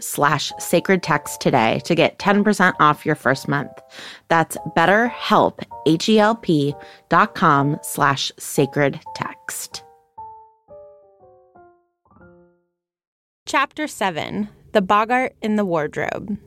slash 0.00 0.52
sacred 0.58 1.02
text 1.02 1.40
today 1.40 1.80
to 1.84 1.94
get 1.94 2.18
10% 2.18 2.74
off 2.80 3.06
your 3.06 3.14
first 3.14 3.48
month. 3.48 3.72
That's 4.28 4.56
betterhelp, 4.76 5.62
H-E-L-P 5.86 6.74
dot 7.08 7.34
com 7.34 7.78
slash 7.82 8.32
sacred 8.38 9.00
text. 9.14 9.82
Chapter 13.46 13.88
7 13.88 14.48
The 14.72 14.82
Boggart 14.82 15.32
in 15.42 15.56
the 15.56 15.64
Wardrobe. 15.64 16.38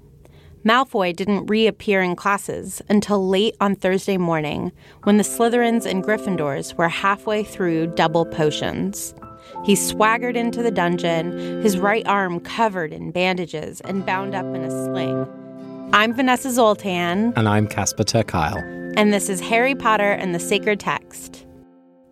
Malfoy 0.63 1.13
didn't 1.13 1.47
reappear 1.47 2.01
in 2.01 2.15
classes 2.15 2.81
until 2.87 3.27
late 3.27 3.55
on 3.59 3.75
Thursday 3.75 4.15
morning 4.15 4.71
when 5.03 5.17
the 5.17 5.23
Slytherins 5.23 5.85
and 5.85 6.01
Gryffindors 6.01 6.75
were 6.75 6.87
halfway 6.87 7.43
through 7.43 7.87
double 7.87 8.25
potions. 8.25 9.13
He 9.63 9.75
swaggered 9.75 10.35
into 10.35 10.61
the 10.61 10.71
dungeon, 10.71 11.61
his 11.61 11.77
right 11.77 12.05
arm 12.07 12.39
covered 12.39 12.91
in 12.91 13.11
bandages 13.11 13.81
and 13.81 14.05
bound 14.05 14.35
up 14.35 14.45
in 14.53 14.63
a 14.63 14.69
sling. 14.69 15.27
I'm 15.93 16.13
Vanessa 16.13 16.51
Zoltan. 16.51 17.33
And 17.35 17.47
I'm 17.47 17.67
Casper 17.67 18.03
ter 18.03 18.23
Kuile. 18.23 18.93
And 18.97 19.13
this 19.13 19.29
is 19.29 19.39
Harry 19.41 19.75
Potter 19.75 20.11
and 20.11 20.33
the 20.33 20.39
Sacred 20.39 20.79
Text. 20.79 21.42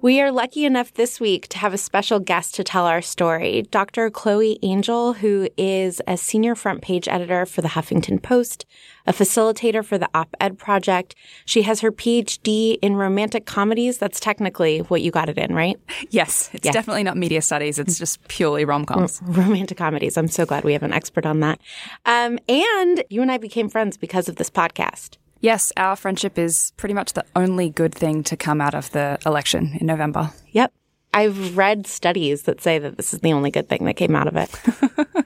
We 0.02 0.20
are 0.20 0.32
lucky 0.32 0.66
enough 0.66 0.96
this 0.96 1.20
week 1.20 1.48
to 1.50 1.60
have 1.60 1.76
a 1.76 1.78
special 1.78 2.20
guest 2.20 2.56
to 2.56 2.64
tell 2.64 2.88
our 2.88 3.04
story, 3.04 3.68
Dr. 3.70 4.10
Chloe 4.10 4.58
Angyal, 4.64 5.18
who 5.18 5.48
is 5.58 6.02
a 6.08 6.18
senior 6.18 6.56
front 6.56 6.82
page 6.82 7.08
editor 7.08 7.46
for 7.46 7.62
the 7.62 7.68
Huffington 7.68 8.20
Post, 8.20 8.66
a 9.06 9.14
facilitator 9.14 9.86
for 9.86 10.00
the 10.00 10.10
Op 10.16 10.36
Ed 10.40 10.58
Project. 10.58 11.14
She 11.46 11.62
has 11.62 11.82
her 11.82 11.92
PhD 11.92 12.80
in 12.82 12.96
romantic 12.96 13.46
comedies. 13.46 14.00
That's 14.00 14.20
technically 14.20 14.80
what 14.80 15.04
you 15.04 15.12
got 15.12 15.30
it 15.30 15.38
in, 15.38 15.54
right? 15.54 15.80
Yes, 16.10 16.50
it's 16.52 16.66
yeah. 16.66 16.72
definitely 16.72 17.04
not 17.04 17.16
media 17.16 17.44
studies. 17.44 17.78
It's 17.78 18.00
just 18.00 18.28
purely 18.28 18.66
rom 18.66 18.88
coms. 18.88 19.22
R- 19.22 19.34
romantic 19.34 19.78
comedies. 19.78 20.18
I'm 20.18 20.28
so 20.28 20.48
glad 20.48 20.64
we 20.64 20.74
have 20.74 20.82
an 20.82 20.94
expert 20.94 21.28
on 21.28 21.42
that. 21.42 21.62
Um, 22.08 22.40
and 22.50 23.04
you 23.12 23.22
and 23.22 23.32
I 23.32 23.38
became 23.38 23.70
friends 23.70 23.98
because 23.98 24.28
of 24.28 24.38
this 24.38 24.50
podcast. 24.50 25.18
Yes, 25.42 25.74
our 25.76 25.96
friendship 25.96 26.38
is 26.38 26.72
pretty 26.78 26.94
much 26.94 27.14
the 27.14 27.26
only 27.36 27.72
good 27.72 27.96
thing 27.96 28.24
to 28.26 28.38
come 28.38 28.62
out 28.62 28.76
of 28.76 28.92
the 28.92 29.18
election 29.26 29.76
in 29.80 29.88
November. 29.88 30.32
Yep. 30.52 30.72
I've 31.16 31.58
read 31.58 31.88
studies 31.88 32.44
that 32.44 32.62
say 32.62 32.78
that 32.78 32.96
this 32.96 33.12
is 33.14 33.20
the 33.22 33.34
only 33.34 33.50
good 33.50 33.68
thing 33.68 33.86
that 33.86 33.96
came 33.96 34.16
out 34.16 34.28
of 34.28 34.38
it. 34.38 35.26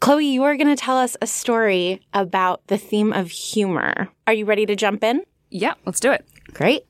Chloe, 0.00 0.24
you 0.24 0.44
are 0.44 0.56
going 0.56 0.74
to 0.74 0.76
tell 0.76 0.96
us 0.96 1.16
a 1.20 1.26
story 1.26 2.00
about 2.14 2.66
the 2.68 2.78
theme 2.78 3.12
of 3.12 3.30
humor. 3.30 4.08
Are 4.26 4.32
you 4.32 4.46
ready 4.46 4.64
to 4.66 4.76
jump 4.76 5.02
in? 5.02 5.22
Yeah, 5.50 5.74
let's 5.84 6.00
do 6.00 6.12
it. 6.12 6.24
Great. 6.54 6.86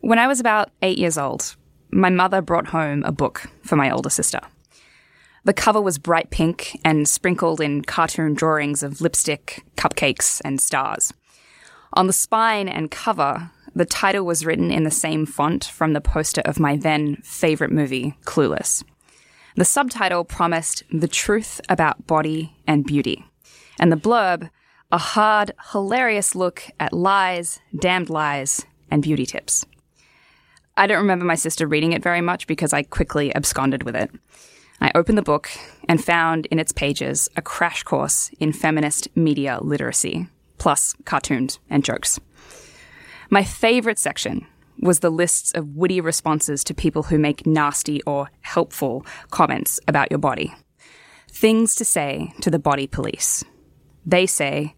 When 0.00 0.18
I 0.18 0.26
was 0.26 0.40
about 0.40 0.70
eight 0.82 0.98
years 0.98 1.16
old, 1.16 1.56
my 1.90 2.10
mother 2.10 2.42
brought 2.42 2.66
home 2.66 3.04
a 3.04 3.12
book 3.12 3.46
for 3.62 3.76
my 3.76 3.90
older 3.90 4.10
sister. 4.10 4.40
The 5.44 5.52
cover 5.52 5.80
was 5.80 5.98
bright 5.98 6.30
pink 6.30 6.78
and 6.84 7.08
sprinkled 7.08 7.60
in 7.60 7.82
cartoon 7.82 8.34
drawings 8.34 8.82
of 8.82 9.00
lipstick, 9.00 9.64
cupcakes, 9.76 10.40
and 10.44 10.60
stars. 10.60 11.12
On 11.94 12.06
the 12.06 12.12
spine 12.12 12.68
and 12.68 12.90
cover, 12.90 13.50
the 13.74 13.86
title 13.86 14.24
was 14.26 14.44
written 14.44 14.70
in 14.70 14.84
the 14.84 14.90
same 14.90 15.24
font 15.24 15.64
from 15.64 15.92
the 15.92 16.00
poster 16.00 16.42
of 16.44 16.60
my 16.60 16.76
then 16.76 17.16
favorite 17.22 17.70
movie, 17.70 18.16
Clueless. 18.24 18.82
The 19.56 19.64
subtitle 19.64 20.24
promised 20.24 20.82
the 20.92 21.08
truth 21.08 21.60
about 21.68 22.06
body 22.06 22.56
and 22.66 22.84
beauty, 22.84 23.24
and 23.78 23.90
the 23.90 23.96
blurb, 23.96 24.50
a 24.90 24.98
hard, 24.98 25.52
hilarious 25.72 26.34
look 26.34 26.62
at 26.80 26.92
lies, 26.92 27.60
damned 27.78 28.10
lies, 28.10 28.64
and 28.90 29.02
beauty 29.02 29.26
tips. 29.26 29.64
I 30.76 30.86
don't 30.86 30.98
remember 30.98 31.24
my 31.24 31.34
sister 31.34 31.66
reading 31.66 31.92
it 31.92 32.02
very 32.02 32.20
much 32.20 32.46
because 32.46 32.72
I 32.72 32.84
quickly 32.84 33.34
absconded 33.34 33.82
with 33.82 33.96
it. 33.96 34.10
I 34.80 34.92
opened 34.94 35.18
the 35.18 35.22
book 35.22 35.50
and 35.88 36.02
found 36.02 36.46
in 36.46 36.58
its 36.58 36.72
pages 36.72 37.28
a 37.36 37.42
crash 37.42 37.82
course 37.82 38.30
in 38.38 38.52
feminist 38.52 39.08
media 39.16 39.58
literacy, 39.60 40.28
plus 40.58 40.94
cartoons 41.04 41.58
and 41.68 41.84
jokes. 41.84 42.20
My 43.30 43.44
favorite 43.44 43.98
section 43.98 44.46
was 44.80 45.00
the 45.00 45.10
lists 45.10 45.52
of 45.52 45.76
witty 45.76 46.00
responses 46.00 46.62
to 46.64 46.74
people 46.74 47.04
who 47.04 47.18
make 47.18 47.46
nasty 47.46 48.02
or 48.04 48.30
helpful 48.40 49.04
comments 49.30 49.80
about 49.88 50.10
your 50.10 50.18
body. 50.18 50.54
Things 51.30 51.74
to 51.76 51.84
say 51.84 52.32
to 52.40 52.50
the 52.50 52.58
body 52.58 52.86
police. 52.86 53.44
They 54.06 54.26
say, 54.26 54.76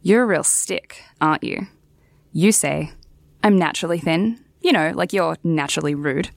You're 0.00 0.22
a 0.22 0.26
real 0.26 0.44
stick, 0.44 1.02
aren't 1.20 1.44
you? 1.44 1.66
You 2.32 2.52
say, 2.52 2.92
I'm 3.42 3.58
naturally 3.58 3.98
thin. 3.98 4.42
You 4.60 4.72
know, 4.72 4.92
like 4.94 5.12
you're 5.12 5.36
naturally 5.42 5.94
rude. 5.94 6.30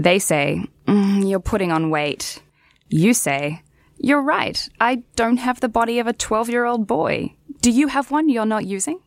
They 0.00 0.18
say, 0.18 0.64
mm, 0.86 1.28
You're 1.28 1.40
putting 1.40 1.70
on 1.70 1.90
weight. 1.90 2.42
You 2.88 3.12
say, 3.12 3.62
You're 3.98 4.22
right. 4.22 4.66
I 4.80 5.02
don't 5.14 5.36
have 5.36 5.60
the 5.60 5.68
body 5.68 5.98
of 5.98 6.06
a 6.06 6.14
12 6.14 6.48
year 6.48 6.64
old 6.64 6.86
boy. 6.86 7.34
Do 7.60 7.70
you 7.70 7.88
have 7.88 8.10
one 8.10 8.30
you're 8.30 8.46
not 8.46 8.64
using? 8.64 9.00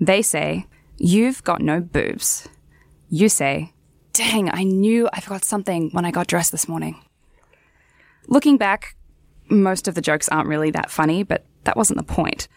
They 0.00 0.22
say, 0.22 0.66
You've 0.96 1.44
got 1.44 1.60
no 1.60 1.80
boobs. 1.80 2.48
You 3.10 3.28
say, 3.28 3.74
Dang, 4.14 4.50
I 4.50 4.62
knew 4.62 5.10
I 5.12 5.20
forgot 5.20 5.44
something 5.44 5.90
when 5.92 6.06
I 6.06 6.10
got 6.10 6.26
dressed 6.26 6.52
this 6.52 6.68
morning. 6.68 6.98
Looking 8.28 8.56
back, 8.56 8.96
most 9.50 9.88
of 9.88 9.94
the 9.94 10.00
jokes 10.00 10.30
aren't 10.30 10.48
really 10.48 10.70
that 10.70 10.90
funny, 10.90 11.22
but 11.22 11.44
that 11.64 11.76
wasn't 11.76 11.98
the 11.98 12.14
point. 12.14 12.48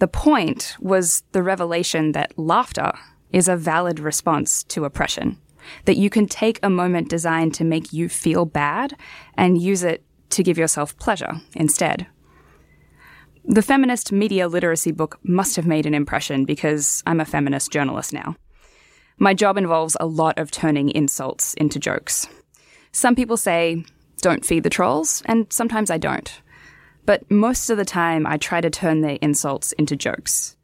The 0.00 0.08
point 0.08 0.74
was 0.80 1.22
the 1.30 1.44
revelation 1.44 2.10
that 2.12 2.36
laughter 2.36 2.90
is 3.30 3.46
a 3.46 3.56
valid 3.56 4.00
response 4.00 4.64
to 4.64 4.84
oppression 4.84 5.38
that 5.84 5.96
you 5.96 6.10
can 6.10 6.26
take 6.26 6.58
a 6.62 6.70
moment 6.70 7.08
designed 7.08 7.54
to 7.54 7.64
make 7.64 7.92
you 7.92 8.08
feel 8.08 8.44
bad 8.44 8.94
and 9.36 9.60
use 9.60 9.82
it 9.82 10.04
to 10.30 10.42
give 10.42 10.58
yourself 10.58 10.96
pleasure 10.98 11.40
instead. 11.54 12.06
The 13.44 13.62
feminist 13.62 14.12
media 14.12 14.46
literacy 14.46 14.92
book 14.92 15.18
must 15.22 15.56
have 15.56 15.66
made 15.66 15.86
an 15.86 15.94
impression 15.94 16.44
because 16.44 17.02
I'm 17.06 17.20
a 17.20 17.24
feminist 17.24 17.72
journalist 17.72 18.12
now. 18.12 18.36
My 19.18 19.34
job 19.34 19.56
involves 19.56 19.96
a 19.98 20.06
lot 20.06 20.38
of 20.38 20.50
turning 20.50 20.90
insults 20.90 21.54
into 21.54 21.78
jokes. 21.78 22.28
Some 22.92 23.16
people 23.16 23.36
say, 23.36 23.84
don't 24.20 24.44
feed 24.44 24.64
the 24.64 24.70
trolls, 24.70 25.22
and 25.26 25.46
sometimes 25.50 25.90
I 25.90 25.98
don't. 25.98 26.40
But 27.06 27.30
most 27.30 27.70
of 27.70 27.78
the 27.78 27.84
time, 27.84 28.26
I 28.26 28.36
try 28.36 28.60
to 28.60 28.70
turn 28.70 29.00
their 29.00 29.18
insults 29.22 29.72
into 29.72 29.96
jokes. 29.96 30.56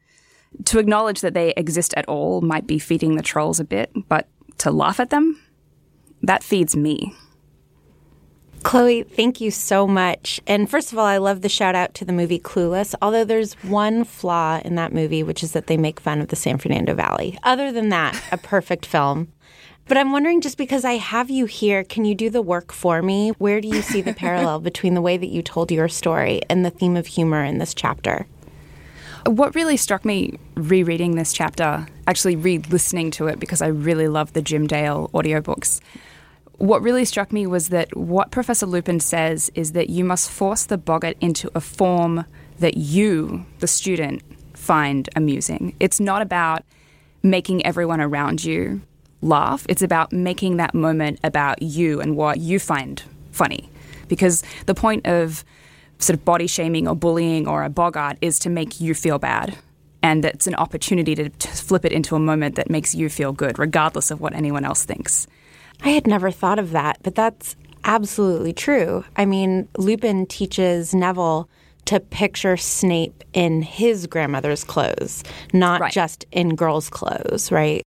To 0.66 0.78
acknowledge 0.78 1.20
that 1.22 1.34
they 1.34 1.54
exist 1.56 1.94
at 1.96 2.08
all 2.08 2.40
might 2.42 2.66
be 2.66 2.78
feeding 2.78 3.16
the 3.16 3.22
trolls 3.22 3.60
a 3.60 3.64
bit, 3.64 3.90
but 4.08 4.28
to 4.58 4.70
laugh 4.70 5.00
at 5.00 5.10
them, 5.10 5.40
that 6.22 6.42
feeds 6.42 6.76
me. 6.76 7.14
Chloe, 8.64 9.02
thank 9.02 9.42
you 9.42 9.50
so 9.50 9.86
much. 9.86 10.40
And 10.46 10.70
first 10.70 10.90
of 10.90 10.98
all, 10.98 11.04
I 11.04 11.18
love 11.18 11.42
the 11.42 11.50
shout 11.50 11.74
out 11.74 11.92
to 11.94 12.04
the 12.04 12.14
movie 12.14 12.38
Clueless, 12.38 12.94
although 13.02 13.24
there's 13.24 13.52
one 13.62 14.04
flaw 14.04 14.60
in 14.64 14.74
that 14.76 14.92
movie, 14.92 15.22
which 15.22 15.42
is 15.42 15.52
that 15.52 15.66
they 15.66 15.76
make 15.76 16.00
fun 16.00 16.22
of 16.22 16.28
the 16.28 16.36
San 16.36 16.56
Fernando 16.56 16.94
Valley. 16.94 17.38
Other 17.42 17.70
than 17.70 17.90
that, 17.90 18.18
a 18.32 18.38
perfect 18.38 18.86
film. 18.86 19.30
But 19.86 19.98
I'm 19.98 20.12
wondering 20.12 20.40
just 20.40 20.56
because 20.56 20.82
I 20.82 20.94
have 20.94 21.28
you 21.28 21.44
here, 21.44 21.84
can 21.84 22.06
you 22.06 22.14
do 22.14 22.30
the 22.30 22.40
work 22.40 22.72
for 22.72 23.02
me? 23.02 23.30
Where 23.32 23.60
do 23.60 23.68
you 23.68 23.82
see 23.82 24.00
the 24.00 24.14
parallel 24.14 24.60
between 24.60 24.94
the 24.94 25.02
way 25.02 25.18
that 25.18 25.28
you 25.28 25.42
told 25.42 25.70
your 25.70 25.88
story 25.88 26.40
and 26.48 26.64
the 26.64 26.70
theme 26.70 26.96
of 26.96 27.06
humor 27.06 27.44
in 27.44 27.58
this 27.58 27.74
chapter? 27.74 28.26
What 29.26 29.54
really 29.54 29.76
struck 29.76 30.04
me 30.04 30.38
rereading 30.54 31.16
this 31.16 31.32
chapter, 31.32 31.86
actually 32.06 32.36
re 32.36 32.58
listening 32.58 33.10
to 33.12 33.26
it 33.26 33.40
because 33.40 33.62
I 33.62 33.68
really 33.68 34.08
love 34.08 34.32
the 34.34 34.42
Jim 34.42 34.66
Dale 34.66 35.10
audiobooks, 35.14 35.80
what 36.58 36.82
really 36.82 37.04
struck 37.04 37.32
me 37.32 37.46
was 37.46 37.70
that 37.70 37.96
what 37.96 38.30
Professor 38.30 38.66
Lupin 38.66 39.00
says 39.00 39.50
is 39.54 39.72
that 39.72 39.90
you 39.90 40.04
must 40.04 40.30
force 40.30 40.64
the 40.64 40.78
boggart 40.78 41.16
into 41.20 41.50
a 41.54 41.60
form 41.60 42.24
that 42.58 42.76
you, 42.76 43.44
the 43.58 43.66
student, 43.66 44.22
find 44.52 45.08
amusing. 45.16 45.74
It's 45.80 45.98
not 45.98 46.22
about 46.22 46.64
making 47.22 47.64
everyone 47.66 48.00
around 48.00 48.44
you 48.44 48.82
laugh, 49.20 49.64
it's 49.68 49.82
about 49.82 50.12
making 50.12 50.58
that 50.58 50.74
moment 50.74 51.18
about 51.24 51.62
you 51.62 52.00
and 52.00 52.16
what 52.16 52.38
you 52.38 52.58
find 52.58 53.02
funny. 53.32 53.68
Because 54.06 54.42
the 54.66 54.74
point 54.74 55.06
of 55.06 55.44
sort 56.04 56.18
of 56.18 56.24
body 56.24 56.46
shaming 56.46 56.86
or 56.86 56.94
bullying 56.94 57.48
or 57.48 57.64
a 57.64 57.68
boggart 57.70 58.18
is 58.20 58.38
to 58.40 58.50
make 58.50 58.80
you 58.80 58.94
feel 58.94 59.18
bad. 59.18 59.56
And 60.02 60.24
it's 60.24 60.46
an 60.46 60.54
opportunity 60.54 61.14
to, 61.14 61.30
to 61.30 61.48
flip 61.48 61.84
it 61.84 61.92
into 61.92 62.14
a 62.14 62.18
moment 62.18 62.56
that 62.56 62.68
makes 62.68 62.94
you 62.94 63.08
feel 63.08 63.32
good, 63.32 63.58
regardless 63.58 64.10
of 64.10 64.20
what 64.20 64.34
anyone 64.34 64.64
else 64.64 64.84
thinks. 64.84 65.26
I 65.82 65.90
had 65.90 66.06
never 66.06 66.30
thought 66.30 66.58
of 66.58 66.72
that, 66.72 66.98
but 67.02 67.14
that's 67.14 67.56
absolutely 67.84 68.52
true. 68.52 69.04
I 69.16 69.24
mean, 69.24 69.68
Lupin 69.76 70.26
teaches 70.26 70.94
Neville 70.94 71.48
to 71.86 72.00
picture 72.00 72.56
Snape 72.56 73.24
in 73.32 73.62
his 73.62 74.06
grandmother's 74.06 74.64
clothes, 74.64 75.22
not 75.52 75.80
right. 75.80 75.92
just 75.92 76.24
in 76.32 76.54
girls' 76.54 76.88
clothes, 76.88 77.50
right? 77.52 77.82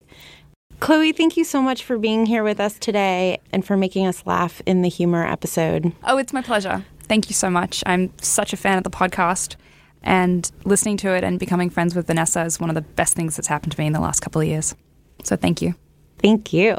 Chloe, 0.81 1.13
thank 1.13 1.39
you 1.39 1.45
so 1.45 1.63
much 1.63 1.85
for 1.85 1.97
being 1.97 2.27
here 2.27 2.43
with 2.43 2.61
us 2.61 2.79
today 2.79 3.41
and 3.51 3.65
for 3.65 3.77
making 3.77 4.07
us 4.07 4.27
laugh 4.27 4.61
in 4.67 4.83
the 4.83 4.91
humor 4.91 5.27
episode. 5.27 5.93
Oh, 6.05 6.19
it's 6.19 6.35
my 6.35 6.43
pleasure. 6.43 6.85
Thank 7.09 7.29
you 7.29 7.35
so 7.35 7.51
much. 7.51 7.83
I'm 7.87 8.13
such 8.21 8.53
a 8.53 8.57
fan 8.57 8.79
of 8.79 8.85
the 8.85 8.91
podcast, 8.91 9.57
and 10.03 10.51
listening 10.65 10.97
to 10.99 11.15
it 11.15 11.25
and 11.25 11.39
becoming 11.39 11.71
friends 11.71 11.95
with 11.95 12.07
Vanessa 12.07 12.43
is 12.43 12.61
one 12.61 12.71
of 12.71 12.75
the 12.75 12.83
best 12.83 13.15
things 13.15 13.37
that's 13.37 13.49
happened 13.49 13.73
to 13.73 13.81
me 13.81 13.87
in 13.87 13.93
the 13.93 14.01
last 14.01 14.21
couple 14.21 14.41
of 14.41 14.47
years. 14.47 14.75
So 15.25 15.37
thank 15.37 15.63
you. 15.63 15.75
Thank 16.19 16.53
you. 16.53 16.79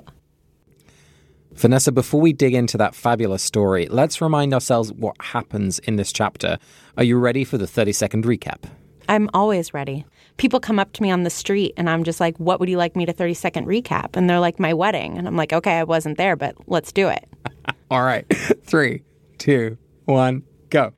Vanessa, 1.53 1.91
before 1.91 2.21
we 2.21 2.33
dig 2.33 2.53
into 2.53 2.77
that 2.77 2.93
fabulous 2.93 3.41
story, 3.41 3.87
let's 3.89 4.21
remind 4.21 4.53
ourselves 4.53 4.93
what 4.93 5.15
happens 5.19 5.79
in 5.79 5.95
this 5.95 6.13
chapter. 6.13 6.59
Are 6.97 7.03
you 7.03 7.17
ready 7.17 7.43
for 7.43 7.57
the 7.57 7.65
30 7.65 7.93
second 7.93 8.25
recap? 8.25 8.69
I'm 9.09 9.29
always 9.33 9.73
ready. 9.73 10.05
People 10.37 10.59
come 10.59 10.77
up 10.77 10.93
to 10.93 11.01
me 11.01 11.09
on 11.09 11.23
the 11.23 11.29
street 11.29 11.73
and 11.75 11.89
I'm 11.89 12.03
just 12.03 12.19
like, 12.19 12.37
what 12.37 12.59
would 12.59 12.69
you 12.69 12.77
like 12.77 12.95
me 12.95 13.05
to 13.05 13.13
30 13.13 13.33
second 13.33 13.65
recap? 13.65 14.15
And 14.15 14.29
they're 14.29 14.39
like, 14.39 14.59
my 14.59 14.73
wedding. 14.73 15.17
And 15.17 15.27
I'm 15.27 15.35
like, 15.35 15.51
okay, 15.51 15.79
I 15.79 15.83
wasn't 15.83 16.17
there, 16.17 16.35
but 16.35 16.55
let's 16.67 16.91
do 16.91 17.07
it. 17.07 17.27
All 17.91 18.03
right. 18.03 18.25
Three, 18.63 19.01
two, 19.37 19.77
one, 20.07 20.43
go. 20.69 20.93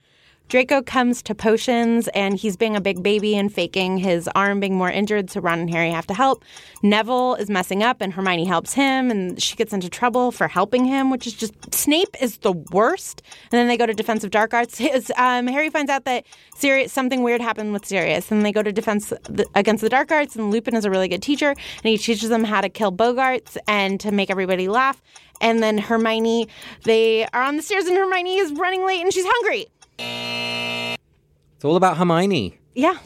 Draco 0.49 0.81
comes 0.81 1.21
to 1.21 1.35
potions 1.35 2.07
and 2.09 2.35
he's 2.35 2.57
being 2.57 2.75
a 2.75 2.81
big 2.81 3.03
baby 3.03 3.37
and 3.37 3.53
faking 3.53 3.99
his 3.99 4.27
arm 4.33 4.59
being 4.59 4.75
more 4.75 4.89
injured, 4.89 5.29
so 5.29 5.39
Ron 5.39 5.59
and 5.59 5.69
Harry 5.69 5.91
have 5.91 6.07
to 6.07 6.15
help. 6.15 6.43
Neville 6.81 7.35
is 7.35 7.51
messing 7.51 7.83
up 7.83 8.01
and 8.01 8.11
Hermione 8.11 8.45
helps 8.45 8.73
him 8.73 9.11
and 9.11 9.39
she 9.39 9.55
gets 9.55 9.73
into 9.73 9.89
trouble 9.89 10.31
for 10.31 10.47
helping 10.47 10.85
him, 10.85 11.11
which 11.11 11.27
is 11.27 11.33
just 11.33 11.53
Snape 11.71 12.15
is 12.19 12.39
the 12.39 12.53
worst. 12.71 13.21
And 13.43 13.59
then 13.59 13.67
they 13.67 13.77
go 13.77 13.85
to 13.85 13.93
Defense 13.93 14.23
of 14.23 14.31
dark 14.31 14.53
arts. 14.53 14.81
Um, 15.19 15.47
Harry 15.47 15.69
finds 15.69 15.89
out 15.91 16.05
that 16.05 16.25
Sirius 16.55 16.93
something 16.93 17.23
weird 17.23 17.41
happened 17.41 17.73
with 17.73 17.85
Sirius, 17.85 18.31
and 18.31 18.45
they 18.45 18.51
go 18.51 18.63
to 18.63 18.71
defense 18.71 19.11
against 19.55 19.81
the 19.81 19.89
dark 19.89 20.11
arts. 20.11 20.35
And 20.35 20.51
Lupin 20.51 20.75
is 20.75 20.85
a 20.85 20.89
really 20.89 21.07
good 21.07 21.21
teacher, 21.21 21.49
and 21.49 21.83
he 21.83 21.97
teaches 21.97 22.29
them 22.29 22.43
how 22.43 22.61
to 22.61 22.69
kill 22.69 22.91
boggarts 22.91 23.57
and 23.67 23.99
to 23.99 24.11
make 24.11 24.29
everybody 24.29 24.67
laugh. 24.67 25.01
And 25.41 25.61
then 25.61 25.77
Hermione, 25.77 26.47
they 26.83 27.25
are 27.27 27.41
on 27.41 27.57
the 27.57 27.61
stairs, 27.61 27.85
and 27.85 27.95
Hermione 27.97 28.37
is 28.37 28.51
running 28.53 28.85
late, 28.85 29.01
and 29.01 29.13
she's 29.13 29.25
hungry. 29.27 29.67
It's 29.99 31.65
all 31.65 31.75
about 31.75 31.97
Hermione. 31.97 32.57
Yeah. 32.73 32.97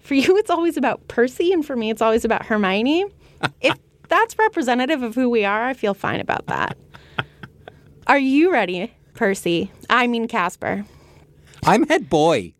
For 0.00 0.14
you, 0.14 0.36
it's 0.36 0.50
always 0.50 0.76
about 0.76 1.06
Percy, 1.08 1.52
and 1.52 1.64
for 1.64 1.76
me, 1.76 1.90
it's 1.90 2.02
always 2.02 2.24
about 2.24 2.46
Hermione. 2.46 3.04
if 3.60 3.74
that's 4.08 4.38
representative 4.38 5.02
of 5.02 5.14
who 5.14 5.28
we 5.30 5.44
are, 5.44 5.64
I 5.64 5.74
feel 5.74 5.94
fine 5.94 6.20
about 6.20 6.46
that. 6.46 6.76
Are 8.06 8.18
you 8.18 8.52
ready, 8.52 8.92
Percy? 9.14 9.70
I 9.88 10.06
mean, 10.06 10.28
Casper. 10.28 10.84
I'm 11.64 11.86
head 11.88 12.10
boy. 12.10 12.54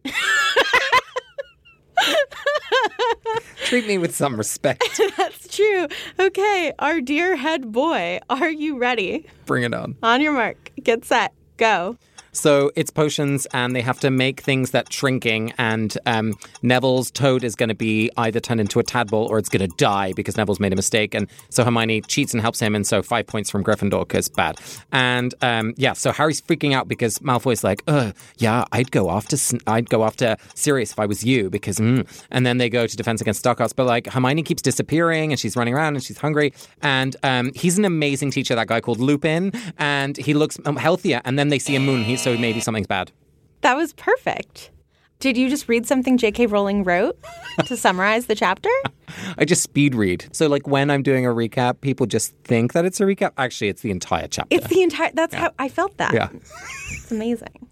Treat 3.67 3.87
me 3.87 3.99
with 3.99 4.15
some 4.15 4.37
respect. 4.37 5.01
That's 5.17 5.49
true. 5.55 5.89
Okay, 6.19 6.73
our 6.79 7.01
dear 7.01 7.37
head 7.37 7.73
boy, 7.73 8.21
are 8.31 8.51
you 8.51 8.79
ready? 8.79 9.27
Bring 9.47 9.65
it 9.65 9.75
on. 9.75 9.97
On 10.03 10.21
your 10.21 10.33
mark, 10.33 10.71
get 10.83 11.05
set, 11.05 11.33
go. 11.57 11.97
So 12.35 12.71
it's 12.77 12.91
potions, 12.91 13.47
and 13.55 13.75
they 13.75 13.81
have 13.81 14.01
to 14.01 14.11
make 14.11 14.41
things 14.41 14.73
that 14.73 14.93
shrinking. 14.93 15.53
And 15.57 15.97
um, 16.05 16.35
Neville's 16.63 17.11
toad 17.11 17.45
is 17.45 17.55
going 17.55 17.71
to 17.71 17.75
be 17.75 18.11
either 18.17 18.41
turned 18.41 18.61
into 18.61 18.79
a 18.81 18.83
tadpole 18.83 19.27
or 19.27 19.39
it's 19.39 19.49
going 19.49 19.69
to 19.69 19.77
die 19.77 20.13
because 20.15 20.37
Neville's 20.37 20.61
made 20.61 20.73
a 20.73 20.77
mistake. 20.77 21.15
And 21.15 21.29
so 21.49 21.65
Hermione 21.65 22.03
cheats 22.03 22.35
and 22.35 22.41
helps 22.41 22.61
him, 22.61 22.75
and 22.75 22.87
so 22.87 23.03
five 23.03 23.27
points 23.27 23.51
from 23.51 23.65
Gryffindor 23.65 24.07
because 24.07 24.29
bad. 24.29 24.59
And 24.93 25.35
um, 25.41 25.75
yeah, 25.77 25.93
so 25.93 26.13
Harry's 26.13 26.41
freaking 26.41 26.75
out 26.75 26.89
because 26.89 27.21
Malfoy's 27.21 27.65
like, 27.65 27.83
"Uh, 27.87 28.13
yeah, 28.39 28.65
I'd 28.73 28.91
go 28.91 29.11
after 29.11 29.37
I'd 29.67 29.89
go 29.89 30.05
after 30.05 30.37
Sirius 30.55 30.93
if 30.93 30.99
I 30.99 31.07
was 31.07 31.25
you 31.25 31.51
because." 31.51 31.79
Mm. 31.79 32.07
And 32.31 32.45
then 32.45 32.59
they 32.59 32.69
go 32.69 32.87
to 32.87 32.97
defense 32.97 33.21
against 33.21 33.45
dark 33.45 33.61
arts, 33.61 33.73
but 33.73 33.87
like 33.87 34.07
Hermione 34.07 34.43
keeps 34.43 34.63
disappearing 34.63 35.31
and 35.31 35.39
she's 35.39 35.57
running 35.57 35.75
around 35.75 35.95
and 35.95 36.03
she's 36.03 36.19
hungry. 36.19 36.53
And 36.83 37.17
um, 37.23 37.53
he's 37.55 37.79
an 37.79 37.85
amazing 37.85 38.31
teacher, 38.33 38.55
that 38.55 38.67
guy 38.67 38.81
called 38.81 38.99
Lupin, 38.99 39.53
and 39.79 40.17
he 40.17 40.35
looks 40.35 40.59
um, 40.65 40.77
healthier. 40.77 41.21
And 41.25 41.39
then 41.39 41.49
they 41.49 41.59
see 41.59 41.77
a 41.77 41.81
moon. 41.81 42.03
He's 42.03 42.24
so 42.25 42.37
maybe 42.39 42.61
something's 42.61 42.87
bad. 42.87 43.13
That 43.61 43.77
was 43.77 43.93
perfect. 43.93 44.71
Did 45.21 45.37
you 45.37 45.49
just 45.49 45.69
read 45.69 45.87
something 45.87 46.19
J.K. 46.19 46.47
Rowling 46.47 46.85
wrote 46.85 47.19
to 47.67 47.77
summarize 47.77 48.27
the 48.27 48.35
chapter? 48.35 48.71
I 49.39 49.45
just 49.45 49.63
speed 49.63 49.95
read. 49.95 50.27
So, 50.33 50.49
like, 50.49 50.67
when 50.67 50.91
I'm 50.91 51.03
doing 51.03 51.25
a 51.25 51.31
recap, 51.31 51.81
people 51.81 52.07
just 52.07 52.35
think 52.45 52.73
that 52.73 52.85
it's 52.85 53.01
a 53.01 53.05
recap. 53.05 53.33
Actually, 53.39 53.69
it's 53.69 53.83
the 53.83 53.91
entire 53.91 54.27
chapter. 54.27 54.55
It's 54.55 54.67
the 54.69 54.83
entire. 54.83 55.11
That's 55.15 55.35
yeah. 55.35 55.41
how 55.41 55.51
I 55.59 55.69
felt 55.69 55.97
that. 55.99 56.15
Yeah. 56.15 56.29
it's 56.33 57.11
amazing. 57.13 57.69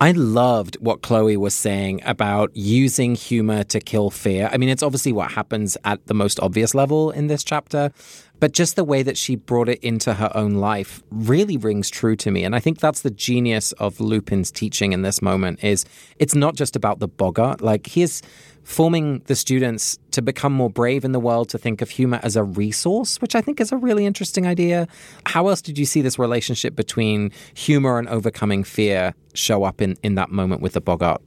I 0.00 0.12
loved 0.12 0.76
what 0.76 1.02
Chloe 1.02 1.36
was 1.36 1.54
saying 1.54 2.02
about 2.04 2.54
using 2.54 3.16
humor 3.16 3.64
to 3.64 3.80
kill 3.80 4.10
fear. 4.10 4.48
I 4.52 4.56
mean, 4.56 4.68
it's 4.68 4.82
obviously 4.84 5.12
what 5.12 5.32
happens 5.32 5.76
at 5.84 6.06
the 6.06 6.14
most 6.14 6.38
obvious 6.38 6.72
level 6.72 7.10
in 7.10 7.26
this 7.26 7.42
chapter, 7.42 7.90
but 8.38 8.52
just 8.52 8.76
the 8.76 8.84
way 8.84 9.02
that 9.02 9.16
she 9.16 9.34
brought 9.34 9.68
it 9.68 9.80
into 9.82 10.14
her 10.14 10.30
own 10.36 10.54
life 10.54 11.02
really 11.10 11.56
rings 11.56 11.90
true 11.90 12.14
to 12.14 12.30
me. 12.30 12.44
And 12.44 12.54
I 12.54 12.60
think 12.60 12.78
that's 12.78 13.02
the 13.02 13.10
genius 13.10 13.72
of 13.72 13.98
Lupin's 13.98 14.52
teaching 14.52 14.92
in 14.92 15.02
this 15.02 15.20
moment 15.20 15.64
is 15.64 15.84
it's 16.20 16.36
not 16.36 16.54
just 16.54 16.76
about 16.76 17.00
the 17.00 17.08
boggart. 17.08 17.60
Like 17.60 17.88
he's 17.88 18.22
forming 18.68 19.20
the 19.20 19.34
students 19.34 19.98
to 20.10 20.20
become 20.20 20.52
more 20.52 20.68
brave 20.68 21.02
in 21.02 21.12
the 21.12 21.18
world, 21.18 21.48
to 21.48 21.56
think 21.56 21.80
of 21.80 21.88
humor 21.88 22.20
as 22.22 22.36
a 22.36 22.44
resource, 22.44 23.18
which 23.18 23.34
I 23.34 23.40
think 23.40 23.62
is 23.62 23.72
a 23.72 23.78
really 23.78 24.04
interesting 24.04 24.46
idea. 24.46 24.86
How 25.24 25.48
else 25.48 25.62
did 25.62 25.78
you 25.78 25.86
see 25.86 26.02
this 26.02 26.18
relationship 26.18 26.76
between 26.76 27.32
humor 27.54 27.98
and 27.98 28.06
overcoming 28.10 28.64
fear 28.64 29.14
show 29.32 29.64
up 29.64 29.80
in, 29.80 29.96
in 30.02 30.16
that 30.16 30.30
moment 30.30 30.60
with 30.60 30.74
the 30.74 30.82
boggart? 30.82 31.22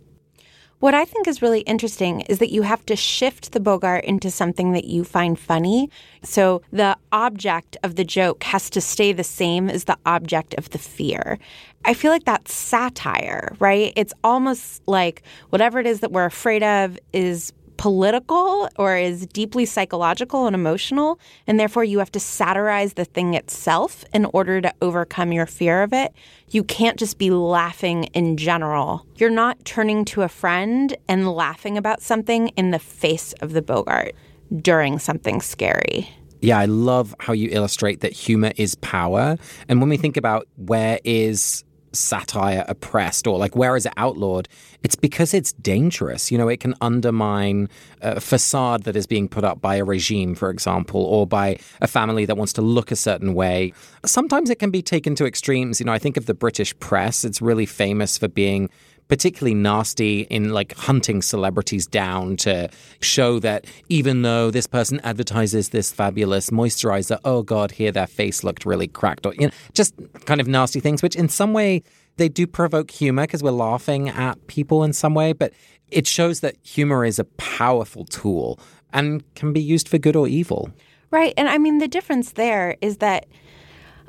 What 0.81 0.95
I 0.95 1.05
think 1.05 1.27
is 1.27 1.43
really 1.43 1.59
interesting 1.61 2.21
is 2.21 2.39
that 2.39 2.51
you 2.51 2.63
have 2.63 2.83
to 2.87 2.95
shift 2.95 3.51
the 3.51 3.59
Boggart 3.59 4.03
into 4.03 4.31
something 4.31 4.71
that 4.71 4.85
you 4.85 5.03
find 5.03 5.37
funny. 5.37 5.91
So 6.23 6.63
the 6.73 6.97
object 7.11 7.77
of 7.83 7.97
the 7.97 8.03
joke 8.03 8.43
has 8.45 8.67
to 8.71 8.81
stay 8.81 9.13
the 9.13 9.23
same 9.23 9.69
as 9.69 9.83
the 9.83 9.95
object 10.07 10.55
of 10.55 10.71
the 10.71 10.79
fear. 10.79 11.37
I 11.85 11.93
feel 11.93 12.09
like 12.09 12.25
that's 12.25 12.51
satire, 12.51 13.55
right? 13.59 13.93
It's 13.95 14.15
almost 14.23 14.81
like 14.87 15.21
whatever 15.49 15.79
it 15.79 15.85
is 15.85 15.99
that 15.99 16.11
we're 16.11 16.25
afraid 16.25 16.63
of 16.63 16.97
is 17.13 17.53
political 17.81 18.69
or 18.77 18.95
is 18.95 19.25
deeply 19.25 19.65
psychological 19.65 20.45
and 20.45 20.53
emotional, 20.53 21.19
and 21.47 21.59
therefore 21.59 21.83
you 21.83 21.97
have 21.97 22.11
to 22.11 22.19
satirize 22.19 22.93
the 22.93 23.05
thing 23.05 23.33
itself 23.33 24.05
in 24.13 24.25
order 24.25 24.61
to 24.61 24.71
overcome 24.83 25.31
your 25.31 25.47
fear 25.47 25.81
of 25.81 25.91
it. 25.91 26.13
You 26.49 26.63
can't 26.63 26.99
just 26.99 27.17
be 27.17 27.31
laughing 27.31 28.03
in 28.13 28.37
general. 28.37 29.03
You're 29.15 29.31
not 29.31 29.65
turning 29.65 30.05
to 30.05 30.21
a 30.21 30.29
friend 30.29 30.95
and 31.07 31.27
laughing 31.27 31.75
about 31.75 32.03
something 32.03 32.49
in 32.49 32.69
the 32.69 32.77
face 32.77 33.33
of 33.41 33.53
the 33.53 33.63
Boggart 33.63 34.13
during 34.57 34.99
something 34.99 35.41
scary. 35.41 36.07
Yeah, 36.39 36.59
I 36.59 36.65
love 36.65 37.15
how 37.17 37.33
you 37.33 37.49
illustrate 37.51 38.01
that 38.01 38.13
humor 38.13 38.51
is 38.57 38.75
power. 38.75 39.37
And 39.67 39.79
when 39.79 39.89
we 39.89 39.97
think 39.97 40.17
about 40.17 40.47
where 40.55 40.99
is 41.03 41.63
satire 41.93 42.65
oppressed 42.67 43.27
or 43.27 43.37
like 43.37 43.55
where 43.55 43.75
is 43.75 43.85
it 43.85 43.93
outlawed 43.97 44.47
it's 44.83 44.95
because 44.95 45.33
it's 45.33 45.51
dangerous. 45.53 46.31
You 46.31 46.37
know 46.37 46.47
it 46.47 46.59
can 46.59 46.73
undermine 46.81 47.69
a 48.01 48.19
facade 48.19 48.83
that 48.83 48.95
is 48.95 49.05
being 49.05 49.27
put 49.27 49.43
up 49.43 49.61
by 49.61 49.75
a 49.75 49.83
regime 49.83 50.35
for 50.35 50.49
example 50.49 51.03
or 51.03 51.27
by 51.27 51.59
a 51.81 51.87
family 51.87 52.25
that 52.25 52.35
wants 52.35 52.53
to 52.53 52.61
look 52.61 52.91
a 52.91 52.95
certain 52.95 53.33
way. 53.33 53.73
Sometimes 54.05 54.49
it 54.49 54.59
can 54.59 54.71
be 54.71 54.81
taken 54.81 55.15
to 55.15 55.25
extremes. 55.25 55.79
You 55.79 55.85
know 55.85 55.93
i 55.93 55.99
think 55.99 56.17
of 56.17 56.25
the 56.25 56.33
british 56.33 56.77
press. 56.79 57.23
It's 57.23 57.41
really 57.41 57.65
famous 57.65 58.17
for 58.17 58.27
being 58.27 58.69
particularly 59.11 59.53
nasty 59.53 60.21
in 60.29 60.53
like 60.53 60.73
hunting 60.73 61.21
celebrities 61.21 61.85
down 61.85 62.37
to 62.37 62.69
show 63.01 63.39
that 63.39 63.65
even 63.89 64.21
though 64.21 64.49
this 64.49 64.65
person 64.65 65.01
advertises 65.03 65.67
this 65.69 65.91
fabulous 65.91 66.49
moisturizer, 66.49 67.19
oh 67.25 67.43
God, 67.43 67.71
here 67.71 67.91
their 67.91 68.07
face 68.07 68.41
looked 68.41 68.65
really 68.65 68.87
cracked. 68.87 69.25
Or, 69.25 69.33
you 69.33 69.47
know, 69.47 69.53
just 69.73 69.93
kind 70.23 70.39
of 70.39 70.47
nasty 70.47 70.79
things, 70.79 71.03
which 71.03 71.17
in 71.17 71.27
some 71.27 71.51
way 71.51 71.83
they 72.15 72.29
do 72.29 72.47
provoke 72.47 72.89
humor 72.89 73.23
because 73.23 73.43
we're 73.43 73.51
laughing 73.51 74.07
at 74.07 74.47
people 74.47 74.81
in 74.81 74.93
some 74.93 75.13
way, 75.13 75.33
but 75.33 75.51
it 75.89 76.07
shows 76.07 76.39
that 76.39 76.55
humor 76.63 77.03
is 77.03 77.19
a 77.19 77.25
powerful 77.25 78.05
tool 78.05 78.61
and 78.93 79.25
can 79.35 79.51
be 79.51 79.61
used 79.61 79.89
for 79.89 79.97
good 79.97 80.15
or 80.15 80.25
evil. 80.25 80.71
Right. 81.09 81.33
And 81.35 81.49
I 81.49 81.57
mean, 81.57 81.79
the 81.79 81.89
difference 81.89 82.31
there 82.31 82.77
is 82.79 82.99
that 82.99 83.25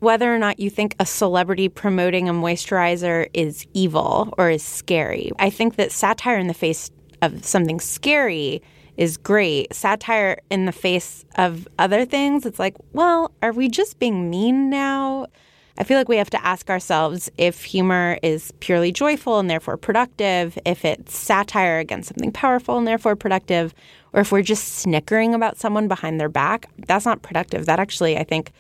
whether 0.02 0.35
or 0.35 0.38
not 0.38 0.59
you 0.59 0.68
think 0.68 0.97
a 0.99 1.06
celebrity 1.06 1.68
promoting 1.68 2.28
a 2.28 2.35
moisturizer 2.35 3.28
is 3.32 3.64
evil 3.73 4.35
or 4.37 4.50
is 4.50 4.61
scary. 4.61 5.30
I 5.38 5.49
think 5.49 5.76
that 5.76 5.92
satire 5.92 6.38
in 6.38 6.49
the 6.49 6.54
face 6.54 6.90
of 7.23 7.44
something 7.44 7.78
scary 7.78 8.61
is 8.97 9.16
great. 9.16 9.73
Satire 9.73 10.40
in 10.50 10.66
the 10.66 10.73
face 10.73 11.25
of 11.37 11.68
other 11.78 12.04
things, 12.04 12.44
it's 12.44 12.59
like, 12.59 12.75
well, 12.92 13.30
are 13.42 13.52
we 13.52 13.68
just 13.68 14.00
being 14.00 14.28
mean 14.28 14.68
now? 14.68 15.28
I 15.78 15.85
feel 15.85 15.99
like 15.99 16.09
we 16.09 16.16
have 16.16 16.30
to 16.30 16.44
ask 16.44 16.68
ourselves 16.68 17.30
if 17.38 17.62
humor 17.62 18.18
is 18.25 18.52
purely 18.59 18.90
joyful 18.90 19.38
and 19.38 19.49
therefore 19.49 19.76
productive, 19.76 20.59
if 20.66 20.85
it's 20.85 21.16
satire 21.16 21.78
against 21.78 22.09
something 22.09 22.32
powerful 22.32 22.76
and 22.76 22.88
therefore 22.88 23.14
productive, 23.14 23.73
or 24.12 24.21
if 24.23 24.32
we're 24.32 24.42
just 24.42 24.80
snickering 24.80 25.32
about 25.32 25.59
someone 25.59 25.87
behind 25.87 26.21
their 26.21 26.28
back. 26.28 26.68
That's 26.88 27.06
not 27.06 27.23
productive. 27.23 27.66
That 27.66 27.78
actually, 27.78 28.18
I 28.18 28.25
think, 28.25 28.50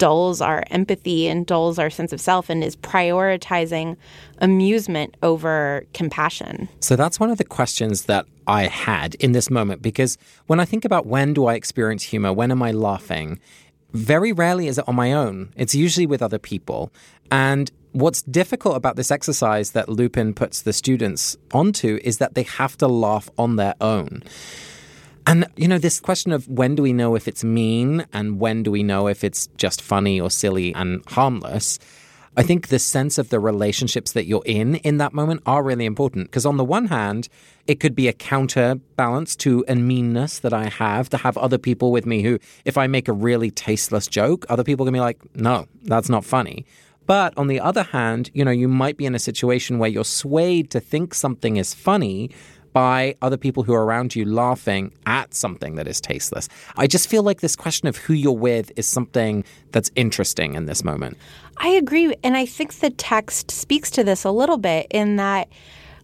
dulls 0.00 0.40
our 0.40 0.64
empathy 0.70 1.28
and 1.28 1.46
dulls 1.46 1.78
our 1.78 1.90
sense 1.90 2.12
of 2.12 2.20
self 2.20 2.48
and 2.48 2.64
is 2.64 2.74
prioritizing 2.76 3.96
amusement 4.38 5.14
over 5.22 5.84
compassion. 5.92 6.68
So 6.80 6.96
that's 6.96 7.20
one 7.20 7.30
of 7.30 7.36
the 7.36 7.44
questions 7.44 8.04
that 8.04 8.24
I 8.46 8.62
had 8.62 9.14
in 9.16 9.32
this 9.32 9.50
moment 9.50 9.82
because 9.82 10.16
when 10.46 10.58
I 10.58 10.64
think 10.64 10.84
about 10.84 11.06
when 11.06 11.34
do 11.34 11.46
I 11.46 11.54
experience 11.54 12.02
humor, 12.02 12.32
when 12.32 12.50
am 12.50 12.62
I 12.62 12.72
laughing, 12.72 13.38
very 13.92 14.32
rarely 14.32 14.68
is 14.68 14.78
it 14.78 14.88
on 14.88 14.94
my 14.94 15.12
own. 15.12 15.52
It's 15.54 15.74
usually 15.74 16.06
with 16.06 16.22
other 16.22 16.38
people. 16.38 16.90
And 17.30 17.70
what's 17.92 18.22
difficult 18.22 18.76
about 18.76 18.96
this 18.96 19.10
exercise 19.10 19.72
that 19.72 19.90
Lupin 19.90 20.32
puts 20.32 20.62
the 20.62 20.72
students 20.72 21.36
onto 21.52 21.98
is 22.02 22.16
that 22.18 22.34
they 22.34 22.44
have 22.44 22.78
to 22.78 22.88
laugh 22.88 23.28
on 23.36 23.56
their 23.56 23.74
own. 23.82 24.22
And, 25.30 25.46
you 25.54 25.68
know, 25.68 25.78
this 25.78 26.00
question 26.00 26.32
of 26.32 26.48
when 26.48 26.74
do 26.74 26.82
we 26.82 26.92
know 26.92 27.14
if 27.14 27.28
it's 27.28 27.44
mean 27.44 28.04
and 28.12 28.40
when 28.40 28.64
do 28.64 28.72
we 28.72 28.82
know 28.82 29.06
if 29.06 29.22
it's 29.22 29.46
just 29.56 29.80
funny 29.80 30.20
or 30.20 30.28
silly 30.28 30.74
and 30.74 31.04
harmless? 31.06 31.78
I 32.36 32.42
think 32.42 32.66
the 32.66 32.80
sense 32.80 33.16
of 33.16 33.28
the 33.28 33.38
relationships 33.38 34.10
that 34.10 34.26
you're 34.26 34.42
in 34.44 34.74
in 34.76 34.98
that 34.98 35.12
moment 35.12 35.42
are 35.46 35.62
really 35.62 35.84
important. 35.84 36.26
Because 36.26 36.44
on 36.44 36.56
the 36.56 36.64
one 36.64 36.86
hand, 36.86 37.28
it 37.68 37.78
could 37.78 37.94
be 37.94 38.08
a 38.08 38.12
counterbalance 38.12 39.36
to 39.36 39.64
a 39.68 39.76
meanness 39.76 40.40
that 40.40 40.52
I 40.52 40.64
have 40.64 41.08
to 41.10 41.16
have 41.16 41.38
other 41.38 41.58
people 41.58 41.92
with 41.92 42.06
me 42.06 42.22
who, 42.22 42.40
if 42.64 42.76
I 42.76 42.88
make 42.88 43.06
a 43.06 43.12
really 43.12 43.52
tasteless 43.52 44.08
joke, 44.08 44.44
other 44.48 44.64
people 44.64 44.84
can 44.84 44.92
be 44.92 44.98
like, 44.98 45.20
no, 45.36 45.68
that's 45.84 46.08
not 46.08 46.24
funny. 46.24 46.66
But 47.06 47.38
on 47.38 47.46
the 47.46 47.60
other 47.60 47.84
hand, 47.84 48.30
you 48.34 48.44
know, 48.44 48.50
you 48.50 48.66
might 48.66 48.96
be 48.96 49.06
in 49.06 49.14
a 49.14 49.20
situation 49.20 49.78
where 49.78 49.90
you're 49.90 50.04
swayed 50.04 50.70
to 50.70 50.80
think 50.80 51.14
something 51.14 51.56
is 51.56 51.72
funny 51.72 52.30
by 52.72 53.16
other 53.22 53.36
people 53.36 53.62
who 53.62 53.74
are 53.74 53.84
around 53.84 54.14
you 54.14 54.24
laughing 54.24 54.92
at 55.06 55.34
something 55.34 55.74
that 55.76 55.88
is 55.88 56.00
tasteless. 56.00 56.48
I 56.76 56.86
just 56.86 57.08
feel 57.08 57.22
like 57.22 57.40
this 57.40 57.56
question 57.56 57.88
of 57.88 57.96
who 57.96 58.14
you're 58.14 58.32
with 58.32 58.72
is 58.76 58.86
something 58.86 59.44
that's 59.72 59.90
interesting 59.96 60.54
in 60.54 60.66
this 60.66 60.84
moment. 60.84 61.16
I 61.58 61.68
agree. 61.68 62.14
And 62.22 62.36
I 62.36 62.46
think 62.46 62.74
the 62.74 62.90
text 62.90 63.50
speaks 63.50 63.90
to 63.92 64.04
this 64.04 64.24
a 64.24 64.30
little 64.30 64.58
bit 64.58 64.86
in 64.90 65.16
that 65.16 65.48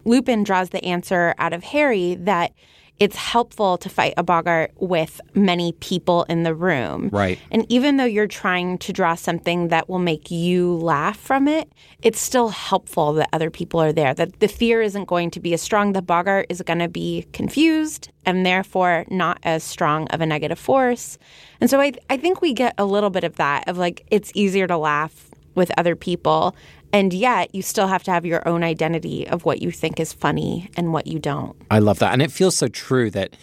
Lupin 0.05 0.43
draws 0.43 0.69
the 0.69 0.83
answer 0.85 1.33
out 1.37 1.53
of 1.53 1.63
Harry 1.63 2.15
that 2.15 2.53
it's 2.99 3.15
helpful 3.15 3.77
to 3.77 3.89
fight 3.89 4.13
a 4.17 4.23
Boggart 4.23 4.71
with 4.77 5.21
many 5.35 5.73
people 5.73 6.23
in 6.23 6.43
the 6.43 6.55
room. 6.55 7.09
Right. 7.11 7.39
And 7.51 7.65
even 7.69 7.97
though 7.97 8.05
you're 8.05 8.27
trying 8.27 8.77
to 8.79 8.93
draw 8.93 9.15
something 9.15 9.67
that 9.67 9.87
will 9.87 9.99
make 9.99 10.31
you 10.31 10.75
laugh 10.77 11.17
from 11.17 11.47
it, 11.47 11.71
it's 12.01 12.19
still 12.19 12.49
helpful 12.49 13.13
that 13.13 13.29
other 13.33 13.49
people 13.51 13.79
are 13.79 13.93
there, 13.93 14.13
that 14.13 14.39
the 14.39 14.47
fear 14.47 14.81
isn't 14.81 15.05
going 15.05 15.29
to 15.31 15.39
be 15.39 15.53
as 15.53 15.61
strong. 15.61 15.93
The 15.93 16.01
Boggart 16.01 16.47
is 16.49 16.61
going 16.63 16.79
to 16.79 16.89
be 16.89 17.27
confused 17.33 18.09
and 18.25 18.45
therefore 18.45 19.05
not 19.09 19.39
as 19.43 19.63
strong 19.63 20.07
of 20.07 20.21
a 20.21 20.25
negative 20.25 20.59
force. 20.59 21.17
And 21.61 21.69
so 21.69 21.79
I, 21.79 21.93
I 22.09 22.17
think 22.17 22.41
we 22.41 22.53
get 22.53 22.73
a 22.77 22.85
little 22.85 23.09
bit 23.09 23.23
of 23.23 23.35
that, 23.35 23.67
of 23.69 23.77
like, 23.77 24.05
it's 24.09 24.31
easier 24.33 24.67
to 24.67 24.77
laugh 24.77 25.29
with 25.55 25.71
other 25.77 25.95
people 25.95 26.55
and 26.93 27.13
yet, 27.13 27.53
you 27.53 27.61
still 27.61 27.87
have 27.87 28.03
to 28.03 28.11
have 28.11 28.25
your 28.25 28.47
own 28.47 28.63
identity 28.63 29.27
of 29.27 29.45
what 29.45 29.61
you 29.61 29.71
think 29.71 29.99
is 29.99 30.13
funny 30.13 30.69
and 30.77 30.93
what 30.93 31.07
you 31.07 31.19
don't. 31.19 31.55
I 31.69 31.79
love 31.79 31.99
that. 31.99 32.13
And 32.13 32.21
it 32.21 32.31
feels 32.31 32.57
so 32.57 32.67
true 32.67 33.09
that 33.11 33.35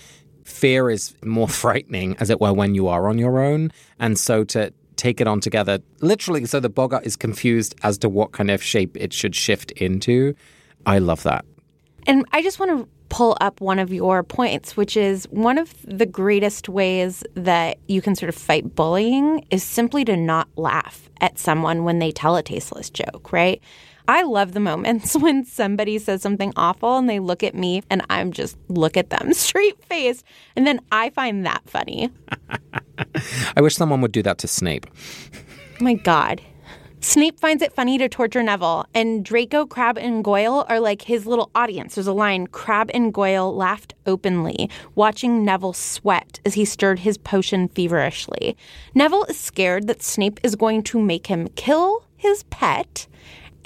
fear 0.44 0.90
is 0.90 1.14
more 1.24 1.48
frightening, 1.62 2.16
as 2.18 2.30
it 2.30 2.40
were, 2.40 2.52
when 2.52 2.74
you 2.74 2.88
are 2.88 3.08
on 3.08 3.18
your 3.18 3.40
own. 3.40 3.70
And 3.98 4.18
so 4.18 4.44
to 4.44 4.72
take 4.96 5.20
it 5.20 5.26
on 5.26 5.40
together, 5.40 5.78
literally, 6.00 6.44
so 6.46 6.60
the 6.60 6.70
Boggart 6.70 7.04
is 7.04 7.16
confused 7.16 7.74
as 7.82 7.98
to 7.98 8.08
what 8.08 8.32
kind 8.32 8.50
of 8.50 8.62
shape 8.62 8.96
it 8.96 9.12
should 9.12 9.34
shift 9.34 9.72
into. 9.72 10.34
I 10.86 10.98
love 10.98 11.22
that. 11.24 11.44
And 12.06 12.24
I 12.32 12.42
just 12.42 12.58
want 12.58 12.70
to 12.70 12.88
pull 13.08 13.36
up 13.40 13.60
one 13.60 13.78
of 13.78 13.92
your 13.92 14.22
points, 14.22 14.76
which 14.76 14.96
is 14.96 15.24
one 15.30 15.56
of 15.56 15.72
the 15.84 16.06
greatest 16.06 16.68
ways 16.68 17.22
that 17.34 17.78
you 17.86 18.02
can 18.02 18.14
sort 18.14 18.28
of 18.28 18.34
fight 18.34 18.74
bullying 18.74 19.46
is 19.50 19.62
simply 19.62 20.04
to 20.04 20.16
not 20.16 20.48
laugh 20.56 21.08
at 21.20 21.38
someone 21.38 21.84
when 21.84 22.00
they 22.00 22.10
tell 22.10 22.36
a 22.36 22.42
tasteless 22.42 22.90
joke, 22.90 23.32
right? 23.32 23.62
I 24.06 24.22
love 24.22 24.52
the 24.52 24.60
moments 24.60 25.14
when 25.20 25.44
somebody 25.44 25.98
says 25.98 26.22
something 26.22 26.52
awful 26.56 26.98
and 26.98 27.08
they 27.08 27.20
look 27.20 27.42
at 27.42 27.54
me 27.54 27.82
and 27.88 28.02
I'm 28.10 28.32
just 28.32 28.56
look 28.68 28.96
at 28.96 29.10
them 29.10 29.32
straight 29.32 29.82
faced. 29.84 30.24
And 30.56 30.66
then 30.66 30.80
I 30.92 31.10
find 31.10 31.46
that 31.46 31.62
funny. 31.68 32.10
I 33.56 33.60
wish 33.60 33.76
someone 33.76 34.00
would 34.00 34.12
do 34.12 34.22
that 34.22 34.38
to 34.38 34.48
Snape. 34.48 34.86
Oh 35.80 35.84
my 35.84 35.94
God. 35.94 36.40
Snape 37.04 37.38
finds 37.38 37.62
it 37.62 37.74
funny 37.74 37.98
to 37.98 38.08
torture 38.08 38.42
Neville, 38.42 38.86
and 38.94 39.22
Draco, 39.22 39.66
Crabbe, 39.66 39.98
and 39.98 40.24
Goyle 40.24 40.64
are 40.70 40.80
like 40.80 41.02
his 41.02 41.26
little 41.26 41.50
audience. 41.54 41.94
There's 41.94 42.06
a 42.06 42.14
line 42.14 42.46
Crabbe 42.46 42.90
and 42.94 43.12
Goyle 43.12 43.54
laughed 43.54 43.92
openly, 44.06 44.70
watching 44.94 45.44
Neville 45.44 45.74
sweat 45.74 46.40
as 46.46 46.54
he 46.54 46.64
stirred 46.64 47.00
his 47.00 47.18
potion 47.18 47.68
feverishly. 47.68 48.56
Neville 48.94 49.24
is 49.24 49.38
scared 49.38 49.86
that 49.86 50.02
Snape 50.02 50.40
is 50.42 50.56
going 50.56 50.82
to 50.84 50.98
make 50.98 51.26
him 51.26 51.48
kill 51.56 52.06
his 52.16 52.44
pet, 52.44 53.06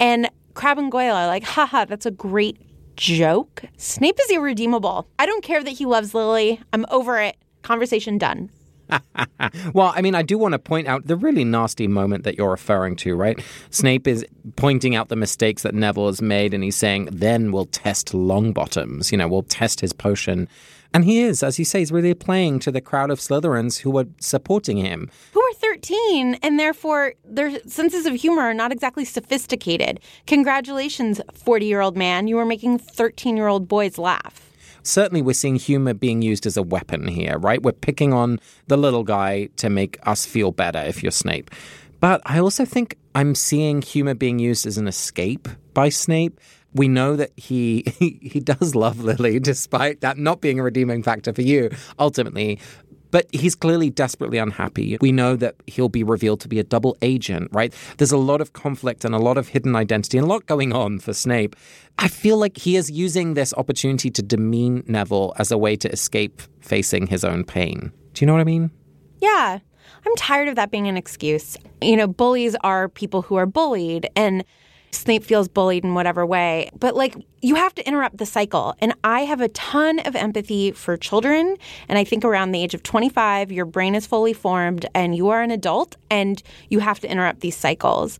and 0.01 0.29
Crabbe 0.53 0.79
and 0.79 0.91
Goyle 0.91 1.15
are 1.15 1.27
like, 1.27 1.45
haha, 1.45 1.85
that's 1.85 2.05
a 2.05 2.11
great 2.11 2.57
joke. 2.97 3.63
Snape 3.77 4.19
is 4.21 4.31
irredeemable. 4.31 5.07
I 5.17 5.25
don't 5.25 5.45
care 5.45 5.63
that 5.63 5.71
he 5.71 5.85
loves 5.85 6.13
Lily. 6.13 6.59
I'm 6.73 6.85
over 6.91 7.21
it. 7.21 7.37
Conversation 7.61 8.17
done. 8.17 8.49
well, 9.73 9.93
I 9.95 10.01
mean, 10.01 10.15
I 10.15 10.21
do 10.21 10.37
want 10.37 10.53
to 10.53 10.59
point 10.59 10.87
out 10.87 11.07
the 11.07 11.15
really 11.15 11.43
nasty 11.43 11.87
moment 11.87 12.23
that 12.23 12.37
you're 12.37 12.49
referring 12.49 12.95
to, 12.97 13.15
right? 13.15 13.39
Snape 13.69 14.07
is 14.07 14.25
pointing 14.55 14.95
out 14.95 15.09
the 15.09 15.15
mistakes 15.15 15.63
that 15.63 15.75
Neville 15.75 16.07
has 16.07 16.21
made, 16.21 16.53
and 16.53 16.63
he's 16.63 16.75
saying, 16.75 17.09
then 17.11 17.51
we'll 17.51 17.65
test 17.65 18.13
Longbottoms. 18.13 19.11
You 19.11 19.17
know, 19.17 19.27
we'll 19.27 19.43
test 19.43 19.81
his 19.81 19.93
potion. 19.93 20.47
And 20.91 21.05
he 21.05 21.21
is, 21.21 21.43
as 21.43 21.59
you 21.59 21.65
say, 21.65 21.79
he's 21.79 21.91
really 21.91 22.15
playing 22.15 22.59
to 22.59 22.71
the 22.71 22.81
crowd 22.81 23.11
of 23.11 23.19
Slytherins 23.19 23.79
who 23.79 23.95
are 23.99 24.07
supporting 24.19 24.77
him. 24.77 25.11
Who 25.33 25.41
are 25.41 25.53
13, 25.53 26.39
and 26.41 26.59
therefore 26.59 27.13
their 27.23 27.59
senses 27.67 28.07
of 28.07 28.15
humor 28.15 28.41
are 28.41 28.55
not 28.55 28.71
exactly 28.71 29.05
sophisticated. 29.05 29.99
Congratulations, 30.25 31.21
40 31.35 31.65
year 31.67 31.81
old 31.81 31.95
man. 31.95 32.27
You 32.27 32.39
are 32.39 32.45
making 32.45 32.79
13 32.79 33.37
year 33.37 33.47
old 33.47 33.67
boys 33.67 33.99
laugh 33.99 34.48
certainly 34.83 35.21
we're 35.21 35.33
seeing 35.33 35.55
humor 35.55 35.93
being 35.93 36.21
used 36.21 36.45
as 36.45 36.57
a 36.57 36.63
weapon 36.63 37.07
here, 37.07 37.37
right? 37.37 37.61
We're 37.61 37.71
picking 37.71 38.13
on 38.13 38.39
the 38.67 38.77
little 38.77 39.03
guy 39.03 39.49
to 39.57 39.69
make 39.69 39.97
us 40.03 40.25
feel 40.25 40.51
better 40.51 40.79
if 40.79 41.03
you're 41.03 41.11
Snape. 41.11 41.51
But 41.99 42.21
I 42.25 42.39
also 42.39 42.65
think 42.65 42.95
I'm 43.15 43.35
seeing 43.35 43.81
humor 43.81 44.13
being 44.13 44.39
used 44.39 44.65
as 44.65 44.77
an 44.77 44.87
escape 44.87 45.47
by 45.73 45.89
Snape. 45.89 46.39
We 46.73 46.87
know 46.87 47.15
that 47.15 47.31
he, 47.35 47.83
he 47.99 48.19
he 48.21 48.39
does 48.39 48.75
love 48.75 49.03
Lily, 49.03 49.39
despite 49.51 50.01
that 50.01 50.17
not 50.17 50.41
being 50.41 50.59
a 50.59 50.63
redeeming 50.63 51.03
factor 51.03 51.33
for 51.33 51.41
you 51.41 51.71
ultimately. 51.97 52.59
But 53.11 53.27
he's 53.31 53.55
clearly 53.55 53.89
desperately 53.89 54.37
unhappy. 54.37 54.97
We 55.01 55.11
know 55.11 55.35
that 55.35 55.55
he'll 55.65 55.89
be 55.89 56.03
revealed 56.03 56.41
to 56.41 56.47
be 56.47 56.59
a 56.59 56.63
double 56.63 56.95
agent, 57.01 57.49
right? 57.51 57.73
There's 57.97 58.11
a 58.11 58.17
lot 58.17 58.41
of 58.41 58.53
conflict 58.53 59.03
and 59.03 59.15
a 59.15 59.17
lot 59.17 59.37
of 59.37 59.47
hidden 59.47 59.75
identity 59.75 60.17
and 60.17 60.25
a 60.25 60.29
lot 60.29 60.45
going 60.45 60.73
on 60.73 60.99
for 60.99 61.13
Snape. 61.13 61.55
I 61.97 62.07
feel 62.07 62.37
like 62.37 62.57
he 62.57 62.75
is 62.75 62.91
using 62.91 63.33
this 63.33 63.53
opportunity 63.55 64.09
to 64.11 64.21
demean 64.21 64.83
Neville 64.87 65.33
as 65.37 65.51
a 65.51 65.57
way 65.57 65.75
to 65.77 65.91
escape 65.91 66.41
facing 66.61 67.07
his 67.07 67.23
own 67.23 67.43
pain. 67.43 67.91
Do 68.13 68.21
you 68.21 68.27
know 68.27 68.33
what 68.33 68.41
I 68.41 68.45
mean? 68.45 68.71
Yeah. 69.21 69.59
I'm 70.05 70.15
tired 70.15 70.47
of 70.47 70.55
that 70.55 70.71
being 70.71 70.87
an 70.87 70.97
excuse. 70.97 71.57
You 71.81 71.97
know, 71.97 72.07
bullies 72.07 72.55
are 72.61 72.89
people 72.89 73.21
who 73.21 73.35
are 73.35 73.45
bullied, 73.45 74.07
and 74.15 74.45
Snape 74.91 75.23
feels 75.23 75.47
bullied 75.47 75.83
in 75.83 75.93
whatever 75.93 76.25
way. 76.25 76.69
But 76.79 76.95
like, 76.95 77.15
you 77.41 77.55
have 77.55 77.73
to 77.75 77.87
interrupt 77.87 78.17
the 78.17 78.25
cycle. 78.25 78.75
And 78.79 78.93
I 79.03 79.21
have 79.21 79.41
a 79.41 79.49
ton 79.49 79.99
of 79.99 80.15
empathy 80.15 80.71
for 80.71 80.97
children. 80.97 81.57
And 81.87 81.97
I 81.97 82.03
think 82.03 82.25
around 82.25 82.51
the 82.51 82.63
age 82.63 82.73
of 82.73 82.83
25, 82.83 83.51
your 83.51 83.65
brain 83.65 83.95
is 83.95 84.05
fully 84.07 84.33
formed 84.33 84.85
and 84.93 85.15
you 85.15 85.29
are 85.29 85.41
an 85.41 85.51
adult 85.51 85.95
and 86.09 86.41
you 86.69 86.79
have 86.79 86.99
to 87.01 87.11
interrupt 87.11 87.41
these 87.41 87.57
cycles. 87.57 88.19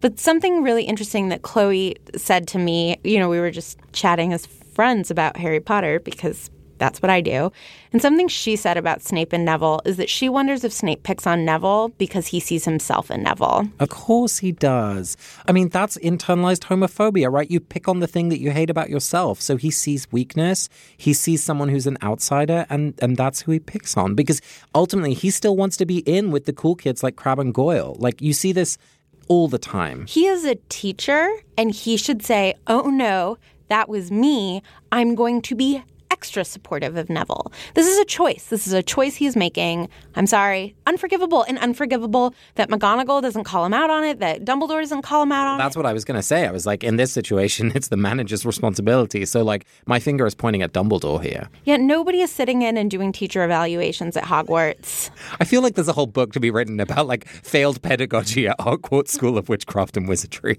But 0.00 0.18
something 0.20 0.62
really 0.62 0.84
interesting 0.84 1.30
that 1.30 1.42
Chloe 1.42 1.96
said 2.16 2.46
to 2.48 2.58
me, 2.58 2.98
you 3.04 3.18
know, 3.18 3.28
we 3.28 3.40
were 3.40 3.50
just 3.50 3.78
chatting 3.92 4.32
as 4.32 4.46
friends 4.46 5.10
about 5.10 5.36
Harry 5.36 5.60
Potter 5.60 6.00
because 6.00 6.50
that's 6.84 7.00
what 7.00 7.08
I 7.08 7.22
do. 7.22 7.50
And 7.92 8.02
something 8.02 8.28
she 8.28 8.56
said 8.56 8.76
about 8.76 9.02
Snape 9.02 9.32
and 9.32 9.42
Neville 9.42 9.80
is 9.86 9.96
that 9.96 10.10
she 10.10 10.28
wonders 10.28 10.64
if 10.64 10.72
Snape 10.72 11.02
picks 11.02 11.26
on 11.26 11.42
Neville 11.42 11.88
because 11.96 12.26
he 12.26 12.40
sees 12.40 12.66
himself 12.66 13.10
in 13.10 13.22
Neville. 13.22 13.70
Of 13.80 13.88
course 13.88 14.36
he 14.38 14.52
does. 14.52 15.16
I 15.46 15.52
mean, 15.52 15.70
that's 15.70 15.96
internalized 15.96 16.64
homophobia, 16.64 17.32
right? 17.32 17.50
You 17.50 17.58
pick 17.58 17.88
on 17.88 18.00
the 18.00 18.06
thing 18.06 18.28
that 18.28 18.38
you 18.38 18.50
hate 18.50 18.68
about 18.68 18.90
yourself. 18.90 19.40
So 19.40 19.56
he 19.56 19.70
sees 19.70 20.12
weakness, 20.12 20.68
he 20.98 21.14
sees 21.14 21.42
someone 21.42 21.70
who's 21.70 21.86
an 21.86 21.96
outsider, 22.02 22.66
and, 22.68 22.92
and 23.00 23.16
that's 23.16 23.40
who 23.40 23.52
he 23.52 23.60
picks 23.60 23.96
on 23.96 24.14
because 24.14 24.42
ultimately 24.74 25.14
he 25.14 25.30
still 25.30 25.56
wants 25.56 25.78
to 25.78 25.86
be 25.86 26.00
in 26.00 26.30
with 26.30 26.44
the 26.44 26.52
cool 26.52 26.74
kids 26.74 27.02
like 27.02 27.16
Crabbe 27.16 27.38
and 27.38 27.54
Goyle. 27.54 27.96
Like, 27.98 28.20
you 28.20 28.34
see 28.34 28.52
this 28.52 28.76
all 29.28 29.48
the 29.48 29.58
time. 29.58 30.04
He 30.04 30.26
is 30.26 30.44
a 30.44 30.56
teacher 30.68 31.30
and 31.56 31.70
he 31.70 31.96
should 31.96 32.22
say, 32.22 32.56
oh 32.66 32.90
no, 32.90 33.38
that 33.68 33.88
was 33.88 34.10
me. 34.10 34.62
I'm 34.92 35.14
going 35.14 35.40
to 35.42 35.54
be 35.54 35.82
extra 36.24 36.42
supportive 36.42 36.96
of 36.96 37.10
Neville. 37.10 37.52
This 37.74 37.86
is 37.86 37.98
a 37.98 38.04
choice. 38.06 38.46
This 38.46 38.66
is 38.66 38.72
a 38.72 38.82
choice 38.82 39.14
he's 39.14 39.36
making. 39.36 39.90
I'm 40.14 40.26
sorry. 40.26 40.74
Unforgivable 40.86 41.42
and 41.42 41.58
unforgivable 41.58 42.34
that 42.54 42.70
McGonagall 42.70 43.20
doesn't 43.20 43.44
call 43.44 43.66
him 43.66 43.74
out 43.74 43.90
on 43.90 44.04
it, 44.04 44.20
that 44.20 44.42
Dumbledore 44.46 44.80
doesn't 44.80 45.02
call 45.02 45.22
him 45.24 45.32
out 45.32 45.46
on 45.46 45.58
That's 45.58 45.76
it. 45.76 45.78
what 45.78 45.84
I 45.84 45.92
was 45.92 46.02
going 46.06 46.16
to 46.16 46.22
say. 46.22 46.46
I 46.46 46.50
was 46.50 46.64
like, 46.64 46.82
in 46.82 46.96
this 46.96 47.12
situation, 47.12 47.72
it's 47.74 47.88
the 47.88 47.98
manager's 47.98 48.46
responsibility. 48.46 49.26
So, 49.26 49.44
like, 49.44 49.66
my 49.84 50.00
finger 50.00 50.24
is 50.24 50.34
pointing 50.34 50.62
at 50.62 50.72
Dumbledore 50.72 51.22
here. 51.22 51.50
Yet 51.64 51.82
nobody 51.82 52.22
is 52.22 52.32
sitting 52.32 52.62
in 52.62 52.78
and 52.78 52.90
doing 52.90 53.12
teacher 53.12 53.44
evaluations 53.44 54.16
at 54.16 54.24
Hogwarts. 54.24 55.10
I 55.40 55.44
feel 55.44 55.60
like 55.60 55.74
there's 55.74 55.88
a 55.88 55.92
whole 55.92 56.06
book 56.06 56.32
to 56.32 56.40
be 56.40 56.50
written 56.50 56.80
about, 56.80 57.06
like, 57.06 57.28
failed 57.28 57.82
pedagogy 57.82 58.48
at 58.48 58.58
Hogwarts 58.60 59.08
School 59.08 59.36
of 59.36 59.50
Witchcraft 59.50 59.98
and 59.98 60.08
Wizardry. 60.08 60.58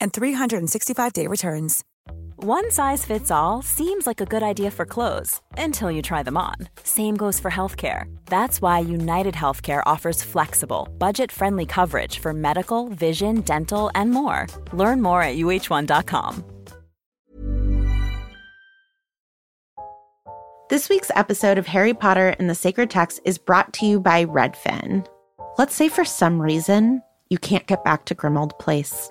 and 0.00 0.12
365-day 0.12 1.26
returns. 1.26 1.84
One 2.36 2.70
size 2.70 3.04
fits 3.04 3.32
all 3.32 3.62
seems 3.62 4.06
like 4.06 4.20
a 4.20 4.24
good 4.24 4.44
idea 4.44 4.70
for 4.70 4.86
clothes 4.86 5.40
until 5.56 5.90
you 5.90 6.02
try 6.02 6.22
them 6.22 6.36
on. 6.36 6.54
Same 6.84 7.16
goes 7.16 7.40
for 7.40 7.50
healthcare. 7.50 8.04
That's 8.26 8.62
why 8.62 8.78
United 8.78 9.34
Healthcare 9.34 9.82
offers 9.86 10.22
flexible, 10.22 10.88
budget 10.98 11.32
friendly 11.32 11.66
coverage 11.66 12.20
for 12.20 12.32
medical, 12.32 12.90
vision, 12.90 13.40
dental, 13.40 13.90
and 13.96 14.12
more. 14.12 14.46
Learn 14.72 15.02
more 15.02 15.20
at 15.20 15.36
uh1.com. 15.36 16.44
This 20.70 20.88
week's 20.88 21.10
episode 21.16 21.58
of 21.58 21.66
Harry 21.66 21.94
Potter 21.94 22.36
and 22.38 22.48
the 22.48 22.54
Sacred 22.54 22.88
Text 22.88 23.20
is 23.24 23.36
brought 23.36 23.72
to 23.72 23.86
you 23.86 23.98
by 23.98 24.26
Redfin. 24.26 25.04
Let's 25.56 25.74
say 25.74 25.88
for 25.88 26.04
some 26.04 26.40
reason 26.40 27.02
you 27.30 27.38
can't 27.38 27.66
get 27.66 27.82
back 27.82 28.04
to 28.04 28.14
Grimmauld 28.14 28.56
Place, 28.60 29.10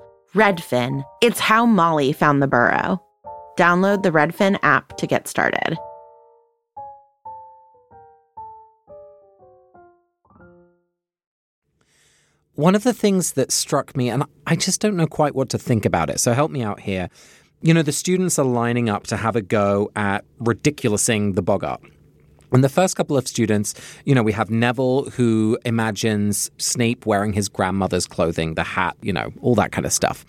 Redfin. 0.35 1.03
It's 1.21 1.39
how 1.41 1.65
Molly 1.65 2.13
found 2.13 2.41
the 2.41 2.47
burrow. 2.47 3.03
Download 3.57 4.01
the 4.01 4.11
Redfin 4.11 4.57
app 4.63 4.95
to 4.97 5.05
get 5.05 5.27
started. 5.27 5.77
One 12.53 12.75
of 12.75 12.83
the 12.83 12.93
things 12.93 13.33
that 13.33 13.51
struck 13.51 13.95
me, 13.95 14.09
and 14.09 14.23
I 14.47 14.55
just 14.55 14.79
don't 14.79 14.95
know 14.95 15.07
quite 15.07 15.35
what 15.35 15.49
to 15.49 15.57
think 15.57 15.85
about 15.85 16.09
it, 16.09 16.19
so 16.19 16.33
help 16.33 16.51
me 16.51 16.63
out 16.63 16.79
here. 16.79 17.09
You 17.61 17.73
know, 17.73 17.81
the 17.81 17.91
students 17.91 18.39
are 18.39 18.45
lining 18.45 18.89
up 18.89 19.07
to 19.07 19.17
have 19.17 19.35
a 19.35 19.41
go 19.41 19.91
at 19.95 20.23
ridiculousing 20.39 21.33
the 21.33 21.43
Boggart. 21.43 21.81
And 22.51 22.63
the 22.63 22.69
first 22.69 22.95
couple 22.95 23.17
of 23.17 23.27
students, 23.27 23.73
you 24.05 24.13
know, 24.13 24.23
we 24.23 24.33
have 24.33 24.49
Neville 24.49 25.09
who 25.11 25.57
imagines 25.65 26.51
Snape 26.57 27.05
wearing 27.05 27.33
his 27.33 27.47
grandmother's 27.47 28.05
clothing, 28.05 28.55
the 28.55 28.63
hat, 28.63 28.97
you 29.01 29.13
know, 29.13 29.31
all 29.41 29.55
that 29.55 29.71
kind 29.71 29.85
of 29.85 29.93
stuff. 29.93 30.25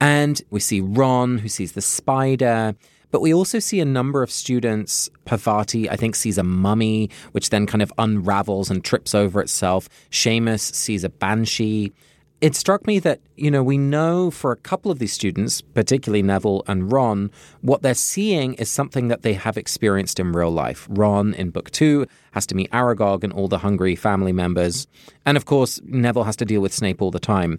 And 0.00 0.40
we 0.50 0.60
see 0.60 0.80
Ron 0.80 1.38
who 1.38 1.48
sees 1.48 1.72
the 1.72 1.80
spider. 1.80 2.74
But 3.10 3.22
we 3.22 3.32
also 3.32 3.58
see 3.58 3.80
a 3.80 3.84
number 3.86 4.22
of 4.22 4.30
students. 4.30 5.08
Parvati, 5.24 5.88
I 5.88 5.96
think, 5.96 6.14
sees 6.14 6.36
a 6.36 6.42
mummy, 6.42 7.10
which 7.32 7.50
then 7.50 7.66
kind 7.66 7.82
of 7.82 7.92
unravels 7.98 8.70
and 8.70 8.84
trips 8.84 9.14
over 9.14 9.40
itself. 9.40 9.88
Seamus 10.10 10.74
sees 10.74 11.04
a 11.04 11.08
banshee. 11.08 11.92
It 12.40 12.54
struck 12.54 12.86
me 12.86 13.00
that, 13.00 13.20
you 13.34 13.50
know, 13.50 13.64
we 13.64 13.76
know 13.78 14.30
for 14.30 14.52
a 14.52 14.56
couple 14.56 14.92
of 14.92 15.00
these 15.00 15.12
students, 15.12 15.60
particularly 15.60 16.22
Neville 16.22 16.62
and 16.68 16.92
Ron, 16.92 17.32
what 17.62 17.82
they're 17.82 17.94
seeing 17.94 18.54
is 18.54 18.70
something 18.70 19.08
that 19.08 19.22
they 19.22 19.34
have 19.34 19.56
experienced 19.56 20.20
in 20.20 20.30
real 20.30 20.52
life. 20.52 20.86
Ron 20.88 21.34
in 21.34 21.50
book 21.50 21.72
two 21.72 22.06
has 22.32 22.46
to 22.46 22.54
meet 22.54 22.70
Aragog 22.70 23.24
and 23.24 23.32
all 23.32 23.48
the 23.48 23.58
hungry 23.58 23.96
family 23.96 24.30
members. 24.30 24.86
And 25.26 25.36
of 25.36 25.46
course, 25.46 25.80
Neville 25.84 26.24
has 26.24 26.36
to 26.36 26.44
deal 26.44 26.60
with 26.60 26.72
Snape 26.72 27.02
all 27.02 27.10
the 27.10 27.18
time. 27.18 27.58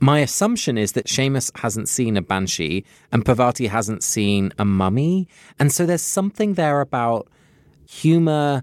My 0.00 0.20
assumption 0.20 0.78
is 0.78 0.92
that 0.92 1.06
Seamus 1.06 1.50
hasn't 1.58 1.88
seen 1.88 2.16
a 2.16 2.22
banshee 2.22 2.86
and 3.12 3.24
Parvati 3.24 3.66
hasn't 3.66 4.02
seen 4.02 4.50
a 4.58 4.64
mummy. 4.64 5.28
And 5.58 5.70
so 5.70 5.84
there's 5.84 6.00
something 6.00 6.54
there 6.54 6.80
about 6.80 7.28
humor 7.86 8.62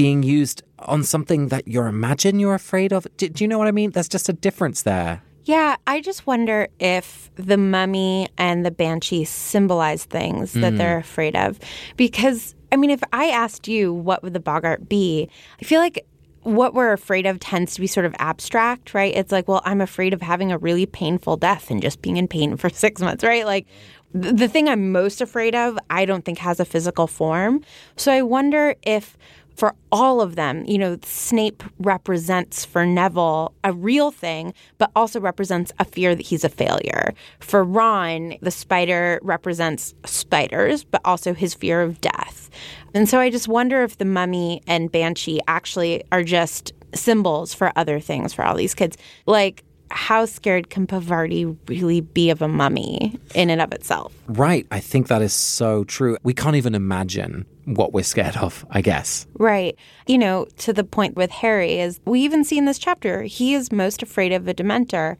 being 0.00 0.22
used 0.22 0.62
on 0.78 1.02
something 1.02 1.48
that 1.48 1.68
you 1.68 1.82
imagine 1.82 2.40
you're 2.40 2.54
afraid 2.54 2.90
of. 2.90 3.06
Do, 3.18 3.28
do, 3.28 3.44
you 3.44 3.48
know 3.48 3.58
what 3.58 3.68
I 3.68 3.70
mean? 3.70 3.90
There's 3.90 4.08
just 4.08 4.30
a 4.30 4.32
difference 4.32 4.80
there. 4.80 5.22
Yeah, 5.44 5.76
I 5.86 6.00
just 6.00 6.26
wonder 6.26 6.68
if 6.78 7.30
the 7.34 7.58
mummy 7.58 8.26
and 8.38 8.64
the 8.64 8.70
banshee 8.70 9.24
symbolize 9.24 10.06
things 10.06 10.54
that 10.54 10.72
mm. 10.72 10.78
they're 10.78 10.96
afraid 10.96 11.36
of. 11.36 11.58
Because, 11.98 12.54
I 12.72 12.76
mean, 12.76 12.88
if 12.88 13.02
I 13.12 13.26
asked 13.26 13.68
you 13.68 13.92
what 13.92 14.22
would 14.22 14.32
the 14.32 14.40
Boggart 14.40 14.88
be, 14.88 15.28
I 15.60 15.64
feel 15.66 15.80
like 15.82 16.06
what 16.44 16.72
we're 16.72 16.94
afraid 16.94 17.26
of 17.26 17.38
tends 17.38 17.74
to 17.74 17.82
be 17.82 17.86
sort 17.86 18.06
of 18.06 18.14
abstract, 18.18 18.94
right? 18.94 19.14
It's 19.14 19.30
like, 19.30 19.48
well, 19.48 19.60
I'm 19.66 19.82
afraid 19.82 20.14
of 20.14 20.22
having 20.22 20.50
a 20.50 20.56
really 20.56 20.86
painful 20.86 21.36
death 21.36 21.70
and 21.70 21.82
just 21.82 22.00
being 22.00 22.16
in 22.16 22.26
pain 22.26 22.56
for 22.56 22.70
six 22.70 23.02
months, 23.02 23.22
right? 23.22 23.44
Like, 23.44 23.66
the 24.12 24.48
thing 24.48 24.68
I'm 24.68 24.90
most 24.90 25.20
afraid 25.20 25.54
of, 25.54 25.78
I 25.88 26.04
don't 26.04 26.24
think 26.24 26.38
has 26.38 26.58
a 26.58 26.64
physical 26.64 27.06
form. 27.06 27.62
So 27.96 28.10
I 28.10 28.22
wonder 28.22 28.74
if 28.82 29.16
for 29.56 29.74
all 29.92 30.20
of 30.20 30.36
them, 30.36 30.64
you 30.66 30.78
know, 30.78 30.98
Snape 31.02 31.62
represents 31.78 32.64
for 32.64 32.86
Neville 32.86 33.52
a 33.64 33.72
real 33.72 34.10
thing, 34.10 34.54
but 34.78 34.90
also 34.96 35.20
represents 35.20 35.72
a 35.78 35.84
fear 35.84 36.14
that 36.14 36.26
he's 36.26 36.44
a 36.44 36.48
failure. 36.48 37.14
For 37.40 37.62
Ron, 37.62 38.34
the 38.40 38.50
spider 38.50 39.18
represents 39.22 39.94
spiders, 40.06 40.84
but 40.84 41.00
also 41.04 41.34
his 41.34 41.54
fear 41.54 41.82
of 41.82 42.00
death. 42.00 42.50
And 42.94 43.08
so 43.08 43.20
I 43.20 43.30
just 43.30 43.48
wonder 43.48 43.82
if 43.82 43.98
the 43.98 44.04
mummy 44.04 44.62
and 44.66 44.90
banshee 44.90 45.40
actually 45.46 46.02
are 46.10 46.24
just 46.24 46.72
symbols 46.94 47.54
for 47.54 47.72
other 47.76 48.00
things 48.00 48.32
for 48.32 48.44
all 48.44 48.56
these 48.56 48.74
kids. 48.74 48.96
Like, 49.26 49.62
how 49.90 50.24
scared 50.24 50.70
can 50.70 50.86
Parvati 50.86 51.44
really 51.66 52.00
be 52.00 52.30
of 52.30 52.42
a 52.42 52.48
mummy 52.48 53.18
in 53.34 53.50
and 53.50 53.60
of 53.60 53.72
itself? 53.72 54.12
Right. 54.26 54.66
I 54.70 54.80
think 54.80 55.08
that 55.08 55.22
is 55.22 55.32
so 55.32 55.84
true. 55.84 56.16
We 56.22 56.34
can't 56.34 56.56
even 56.56 56.74
imagine 56.74 57.46
what 57.64 57.92
we're 57.92 58.04
scared 58.04 58.36
of, 58.36 58.64
I 58.70 58.80
guess. 58.80 59.26
Right. 59.34 59.76
You 60.06 60.18
know, 60.18 60.46
to 60.58 60.72
the 60.72 60.84
point 60.84 61.16
with 61.16 61.30
Harry 61.30 61.80
is 61.80 62.00
we 62.04 62.20
even 62.20 62.44
see 62.44 62.58
in 62.58 62.64
this 62.64 62.78
chapter, 62.78 63.22
he 63.22 63.54
is 63.54 63.72
most 63.72 64.02
afraid 64.02 64.32
of 64.32 64.48
a 64.48 64.54
dementor. 64.54 65.16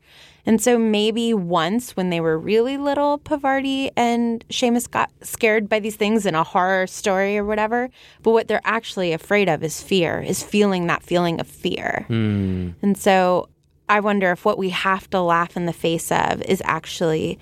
And 0.46 0.61
so 0.61 0.78
maybe 0.78 1.35
once 1.35 1.96
when 1.96 2.11
they 2.11 2.20
were 2.20 2.38
really 2.38 2.78
little, 2.78 3.18
Parvati 3.18 3.90
and 3.96 4.44
Seamus 4.48 4.90
got 4.90 5.11
scared 5.22 5.68
by 5.68 5.80
these 5.80 5.96
things 5.96 6.24
in 6.24 6.35
a 6.35 6.42
horror 6.42 6.87
story 6.87 7.37
or 7.37 7.44
whatever. 7.44 7.90
But 8.22 8.30
what 8.30 8.48
they're 8.48 8.62
actually 8.64 9.12
afraid 9.12 9.48
of 9.48 9.62
is 9.62 9.83
fear, 9.83 10.20
is 10.20 10.42
feeling 10.42 10.87
that 10.87 11.02
feeling 11.02 11.40
of 11.40 11.46
fear. 11.46 12.06
Mm. 12.09 12.74
And 12.83 12.96
so 12.96 13.48
I 13.90 13.98
wonder 13.98 14.31
if 14.31 14.44
what 14.44 14.57
we 14.57 14.70
have 14.70 15.11
to 15.11 15.20
laugh 15.20 15.57
in 15.57 15.66
the 15.66 15.72
face 15.72 16.11
of 16.12 16.40
is 16.42 16.62
actually. 16.64 17.38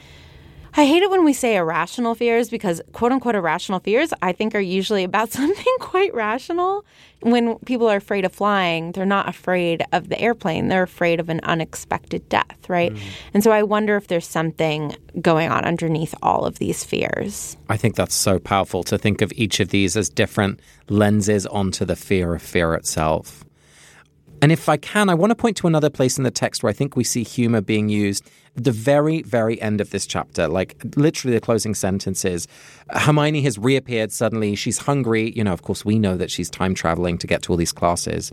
I 0.77 0.85
hate 0.85 1.03
it 1.03 1.11
when 1.11 1.25
we 1.25 1.33
say 1.33 1.57
irrational 1.57 2.15
fears 2.15 2.51
because 2.51 2.81
quote 2.93 3.11
unquote 3.11 3.35
irrational 3.35 3.81
fears 3.81 4.13
I 4.23 4.33
think 4.33 4.55
are 4.55 4.61
usually 4.61 5.03
about 5.03 5.31
something 5.39 5.75
quite 5.81 6.15
rational. 6.15 6.85
When 7.21 7.59
people 7.61 7.89
are 7.89 7.97
afraid 7.97 8.25
of 8.25 8.33
flying, 8.33 8.93
they're 8.93 9.05
not 9.05 9.29
afraid 9.29 9.83
of 9.93 10.09
the 10.09 10.21
airplane, 10.21 10.69
they're 10.69 10.85
afraid 10.85 11.21
of 11.21 11.29
an 11.29 11.41
unexpected 11.43 12.29
death, 12.29 12.69
right? 12.69 12.93
Mm. 12.93 13.01
And 13.35 13.45
so 13.45 13.51
I 13.51 13.63
wonder 13.63 13.97
if 13.97 14.07
there's 14.07 14.27
something 14.27 14.95
going 15.21 15.51
on 15.51 15.65
underneath 15.65 16.15
all 16.23 16.45
of 16.45 16.59
these 16.59 16.85
fears. 16.85 17.57
I 17.69 17.77
think 17.77 17.97
that's 17.97 18.15
so 18.15 18.39
powerful 18.39 18.85
to 18.85 18.99
think 18.99 19.21
of 19.21 19.33
each 19.35 19.59
of 19.59 19.71
these 19.71 19.97
as 19.97 20.09
different 20.09 20.61
lenses 20.89 21.45
onto 21.47 21.85
the 21.85 21.97
fear 21.97 22.35
of 22.35 22.43
fear 22.43 22.75
itself. 22.75 23.45
And 24.40 24.53
if 24.53 24.68
I 24.68 24.77
can, 24.77 25.09
I 25.09 25.14
want 25.14 25.31
to 25.31 25.35
point 25.35 25.57
to 25.59 25.66
another 25.66 25.90
place 25.90 26.16
in 26.16 26.24
the 26.24 26.31
text 26.31 26.62
where 26.62 26.70
I 26.70 26.72
think 26.72 26.96
we 26.96 27.05
see 27.05 27.24
humor 27.24 27.61
being 27.61 27.88
used. 27.88 28.29
The 28.55 28.72
very, 28.72 29.22
very 29.22 29.61
end 29.61 29.81
of 29.81 29.90
this 29.90 30.07
chapter, 30.07 30.48
like 30.48 30.77
literally 30.96 31.35
the 31.35 31.40
closing 31.40 31.74
sentences. 31.74 32.48
Hermione 32.90 33.42
has 33.42 33.59
reappeared 33.59 34.12
suddenly. 34.12 34.55
She's 34.55 34.79
hungry. 34.79 35.33
You 35.37 35.44
know, 35.44 35.53
of 35.53 35.62
course, 35.62 35.85
we 35.85 35.98
know 35.98 36.16
that 36.16 36.31
she's 36.31 36.51
time 36.51 36.74
traveling 36.74 37.18
to 37.18 37.27
get 37.27 37.42
to 37.42 37.53
all 37.53 37.57
these 37.57 37.72
classes. 37.72 38.33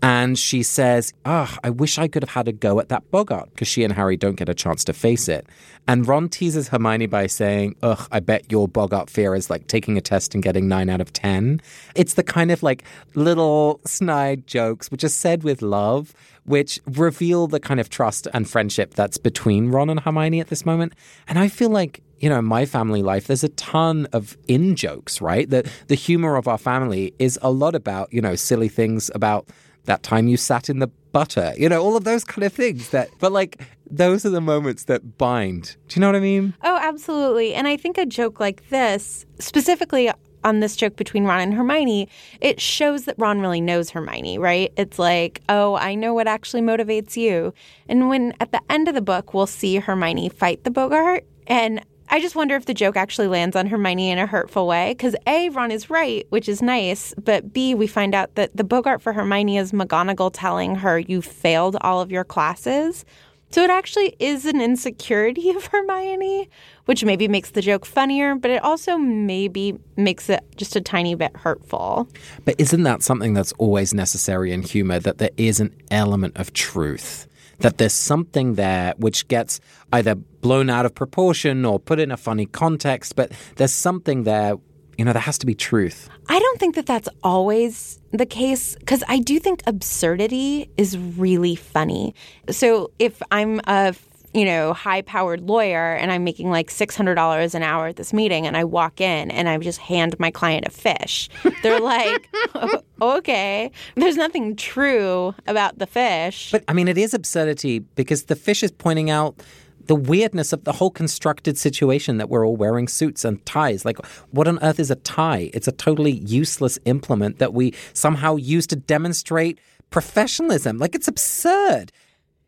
And 0.00 0.38
she 0.38 0.62
says, 0.62 1.12
Ah, 1.24 1.58
I 1.62 1.70
wish 1.70 1.98
I 1.98 2.08
could 2.08 2.22
have 2.22 2.30
had 2.30 2.48
a 2.48 2.52
go 2.52 2.80
at 2.80 2.88
that 2.88 3.08
Boggart 3.10 3.50
because 3.50 3.68
she 3.68 3.84
and 3.84 3.92
Harry 3.92 4.16
don't 4.16 4.34
get 4.34 4.48
a 4.48 4.54
chance 4.54 4.82
to 4.84 4.92
face 4.92 5.28
it. 5.28 5.46
And 5.86 6.06
Ron 6.06 6.28
teases 6.28 6.68
Hermione 6.68 7.06
by 7.06 7.26
saying, 7.26 7.76
Ugh, 7.82 8.08
I 8.10 8.20
bet 8.20 8.50
your 8.50 8.66
Boggart 8.66 9.10
fear 9.10 9.34
is 9.34 9.48
like 9.48 9.68
taking 9.68 9.96
a 9.96 10.00
test 10.00 10.34
and 10.34 10.42
getting 10.42 10.66
nine 10.66 10.88
out 10.88 11.00
of 11.00 11.12
10. 11.12 11.60
It's 11.94 12.14
the 12.14 12.24
kind 12.24 12.50
of 12.50 12.62
like 12.62 12.84
little 13.14 13.80
snide 13.84 14.46
jokes, 14.46 14.90
which 14.90 15.04
are 15.04 15.08
said 15.08 15.44
with 15.44 15.62
love, 15.62 16.14
which 16.44 16.80
reveal 16.86 17.46
the 17.46 17.60
kind 17.60 17.78
of 17.78 17.88
trust 17.88 18.26
and 18.34 18.48
friendship 18.48 18.94
that's 18.94 19.18
between 19.18 19.70
Ron 19.70 19.90
and 19.90 20.00
Hermione 20.00 20.40
at 20.40 20.48
this 20.48 20.66
moment. 20.66 20.94
And 21.28 21.38
I 21.38 21.48
feel 21.48 21.70
like 21.70 22.02
you 22.22 22.28
know, 22.28 22.38
in 22.38 22.44
my 22.44 22.64
family 22.64 23.02
life, 23.02 23.26
there's 23.26 23.42
a 23.42 23.48
ton 23.48 24.06
of 24.12 24.36
in 24.46 24.76
jokes, 24.76 25.20
right? 25.20 25.50
That 25.50 25.66
the 25.88 25.96
humor 25.96 26.36
of 26.36 26.46
our 26.46 26.56
family 26.56 27.12
is 27.18 27.36
a 27.42 27.50
lot 27.50 27.74
about, 27.74 28.12
you 28.12 28.20
know, 28.20 28.36
silly 28.36 28.68
things 28.68 29.10
about 29.12 29.48
that 29.84 30.02
time 30.02 30.28
you 30.28 30.36
sat 30.36 30.68
in 30.68 30.78
the 30.78 30.88
butter, 31.12 31.52
you 31.56 31.68
know, 31.68 31.82
all 31.82 31.96
of 31.96 32.04
those 32.04 32.24
kind 32.24 32.44
of 32.44 32.52
things 32.52 32.90
that, 32.90 33.08
but 33.18 33.32
like, 33.32 33.60
those 33.90 34.24
are 34.24 34.30
the 34.30 34.40
moments 34.40 34.84
that 34.84 35.18
bind. 35.18 35.76
Do 35.88 35.96
you 35.96 36.00
know 36.00 36.08
what 36.08 36.16
I 36.16 36.20
mean? 36.20 36.54
Oh, 36.62 36.78
absolutely. 36.80 37.54
And 37.54 37.68
I 37.68 37.76
think 37.76 37.98
a 37.98 38.06
joke 38.06 38.40
like 38.40 38.68
this, 38.70 39.26
specifically 39.38 40.10
on 40.44 40.60
this 40.60 40.74
joke 40.74 40.96
between 40.96 41.24
Ron 41.24 41.40
and 41.40 41.54
Hermione, 41.54 42.08
it 42.40 42.60
shows 42.60 43.04
that 43.04 43.14
Ron 43.18 43.40
really 43.40 43.60
knows 43.60 43.90
Hermione, 43.90 44.38
right? 44.38 44.72
It's 44.76 44.98
like, 44.98 45.42
oh, 45.48 45.76
I 45.76 45.94
know 45.94 46.14
what 46.14 46.26
actually 46.26 46.62
motivates 46.62 47.16
you. 47.16 47.52
And 47.88 48.08
when 48.08 48.34
at 48.40 48.52
the 48.52 48.60
end 48.70 48.88
of 48.88 48.94
the 48.94 49.02
book, 49.02 49.34
we'll 49.34 49.46
see 49.46 49.76
Hermione 49.76 50.30
fight 50.30 50.64
the 50.64 50.70
Boggart. 50.70 51.24
And 51.46 51.84
I 52.12 52.20
just 52.20 52.36
wonder 52.36 52.54
if 52.56 52.66
the 52.66 52.74
joke 52.74 52.98
actually 52.98 53.26
lands 53.26 53.56
on 53.56 53.66
Hermione 53.66 54.10
in 54.10 54.18
a 54.18 54.26
hurtful 54.26 54.66
way. 54.66 54.90
Because 54.90 55.16
A, 55.26 55.48
Ron 55.48 55.70
is 55.70 55.88
right, 55.88 56.26
which 56.28 56.46
is 56.46 56.60
nice. 56.60 57.14
But 57.16 57.54
B, 57.54 57.74
we 57.74 57.86
find 57.86 58.14
out 58.14 58.34
that 58.34 58.54
the 58.54 58.64
Boggart 58.64 59.00
for 59.00 59.14
Hermione 59.14 59.56
is 59.56 59.72
McGonagall 59.72 60.30
telling 60.34 60.74
her, 60.74 60.98
you 60.98 61.22
failed 61.22 61.78
all 61.80 62.02
of 62.02 62.12
your 62.12 62.22
classes. 62.22 63.06
So 63.48 63.62
it 63.62 63.70
actually 63.70 64.14
is 64.18 64.44
an 64.44 64.60
insecurity 64.60 65.48
of 65.56 65.64
Hermione, 65.64 66.50
which 66.84 67.02
maybe 67.02 67.28
makes 67.28 67.52
the 67.52 67.62
joke 67.62 67.86
funnier, 67.86 68.34
but 68.34 68.50
it 68.50 68.62
also 68.62 68.98
maybe 68.98 69.78
makes 69.96 70.28
it 70.28 70.44
just 70.56 70.76
a 70.76 70.82
tiny 70.82 71.14
bit 71.14 71.34
hurtful. 71.34 72.06
But 72.44 72.56
isn't 72.58 72.82
that 72.82 73.02
something 73.02 73.32
that's 73.32 73.52
always 73.52 73.94
necessary 73.94 74.52
in 74.52 74.60
humor 74.60 74.98
that 74.98 75.16
there 75.16 75.30
is 75.38 75.60
an 75.60 75.74
element 75.90 76.36
of 76.36 76.52
truth? 76.52 77.26
That 77.58 77.78
there's 77.78 77.92
something 77.92 78.54
there 78.54 78.94
which 78.96 79.28
gets 79.28 79.60
either 79.92 80.14
blown 80.14 80.70
out 80.70 80.86
of 80.86 80.94
proportion 80.94 81.64
or 81.64 81.78
put 81.78 81.98
in 81.98 82.10
a 82.10 82.16
funny 82.16 82.46
context, 82.46 83.16
but 83.16 83.32
there's 83.56 83.72
something 83.72 84.24
there. 84.24 84.56
You 84.98 85.06
know, 85.06 85.14
there 85.14 85.22
has 85.22 85.38
to 85.38 85.46
be 85.46 85.54
truth. 85.54 86.10
I 86.28 86.38
don't 86.38 86.60
think 86.60 86.74
that 86.74 86.86
that's 86.86 87.08
always 87.22 87.98
the 88.12 88.26
case 88.26 88.76
because 88.76 89.02
I 89.08 89.18
do 89.18 89.38
think 89.38 89.62
absurdity 89.66 90.70
is 90.76 90.98
really 90.98 91.56
funny. 91.56 92.14
So 92.50 92.90
if 92.98 93.22
I'm 93.30 93.60
a 93.66 93.94
you 94.34 94.44
know, 94.44 94.72
high 94.72 95.02
powered 95.02 95.42
lawyer 95.42 95.94
and 95.94 96.10
I'm 96.10 96.24
making 96.24 96.50
like 96.50 96.70
$600 96.70 97.54
an 97.54 97.62
hour 97.62 97.88
at 97.88 97.96
this 97.96 98.12
meeting 98.12 98.46
and 98.46 98.56
I 98.56 98.64
walk 98.64 99.00
in 99.00 99.30
and 99.30 99.48
I 99.48 99.58
just 99.58 99.78
hand 99.78 100.18
my 100.18 100.30
client 100.30 100.66
a 100.66 100.70
fish. 100.70 101.28
They're 101.62 101.80
like, 101.92 102.28
oh, 102.54 102.82
okay, 103.00 103.70
there's 103.94 104.16
nothing 104.16 104.56
true 104.56 105.34
about 105.46 105.78
the 105.78 105.86
fish. 105.86 106.50
But 106.50 106.64
I 106.68 106.72
mean, 106.72 106.88
it 106.88 106.96
is 106.96 107.12
absurdity 107.12 107.80
because 107.80 108.24
the 108.24 108.36
fish 108.36 108.62
is 108.62 108.70
pointing 108.70 109.10
out 109.10 109.42
the 109.86 109.96
weirdness 109.96 110.52
of 110.52 110.64
the 110.64 110.72
whole 110.72 110.90
constructed 110.90 111.58
situation 111.58 112.16
that 112.16 112.28
we're 112.28 112.46
all 112.46 112.56
wearing 112.56 112.88
suits 112.88 113.24
and 113.24 113.44
ties. 113.44 113.84
Like, 113.84 113.98
what 114.30 114.46
on 114.46 114.62
earth 114.62 114.78
is 114.78 114.90
a 114.90 114.96
tie? 114.96 115.50
It's 115.52 115.68
a 115.68 115.72
totally 115.72 116.12
useless 116.12 116.78
implement 116.84 117.38
that 117.38 117.52
we 117.52 117.74
somehow 117.92 118.36
use 118.36 118.66
to 118.68 118.76
demonstrate 118.76 119.58
professionalism. 119.90 120.78
Like, 120.78 120.94
it's 120.94 121.08
absurd. 121.08 121.92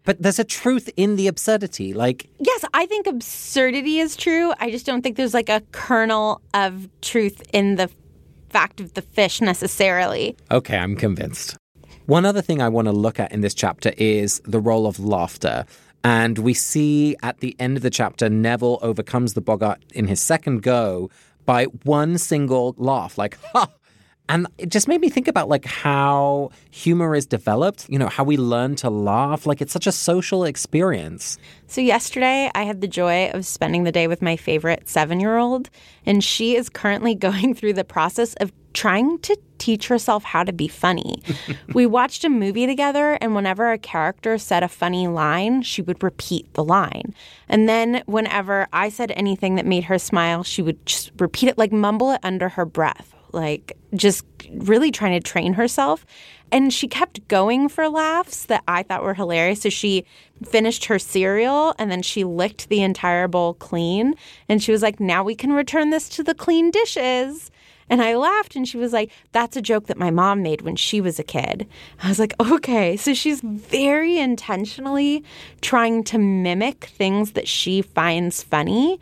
But 0.05 0.23
there's 0.23 0.39
a 0.39 0.45
truth 0.45 0.91
in 0.97 1.17
the 1.17 1.29
absurdity. 1.29 1.95
Like, 1.95 2.29
yes, 2.39 2.65
I 2.75 2.87
think 2.87 3.07
absurdity 3.07 3.99
is 3.99 4.17
true. 4.17 4.53
I 4.61 4.71
just 4.71 4.87
don't 4.87 5.03
think 5.03 5.17
there's 5.17 5.35
like 5.35 5.49
a 5.49 5.63
kernel 5.73 6.43
of 6.53 6.89
truth 7.01 7.43
in 7.53 7.77
the 7.77 7.91
fact 8.51 8.81
of 8.81 8.95
the 8.95 9.03
fish 9.03 9.41
necessarily. 9.41 10.37
Okay, 10.51 10.77
I'm 10.77 10.95
convinced. 10.95 11.57
One 12.07 12.27
other 12.27 12.43
thing 12.43 12.61
I 12.61 12.69
want 12.69 12.87
to 12.87 12.93
look 12.93 13.19
at 13.19 13.33
in 13.33 13.41
this 13.41 13.55
chapter 13.55 13.93
is 13.97 14.41
the 14.45 14.61
role 14.61 14.87
of 14.87 14.99
laughter. 15.01 15.65
And 16.05 16.39
we 16.39 16.53
see 16.53 17.17
at 17.23 17.41
the 17.41 17.57
end 17.59 17.79
of 17.79 17.83
the 17.83 17.89
chapter, 17.89 18.29
Neville 18.29 18.79
overcomes 18.83 19.33
the 19.33 19.41
Boggart 19.41 19.81
in 19.95 20.07
his 20.07 20.21
second 20.21 20.63
go 20.63 21.11
by 21.47 21.65
one 21.85 22.19
single 22.19 22.75
laugh, 22.77 23.17
like, 23.17 23.39
ha! 23.53 23.69
And 24.29 24.47
it 24.57 24.71
just 24.71 24.89
made 24.89 25.01
me 25.01 25.11
think 25.11 25.29
about 25.29 25.49
like 25.49 25.67
how 25.67 26.51
humor 26.71 27.15
is 27.15 27.27
developed, 27.27 27.87
you 27.91 27.99
know, 27.99 28.09
how 28.09 28.25
we 28.25 28.39
learn 28.39 28.75
to 28.77 28.89
laugh. 28.89 29.45
Like 29.45 29.61
it's 29.61 29.73
such 29.73 29.87
a 29.87 29.93
social 29.93 30.45
experience. 30.45 31.37
So 31.67 31.81
yesterday 31.81 32.51
I 32.55 32.63
had 32.63 32.81
the 32.81 32.89
joy 32.89 33.29
of 33.35 33.45
spending 33.45 33.85
the 33.85 33.93
day 33.93 34.07
with 34.09 34.23
my 34.23 34.37
favorite 34.37 34.85
7-year-old 34.87 35.69
and 36.07 36.25
she 36.25 36.57
is 36.57 36.69
currently 36.71 37.15
going 37.25 37.55
through 37.55 37.75
the 37.75 37.85
process 37.85 38.35
of 38.35 38.51
trying 38.73 39.19
to 39.21 39.39
teach 39.59 39.89
herself 39.89 40.25
how 40.25 40.43
to 40.43 40.53
be 40.53 40.69
funny. 40.69 41.23
we 41.75 41.87
watched 41.87 42.25
a 42.25 42.29
movie 42.29 42.67
together, 42.67 43.17
and 43.21 43.33
whenever 43.33 43.71
a 43.71 43.79
character 43.79 44.37
said 44.37 44.65
a 44.65 44.69
funny 44.69 45.07
line, 45.07 45.63
she 45.63 45.81
would 45.81 46.03
repeat 46.03 46.53
the 46.55 46.65
line. 46.65 47.15
And 47.49 47.69
then 47.69 48.03
whenever 48.07 48.67
I 48.73 48.89
said 48.89 49.13
anything 49.13 49.55
that 49.55 49.65
made 49.65 49.85
her 49.85 49.99
smile, 49.99 50.43
she 50.43 50.61
would 50.61 50.85
just 50.85 51.13
repeat 51.21 51.49
it, 51.49 51.57
like 51.57 51.71
mumble 51.71 52.11
it 52.11 52.21
under 52.25 52.49
her 52.49 52.65
breath 52.65 53.15
like 53.35 53.77
just 53.95 54.25
really 54.51 54.91
trying 54.91 55.21
to 55.21 55.21
train 55.21 55.55
herself. 55.55 56.07
And 56.53 56.73
she 56.73 56.87
kept 56.87 57.27
going 57.29 57.69
for 57.69 57.89
laughs 57.89 58.45
that 58.47 58.63
I 58.69 58.85
thought 58.85 59.03
were 59.03 59.15
hilarious. 59.15 59.63
So 59.63 59.71
she 59.71 60.05
finished 60.45 60.85
her 60.85 60.99
cereal 60.99 61.75
and 61.79 61.91
then 61.91 62.03
she 62.03 62.23
licked 62.23 62.69
the 62.69 62.83
entire 62.83 63.27
bowl 63.27 63.55
clean. 63.55 64.15
And 64.49 64.63
she 64.63 64.71
was 64.71 64.83
like, 64.83 65.01
now 65.01 65.25
we 65.25 65.35
can 65.35 65.53
return 65.53 65.91
this 65.91 66.09
to 66.11 66.23
the 66.23 66.35
clean 66.35 66.71
dishes. 66.71 67.51
And 67.89 68.03
I 68.03 68.17
laughed 68.17 68.57
and 68.57 68.67
she 68.67 68.79
was 68.79 68.93
like, 68.93 69.11
That's 69.33 69.57
a 69.57 69.63
joke 69.63 69.87
that 69.87 69.99
my 69.99 70.11
mom 70.11 70.43
made 70.43 70.63
when 70.63 70.77
she 70.77 71.01
was 71.01 71.19
a 71.19 71.25
kid. 71.25 71.69
I 72.03 72.09
was 72.09 72.19
like, 72.19 72.35
Okay. 72.41 72.97
So 72.97 73.15
she's 73.15 73.41
very 73.43 74.19
intentionally 74.19 75.25
trying 75.61 76.05
to 76.05 76.19
mimic 76.19 76.85
things 76.85 77.33
that 77.33 77.49
she 77.49 77.83
finds 77.83 78.43
funny. 78.43 79.01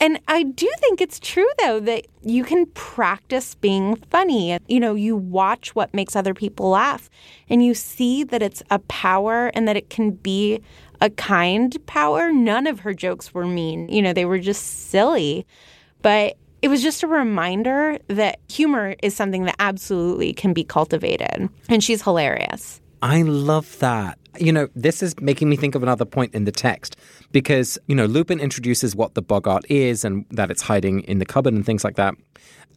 And 0.00 0.18
I 0.26 0.44
do 0.44 0.70
think 0.78 1.02
it's 1.02 1.20
true, 1.20 1.48
though, 1.62 1.78
that 1.80 2.06
you 2.22 2.42
can 2.42 2.64
practice 2.66 3.54
being 3.54 3.96
funny. 4.10 4.58
You 4.66 4.80
know, 4.80 4.94
you 4.94 5.14
watch 5.14 5.74
what 5.74 5.92
makes 5.92 6.16
other 6.16 6.32
people 6.32 6.70
laugh 6.70 7.10
and 7.50 7.64
you 7.64 7.74
see 7.74 8.24
that 8.24 8.42
it's 8.42 8.62
a 8.70 8.78
power 8.80 9.48
and 9.48 9.68
that 9.68 9.76
it 9.76 9.90
can 9.90 10.12
be 10.12 10.62
a 11.02 11.10
kind 11.10 11.76
power. 11.86 12.32
None 12.32 12.66
of 12.66 12.80
her 12.80 12.94
jokes 12.94 13.34
were 13.34 13.46
mean, 13.46 13.88
you 13.88 14.00
know, 14.00 14.14
they 14.14 14.24
were 14.24 14.38
just 14.38 14.88
silly. 14.90 15.46
But 16.00 16.36
it 16.62 16.68
was 16.68 16.82
just 16.82 17.02
a 17.02 17.06
reminder 17.06 17.98
that 18.08 18.38
humor 18.48 18.94
is 19.02 19.14
something 19.14 19.44
that 19.44 19.56
absolutely 19.58 20.32
can 20.32 20.52
be 20.52 20.64
cultivated. 20.64 21.48
And 21.68 21.84
she's 21.84 22.02
hilarious. 22.02 22.80
I 23.02 23.22
love 23.22 23.78
that. 23.78 24.18
You 24.38 24.52
know, 24.52 24.68
this 24.74 25.02
is 25.02 25.18
making 25.20 25.48
me 25.48 25.56
think 25.56 25.74
of 25.74 25.82
another 25.82 26.04
point 26.04 26.34
in 26.34 26.44
the 26.44 26.52
text 26.52 26.96
because, 27.32 27.78
you 27.86 27.94
know, 27.94 28.06
Lupin 28.06 28.40
introduces 28.40 28.94
what 28.94 29.14
the 29.14 29.22
boggart 29.22 29.64
is 29.68 30.04
and 30.04 30.24
that 30.30 30.50
it's 30.50 30.62
hiding 30.62 31.00
in 31.00 31.18
the 31.18 31.26
cupboard 31.26 31.54
and 31.54 31.66
things 31.66 31.84
like 31.84 31.96
that. 31.96 32.14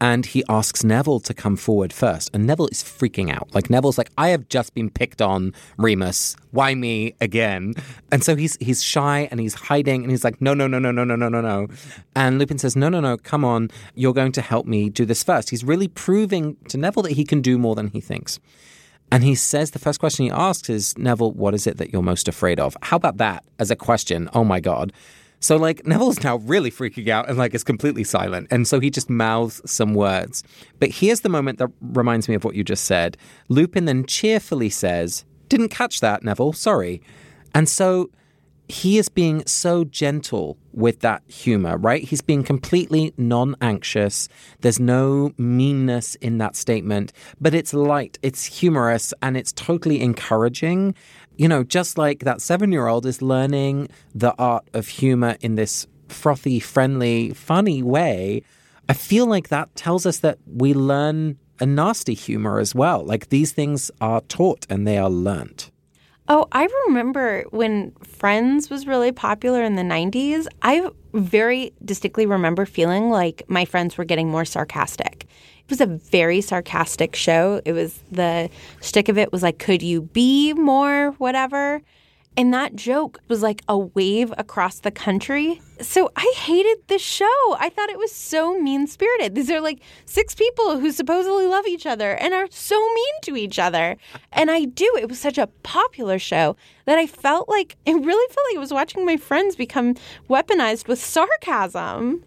And 0.01 0.25
he 0.25 0.43
asks 0.49 0.83
Neville 0.83 1.19
to 1.21 1.33
come 1.33 1.55
forward 1.55 1.93
first. 1.93 2.31
And 2.33 2.45
Neville 2.45 2.67
is 2.67 2.83
freaking 2.83 3.31
out. 3.31 3.53
Like 3.53 3.69
Neville's 3.69 3.97
like, 3.97 4.09
I 4.17 4.29
have 4.29 4.49
just 4.49 4.73
been 4.73 4.89
picked 4.89 5.21
on, 5.21 5.53
Remus. 5.77 6.35
Why 6.51 6.75
me 6.75 7.15
again? 7.21 7.75
And 8.11 8.23
so 8.23 8.35
he's 8.35 8.57
he's 8.59 8.83
shy 8.83 9.27
and 9.31 9.39
he's 9.39 9.53
hiding 9.53 10.01
and 10.01 10.11
he's 10.11 10.23
like, 10.23 10.41
no, 10.41 10.53
no, 10.53 10.67
no, 10.67 10.79
no, 10.79 10.91
no, 10.91 11.03
no, 11.03 11.15
no, 11.15 11.29
no, 11.29 11.41
no. 11.41 11.67
And 12.15 12.39
Lupin 12.39 12.57
says, 12.57 12.75
no, 12.75 12.89
no, 12.89 12.99
no, 12.99 13.17
come 13.17 13.45
on. 13.45 13.69
You're 13.95 14.13
going 14.13 14.31
to 14.33 14.41
help 14.41 14.65
me 14.65 14.89
do 14.89 15.05
this 15.05 15.23
first. 15.23 15.51
He's 15.51 15.63
really 15.63 15.87
proving 15.87 16.57
to 16.69 16.77
Neville 16.77 17.03
that 17.03 17.13
he 17.13 17.23
can 17.23 17.41
do 17.41 17.57
more 17.57 17.75
than 17.75 17.87
he 17.89 18.01
thinks. 18.01 18.39
And 19.13 19.23
he 19.23 19.35
says 19.35 19.69
the 19.69 19.77
first 19.77 19.99
question 19.99 20.25
he 20.25 20.31
asks 20.31 20.71
is, 20.71 20.97
Neville, 20.97 21.33
what 21.33 21.53
is 21.53 21.67
it 21.67 21.77
that 21.77 21.93
you're 21.93 22.01
most 22.01 22.27
afraid 22.27 22.59
of? 22.59 22.75
How 22.81 22.97
about 22.97 23.17
that 23.17 23.45
as 23.59 23.69
a 23.69 23.75
question? 23.75 24.27
Oh 24.33 24.43
my 24.43 24.59
God. 24.59 24.91
So 25.39 25.55
like 25.55 25.85
Neville's 25.85 26.23
now 26.23 26.37
really 26.37 26.71
freaking 26.71 27.07
out 27.09 27.29
and 27.29 27.37
like 27.37 27.53
is 27.53 27.63
completely 27.63 28.03
silent. 28.03 28.47
And 28.49 28.67
so 28.67 28.79
he 28.79 28.89
just 28.89 29.11
mouths 29.11 29.61
some 29.67 29.93
words. 29.93 30.43
But 30.79 30.89
here's 30.89 31.19
the 31.19 31.29
moment 31.29 31.59
that 31.59 31.69
reminds 31.79 32.27
me 32.27 32.33
of 32.33 32.43
what 32.43 32.55
you 32.55 32.63
just 32.63 32.85
said. 32.85 33.15
Lupin 33.49 33.85
then 33.85 34.03
cheerfully 34.07 34.71
says, 34.71 35.25
Didn't 35.47 35.69
catch 35.69 35.99
that, 35.99 36.23
Neville, 36.23 36.53
sorry. 36.53 36.99
And 37.53 37.69
so 37.69 38.09
he 38.67 38.97
is 38.97 39.09
being 39.09 39.45
so 39.45 39.83
gentle 39.83 40.57
with 40.71 41.01
that 41.01 41.21
humor, 41.27 41.77
right? 41.77 42.03
He's 42.03 42.21
being 42.21 42.43
completely 42.43 43.13
non 43.17 43.55
anxious. 43.61 44.29
There's 44.61 44.79
no 44.79 45.33
meanness 45.37 46.15
in 46.15 46.37
that 46.37 46.55
statement, 46.55 47.11
but 47.41 47.53
it's 47.53 47.73
light, 47.73 48.17
it's 48.21 48.45
humorous, 48.45 49.13
and 49.21 49.35
it's 49.35 49.51
totally 49.51 50.01
encouraging. 50.01 50.95
You 51.35 51.47
know, 51.47 51.63
just 51.63 51.97
like 51.97 52.19
that 52.19 52.41
seven 52.41 52.71
year 52.71 52.87
old 52.87 53.05
is 53.05 53.21
learning 53.21 53.89
the 54.15 54.33
art 54.37 54.67
of 54.73 54.87
humor 54.87 55.35
in 55.41 55.55
this 55.55 55.87
frothy, 56.07 56.59
friendly, 56.59 57.33
funny 57.33 57.83
way. 57.83 58.43
I 58.87 58.93
feel 58.93 59.25
like 59.25 59.49
that 59.49 59.75
tells 59.75 60.05
us 60.05 60.19
that 60.19 60.37
we 60.45 60.73
learn 60.73 61.37
a 61.59 61.65
nasty 61.65 62.13
humor 62.13 62.59
as 62.59 62.75
well. 62.75 63.03
Like 63.03 63.29
these 63.29 63.51
things 63.51 63.91
are 64.01 64.21
taught 64.21 64.65
and 64.69 64.87
they 64.87 64.97
are 64.97 65.09
learnt. 65.09 65.71
Oh, 66.27 66.47
I 66.53 66.67
remember 66.87 67.43
when 67.51 67.91
Friends 68.01 68.69
was 68.69 68.87
really 68.87 69.11
popular 69.11 69.61
in 69.61 69.75
the 69.75 69.81
90s. 69.81 70.47
I 70.61 70.89
very 71.13 71.73
distinctly 71.83 72.25
remember 72.25 72.65
feeling 72.65 73.09
like 73.09 73.43
my 73.47 73.65
friends 73.65 73.97
were 73.97 74.05
getting 74.05 74.29
more 74.29 74.45
sarcastic. 74.45 75.25
It 75.59 75.69
was 75.69 75.81
a 75.81 75.85
very 75.85 76.39
sarcastic 76.39 77.15
show. 77.15 77.61
It 77.65 77.73
was 77.73 77.99
the 78.11 78.49
stick 78.79 79.09
of 79.09 79.17
it 79.17 79.31
was 79.33 79.43
like, 79.43 79.59
could 79.59 79.81
you 79.81 80.03
be 80.03 80.53
more 80.53 81.11
whatever? 81.17 81.81
And 82.35 82.53
that 82.53 82.75
joke 82.75 83.19
was 83.27 83.43
like 83.43 83.61
a 83.67 83.77
wave 83.77 84.33
across 84.37 84.79
the 84.79 84.89
country. 84.89 85.61
So 85.81 86.11
I 86.15 86.33
hated 86.35 86.77
this 86.87 87.01
show. 87.01 87.25
I 87.59 87.69
thought 87.69 87.89
it 87.89 87.99
was 87.99 88.11
so 88.11 88.59
mean 88.59 88.87
spirited. 88.87 89.35
These 89.35 89.51
are 89.51 89.61
like 89.61 89.81
six 90.05 90.33
people 90.33 90.79
who 90.79 90.91
supposedly 90.91 91.45
love 91.45 91.67
each 91.67 91.85
other 91.85 92.13
and 92.15 92.33
are 92.33 92.47
so 92.49 92.75
mean 92.79 93.13
to 93.23 93.35
each 93.35 93.59
other. 93.59 93.97
And 94.31 94.49
I 94.49 94.65
do. 94.65 94.97
It 94.99 95.09
was 95.09 95.19
such 95.19 95.37
a 95.37 95.47
popular 95.61 96.17
show 96.17 96.55
that 96.85 96.97
I 96.97 97.05
felt 97.05 97.49
like 97.49 97.75
it 97.85 97.93
really 97.93 98.33
felt 98.33 98.47
like 98.51 98.57
I 98.57 98.59
was 98.59 98.73
watching 98.73 99.05
my 99.05 99.17
friends 99.17 99.55
become 99.55 99.95
weaponized 100.29 100.87
with 100.87 101.03
sarcasm. 101.03 102.23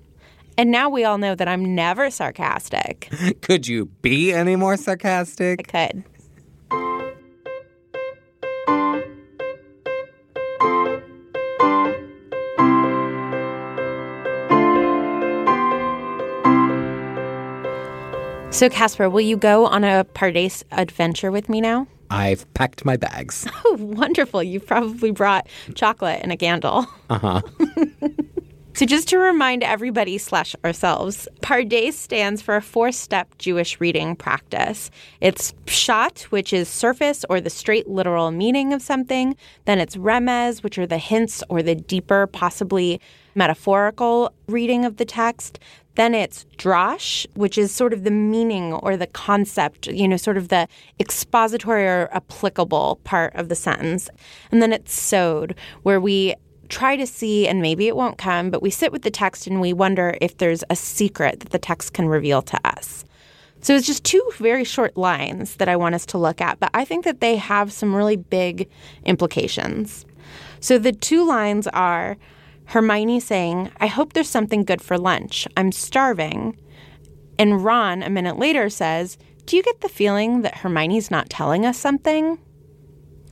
And 0.59 0.71
now 0.71 0.88
we 0.88 1.05
all 1.05 1.19
know 1.19 1.35
that 1.35 1.49
I'm 1.49 1.75
never 1.75 2.11
sarcastic. 2.11 3.11
Could 3.42 3.66
you 3.66 3.87
be 4.03 4.33
any 4.33 4.57
more 4.57 4.77
sarcastic? 4.77 5.61
I 5.75 5.88
could. 5.88 6.05
So, 18.57 18.71
Casper, 18.71 19.11
will 19.11 19.21
you 19.21 19.37
go 19.37 19.66
on 19.66 19.85
a 19.85 20.07
Pardes 20.14 20.64
adventure 20.73 21.31
with 21.31 21.51
me 21.51 21.61
now? 21.61 21.87
I've 22.09 22.51
packed 22.55 22.87
my 22.87 22.97
bags. 22.97 23.47
Oh, 23.66 23.77
wonderful. 23.79 24.42
You've 24.42 24.66
probably 24.66 25.11
brought 25.11 25.47
chocolate 25.75 26.21
and 26.23 26.33
a 26.33 26.38
candle. 26.38 26.87
Uh 27.11 27.19
huh. 27.19 27.42
So, 28.77 28.85
just 28.85 29.09
to 29.09 29.19
remind 29.19 29.62
everybody 29.62 30.19
slash 30.19 30.55
ourselves, 30.62 31.27
Pardes 31.40 31.95
stands 31.95 32.42
for 32.42 32.57
a 32.57 32.61
four-step 32.61 33.38
Jewish 33.38 33.81
reading 33.81 34.14
practice. 34.14 34.90
It's 35.23 35.55
Pshat, 35.64 36.25
which 36.25 36.53
is 36.53 36.69
surface 36.69 37.25
or 37.31 37.40
the 37.40 37.49
straight 37.49 37.88
literal 37.88 38.31
meaning 38.33 38.75
of 38.75 38.83
something. 38.83 39.35
Then 39.64 39.79
it's 39.79 39.97
Remez, 39.97 40.62
which 40.62 40.77
are 40.77 40.87
the 40.87 40.99
hints 40.99 41.42
or 41.49 41.62
the 41.62 41.75
deeper, 41.75 42.27
possibly 42.27 43.01
metaphorical 43.35 44.31
reading 44.47 44.85
of 44.85 44.99
the 44.99 45.07
text. 45.07 45.59
Then 45.97 46.15
it's 46.15 46.47
drash, 46.57 47.27
which 47.35 47.59
is 47.59 47.73
sort 47.73 47.93
of 47.93 48.05
the 48.05 48.11
meaning 48.11 48.73
or 48.75 48.97
the 48.97 49.07
concept, 49.07 49.87
you 49.87 50.07
know, 50.07 50.17
sort 50.17 50.37
of 50.37 50.49
the 50.49 50.69
expository 51.01 51.87
or 51.87 52.09
applicable 52.13 53.01
part 53.05 53.35
of 53.35 53.49
the 53.49 53.55
sentence. 53.55 54.09
And 54.51 54.63
then 54.63 54.73
it's 54.73 54.95
sod, 54.95 55.55
where 55.83 56.01
we 56.01 56.35
try 56.69 56.97
to 56.97 57.07
see, 57.07 57.49
and 57.49 57.63
maybe 57.63 57.89
it 57.89 57.97
won't 57.97 58.19
come, 58.19 58.51
but 58.51 58.63
we 58.63 58.71
sit 58.71 58.93
with 58.93 59.03
the 59.03 59.11
text 59.11 59.47
and 59.47 59.61
we 59.61 59.73
wonder 59.73 60.17
if 60.21 60.39
there's 60.39 60.65
a 60.69 60.77
secret 60.77 61.41
that 61.41 61.51
the 61.51 61.59
text 61.59 61.93
can 61.93 62.09
reveal 62.09 62.43
to 62.43 62.61
us. 62.65 63.05
So 63.63 63.75
it's 63.75 63.87
just 63.87 64.05
two 64.05 64.23
very 64.37 64.65
short 64.65 64.97
lines 64.97 65.57
that 65.57 65.69
I 65.69 65.77
want 65.77 65.95
us 65.95 66.07
to 66.07 66.19
look 66.19 66.41
at, 66.41 66.61
but 66.61 66.71
I 66.75 66.85
think 66.85 67.05
that 67.05 67.21
they 67.21 67.37
have 67.37 67.73
some 67.73 67.95
really 67.95 68.17
big 68.17 68.69
implications. 69.05 70.05
So 70.61 70.79
the 70.79 70.93
two 70.93 71.27
lines 71.27 71.67
are 71.69 72.17
Hermione 72.67 73.21
saying, 73.21 73.71
I 73.79 73.87
hope 73.87 74.13
there's 74.13 74.29
something 74.29 74.65
good 74.65 74.83
for 74.83 74.99
lunch. 74.99 75.47
I'm 75.57 75.73
starving. 75.73 76.59
And 77.39 77.65
Ron, 77.65 78.03
a 78.03 78.11
minute 78.11 78.39
later, 78.39 78.69
says, 78.69 79.19
Do 79.45 79.57
you 79.57 79.63
get 79.63 79.81
the 79.81 79.89
feeling 79.89 80.43
that 80.43 80.57
Hermione's 80.57 81.11
not 81.11 81.31
telling 81.31 81.65
us 81.65 81.79
something? 81.79 82.39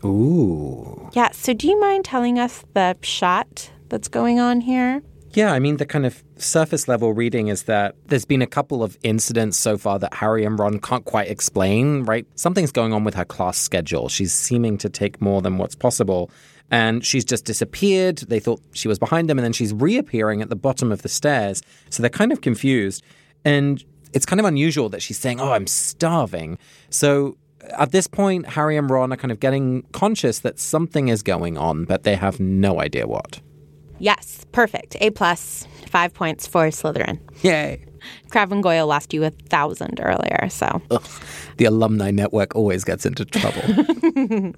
Ooh. 0.05 1.11
Yeah, 1.14 1.31
so 1.33 1.55
do 1.55 1.66
you 1.66 1.81
mind 1.81 2.05
telling 2.05 2.38
us 2.38 2.64
the 2.75 2.97
pshat 3.01 3.70
that's 3.88 4.09
going 4.09 4.38
on 4.38 4.61
here? 4.61 5.03
Yeah, 5.33 5.53
I 5.53 5.59
mean, 5.59 5.79
the 5.79 5.87
kind 5.87 6.07
of 6.07 6.23
surface 6.37 6.87
level 6.87 7.12
reading 7.12 7.49
is 7.49 7.64
that 7.64 7.97
there's 8.07 8.25
been 8.25 8.42
a 8.42 8.47
couple 8.47 8.85
of 8.85 8.97
incidents 9.03 9.57
so 9.57 9.77
far 9.77 9.99
that 9.99 10.14
Harry 10.14 10.44
and 10.44 10.57
Ron 10.57 10.79
can't 10.79 11.05
quite 11.05 11.29
explain, 11.29 12.05
right? 12.05 12.25
Something's 12.37 12.70
going 12.70 12.92
on 12.92 13.03
with 13.03 13.14
her 13.14 13.25
class 13.25 13.59
schedule. 13.59 14.09
She's 14.09 14.33
seeming 14.33 14.79
to 14.79 14.88
take 14.88 15.20
more 15.20 15.42
than 15.42 15.59
what's 15.59 15.75
possible. 15.75 16.31
And 16.70 17.05
she's 17.05 17.24
just 17.24 17.44
disappeared. 17.44 18.18
They 18.18 18.40
thought 18.40 18.61
she 18.72 18.88
was 18.88 18.98
behind 18.98 19.29
them, 19.29 19.38
and 19.38 19.44
then 19.44 19.53
she's 19.53 19.72
reappearing 19.72 20.42
at 20.42 20.48
the 20.48 20.57
bottom 20.57 20.90
of 20.90 21.03
the 21.03 21.09
stairs. 21.09 21.62
So 21.90 22.03
they're 22.03 22.11
kind 22.11 22.33
of 22.33 22.40
confused. 22.40 23.03
And 23.44 23.85
it's 24.12 24.27
kind 24.27 24.40
of 24.40 24.46
unusual 24.46 24.88
that 24.90 25.03
she's 25.03 25.18
saying, 25.18 25.40
Oh, 25.40 25.53
I'm 25.53 25.66
starving. 25.66 26.59
So 26.90 27.37
at 27.70 27.92
this 27.92 28.07
point, 28.07 28.46
Harry 28.46 28.77
and 28.77 28.88
Ron 28.88 29.12
are 29.12 29.16
kind 29.16 29.33
of 29.33 29.40
getting 29.40 29.83
conscious 29.92 30.40
that 30.40 30.59
something 30.59 31.09
is 31.09 31.22
going 31.22 31.59
on, 31.59 31.85
but 31.85 32.03
they 32.03 32.16
have 32.16 32.40
no 32.40 32.81
idea 32.81 33.07
what. 33.07 33.40
Yes, 33.98 34.44
perfect. 34.53 34.96
A 35.00 35.11
plus, 35.11 35.66
five 35.88 36.12
points 36.14 36.46
for 36.46 36.66
Slytherin. 36.68 37.20
Yay. 37.42 37.85
Crabbe 38.30 38.52
and 38.52 38.62
Goyle 38.62 38.86
lost 38.86 39.12
you 39.12 39.24
a 39.24 39.30
thousand 39.30 40.00
earlier, 40.02 40.48
so. 40.48 40.82
Ugh, 40.90 41.06
the 41.56 41.64
alumni 41.64 42.10
network 42.10 42.54
always 42.54 42.84
gets 42.84 43.06
into 43.06 43.24
trouble. 43.24 44.54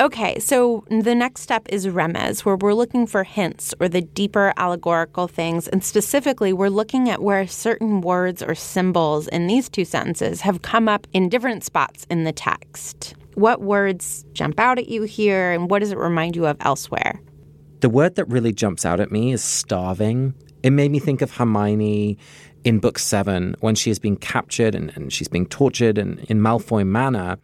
okay, 0.00 0.38
so 0.38 0.84
the 0.88 1.14
next 1.14 1.42
step 1.42 1.66
is 1.68 1.86
remez, 1.86 2.44
where 2.44 2.56
we're 2.56 2.74
looking 2.74 3.06
for 3.06 3.24
hints 3.24 3.74
or 3.80 3.88
the 3.88 4.02
deeper 4.02 4.52
allegorical 4.56 5.28
things. 5.28 5.68
And 5.68 5.84
specifically, 5.84 6.52
we're 6.52 6.68
looking 6.68 7.08
at 7.08 7.22
where 7.22 7.46
certain 7.46 8.00
words 8.00 8.42
or 8.42 8.54
symbols 8.54 9.28
in 9.28 9.46
these 9.46 9.68
two 9.68 9.84
sentences 9.84 10.40
have 10.42 10.62
come 10.62 10.88
up 10.88 11.06
in 11.12 11.28
different 11.28 11.64
spots 11.64 12.06
in 12.10 12.24
the 12.24 12.32
text. 12.32 13.14
What 13.34 13.60
words 13.62 14.24
jump 14.32 14.58
out 14.58 14.78
at 14.78 14.88
you 14.88 15.02
here, 15.02 15.52
and 15.52 15.70
what 15.70 15.78
does 15.80 15.92
it 15.92 15.98
remind 15.98 16.34
you 16.34 16.46
of 16.46 16.56
elsewhere? 16.60 17.20
The 17.80 17.88
word 17.88 18.16
that 18.16 18.24
really 18.24 18.52
jumps 18.52 18.84
out 18.84 18.98
at 18.98 19.12
me 19.12 19.32
is 19.32 19.42
starving. 19.42 20.34
It 20.64 20.70
made 20.70 20.90
me 20.90 20.98
think 20.98 21.22
of 21.22 21.30
Hermione 21.30 22.18
in 22.68 22.78
book 22.78 22.98
seven 22.98 23.56
when 23.60 23.74
she 23.74 23.90
is 23.90 23.98
being 23.98 24.16
captured 24.16 24.74
and, 24.74 24.92
and 24.94 25.10
she's 25.10 25.26
being 25.26 25.46
tortured 25.46 25.96
and 25.96 26.18
in 26.28 26.38
Malfoy 26.38 26.86
Manor. 26.86 27.38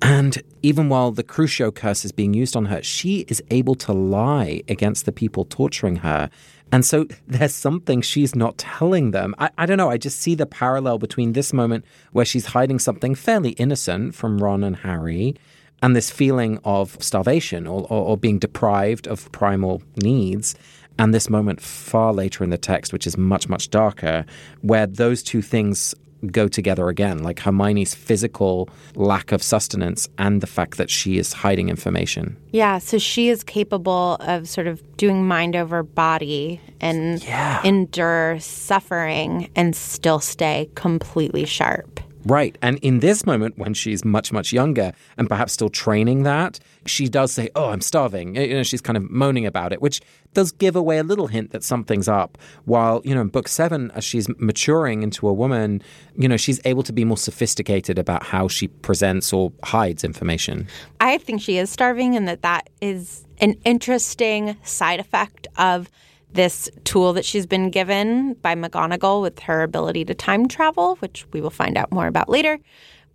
And 0.00 0.40
even 0.62 0.88
while 0.88 1.10
the 1.10 1.24
Crucio 1.24 1.74
curse 1.74 2.04
is 2.04 2.12
being 2.12 2.32
used 2.32 2.54
on 2.54 2.66
her, 2.66 2.80
she 2.80 3.24
is 3.26 3.42
able 3.50 3.74
to 3.76 3.92
lie 3.92 4.62
against 4.68 5.04
the 5.04 5.10
people 5.10 5.44
torturing 5.46 5.96
her. 5.96 6.30
And 6.70 6.84
so 6.84 7.08
there's 7.26 7.54
something 7.54 8.02
she's 8.02 8.36
not 8.36 8.56
telling 8.56 9.10
them. 9.10 9.34
I, 9.38 9.50
I, 9.58 9.66
don't 9.66 9.78
know. 9.78 9.90
I 9.90 9.98
just 9.98 10.20
see 10.20 10.36
the 10.36 10.46
parallel 10.46 10.98
between 10.98 11.32
this 11.32 11.52
moment 11.52 11.84
where 12.12 12.24
she's 12.24 12.46
hiding 12.46 12.78
something 12.78 13.16
fairly 13.16 13.50
innocent 13.50 14.14
from 14.14 14.38
Ron 14.38 14.62
and 14.62 14.76
Harry 14.76 15.34
and 15.82 15.96
this 15.96 16.10
feeling 16.10 16.60
of 16.64 16.96
starvation 17.02 17.66
or, 17.66 17.82
or, 17.90 18.04
or 18.10 18.16
being 18.16 18.38
deprived 18.38 19.08
of 19.08 19.30
primal 19.32 19.82
needs. 19.96 20.54
And 20.98 21.12
this 21.12 21.28
moment 21.28 21.60
far 21.60 22.12
later 22.12 22.44
in 22.44 22.50
the 22.50 22.58
text, 22.58 22.92
which 22.92 23.06
is 23.06 23.18
much, 23.18 23.48
much 23.48 23.70
darker, 23.70 24.24
where 24.60 24.86
those 24.86 25.22
two 25.22 25.42
things 25.42 25.94
go 26.26 26.48
together 26.48 26.88
again, 26.88 27.22
like 27.22 27.40
Hermione's 27.40 27.94
physical 27.94 28.68
lack 28.94 29.32
of 29.32 29.42
sustenance 29.42 30.08
and 30.18 30.40
the 30.40 30.46
fact 30.46 30.78
that 30.78 30.90
she 30.90 31.18
is 31.18 31.32
hiding 31.32 31.68
information. 31.68 32.36
Yeah, 32.50 32.78
so 32.78 32.98
she 32.98 33.28
is 33.28 33.42
capable 33.44 34.16
of 34.20 34.48
sort 34.48 34.66
of 34.66 34.82
doing 34.96 35.26
mind 35.26 35.56
over 35.56 35.82
body 35.82 36.60
and 36.80 37.22
yeah. 37.24 37.60
endure 37.64 38.38
suffering 38.40 39.50
and 39.54 39.74
still 39.74 40.20
stay 40.20 40.70
completely 40.74 41.44
sharp. 41.44 42.00
Right. 42.24 42.56
And 42.62 42.78
in 42.78 43.00
this 43.00 43.26
moment, 43.26 43.58
when 43.58 43.74
she's 43.74 44.04
much, 44.04 44.32
much 44.32 44.52
younger 44.52 44.92
and 45.18 45.28
perhaps 45.28 45.52
still 45.52 45.68
training 45.68 46.22
that, 46.22 46.58
she 46.86 47.08
does 47.08 47.32
say, 47.32 47.50
Oh, 47.54 47.70
I'm 47.70 47.80
starving. 47.80 48.36
You 48.36 48.54
know, 48.54 48.62
she's 48.62 48.80
kind 48.80 48.96
of 48.96 49.10
moaning 49.10 49.46
about 49.46 49.72
it, 49.72 49.82
which 49.82 50.00
does 50.32 50.50
give 50.52 50.74
away 50.74 50.98
a 50.98 51.02
little 51.02 51.26
hint 51.26 51.50
that 51.52 51.62
something's 51.62 52.08
up. 52.08 52.38
While, 52.64 53.02
you 53.04 53.14
know, 53.14 53.20
in 53.20 53.28
book 53.28 53.48
seven, 53.48 53.90
as 53.92 54.04
she's 54.04 54.28
maturing 54.38 55.02
into 55.02 55.28
a 55.28 55.32
woman, 55.32 55.82
you 56.16 56.28
know, 56.28 56.36
she's 56.36 56.60
able 56.64 56.82
to 56.82 56.92
be 56.92 57.04
more 57.04 57.16
sophisticated 57.16 57.98
about 57.98 58.24
how 58.24 58.48
she 58.48 58.68
presents 58.68 59.32
or 59.32 59.52
hides 59.62 60.04
information. 60.04 60.66
I 61.00 61.18
think 61.18 61.40
she 61.40 61.58
is 61.58 61.70
starving 61.70 62.16
and 62.16 62.26
that 62.26 62.42
that 62.42 62.70
is 62.80 63.26
an 63.38 63.56
interesting 63.64 64.56
side 64.64 65.00
effect 65.00 65.46
of 65.56 65.90
this 66.34 66.68
tool 66.84 67.12
that 67.14 67.24
she's 67.24 67.46
been 67.46 67.70
given 67.70 68.34
by 68.34 68.54
McGonagall 68.54 69.22
with 69.22 69.38
her 69.40 69.62
ability 69.62 70.04
to 70.04 70.14
time 70.14 70.46
travel, 70.48 70.96
which 70.96 71.26
we 71.32 71.40
will 71.40 71.50
find 71.50 71.76
out 71.76 71.90
more 71.90 72.06
about 72.06 72.28
later. 72.28 72.58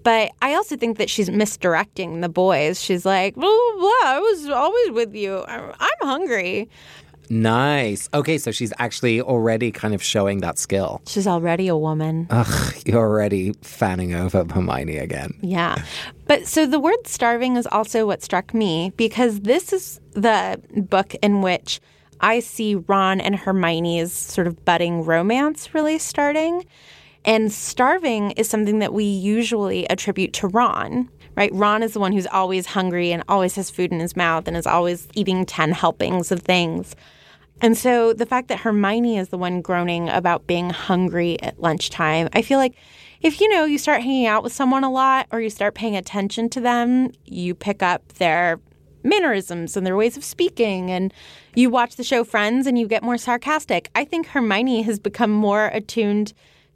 But 0.04 0.32
I 0.42 0.54
also 0.54 0.78
think 0.78 0.98
that 0.98 1.10
she's 1.10 1.30
misdirecting 1.30 2.22
the 2.22 2.30
boys. 2.30 2.82
She's 2.82 3.06
like, 3.06 3.36
blah, 3.36 3.44
blah, 3.44 3.80
blah, 3.80 3.92
I 4.06 4.20
was 4.20 4.50
always 4.50 4.92
with 4.92 5.14
you. 5.14 5.44
I'm 5.48 5.74
hungry. 6.02 6.70
Nice. 7.30 8.10
Okay, 8.14 8.40
so 8.40 8.52
she's 8.52 8.74
actually 8.80 9.22
already 9.22 9.72
kind 9.72 9.94
of 9.94 10.02
showing 10.02 10.40
that 10.40 10.58
skill. 10.58 11.02
She's 11.06 11.28
already 11.28 11.68
a 11.68 11.78
woman. 11.78 12.28
Ugh, 12.32 12.74
you're 12.86 12.98
already 12.98 13.54
fanning 13.62 14.16
over 14.16 14.46
Hermione 14.50 14.98
again. 14.98 15.38
Yeah. 15.42 15.84
But 16.26 16.48
so 16.48 16.66
the 16.66 16.80
word 16.80 17.06
starving 17.06 17.56
is 17.56 17.68
also 17.68 18.08
what 18.08 18.24
struck 18.24 18.54
me 18.54 18.94
because 18.98 19.42
this 19.42 19.72
is 19.74 20.00
the 20.14 20.60
book 20.90 21.14
in 21.22 21.42
which 21.42 21.80
I 22.22 22.40
see 22.40 22.76
Ron 22.76 23.22
and 23.22 23.36
Hermione's 23.36 24.14
sort 24.14 24.48
of 24.48 24.66
budding 24.66 25.04
romance 25.04 25.74
really 25.74 25.98
starting. 26.00 26.66
And 27.26 27.52
starving 27.52 28.32
is 28.32 28.50
something 28.50 28.80
that 28.80 28.94
we 28.94 29.04
usually 29.04 29.86
attribute 29.90 30.34
to 30.34 30.48
Ron, 30.48 31.10
right? 31.36 31.54
Ron 31.54 31.84
is 31.84 31.94
the 31.94 32.00
one 32.00 32.14
who's 32.14 32.28
always 32.28 32.66
hungry 32.66 33.12
and 33.12 33.24
always 33.28 33.56
has 33.56 33.70
food 33.70 33.92
in 33.92 34.00
his 34.00 34.16
mouth 34.16 34.48
and 34.48 34.56
is 34.56 34.66
always 34.66 35.08
eating 35.16 35.46
10 35.46 35.72
helpings 35.72 36.32
of 36.32 36.42
things. 36.42 36.96
And 37.62 37.78
so 37.78 38.14
the 38.14 38.26
fact 38.26 38.48
that 38.48 38.60
Hermione 38.60 39.18
is 39.18 39.30
the 39.30 39.38
one 39.38 39.62
groaning 39.62 40.08
about 40.08 40.48
being 40.48 40.70
hungry 40.70 41.42
at 41.42 41.60
lunchtime, 41.60 42.30
I 42.34 42.42
feel 42.42 42.58
like 42.58 42.76
if 43.22 43.42
you 43.42 43.50
know 43.50 43.66
you 43.66 43.78
start 43.78 44.02
hanging 44.02 44.28
out 44.28 44.44
with 44.44 44.54
someone 44.54 44.86
a 44.86 44.92
lot 44.92 45.28
or 45.32 45.42
you 45.42 45.50
start 45.50 45.76
paying 45.76 45.98
attention 45.98 46.48
to 46.52 46.62
them, 46.62 47.12
you 47.26 47.54
pick 47.54 47.84
up 47.84 48.14
their 48.14 48.62
mannerisms 49.04 49.76
and 49.76 49.86
their 49.86 49.98
ways 49.98 50.16
of 50.16 50.24
speaking. 50.24 50.90
And 50.90 51.14
you 51.60 51.70
watch 51.70 51.98
the 51.98 52.04
show 52.06 52.24
Friends 52.24 52.68
and 52.68 52.80
you 52.80 52.88
get 52.88 53.04
more 53.04 53.18
sarcastic. 53.18 53.90
I 53.94 54.06
think 54.06 54.28
Hermione 54.28 54.82
has 54.84 54.98
become 54.98 55.32
more 55.32 55.68
attuned 55.68 56.32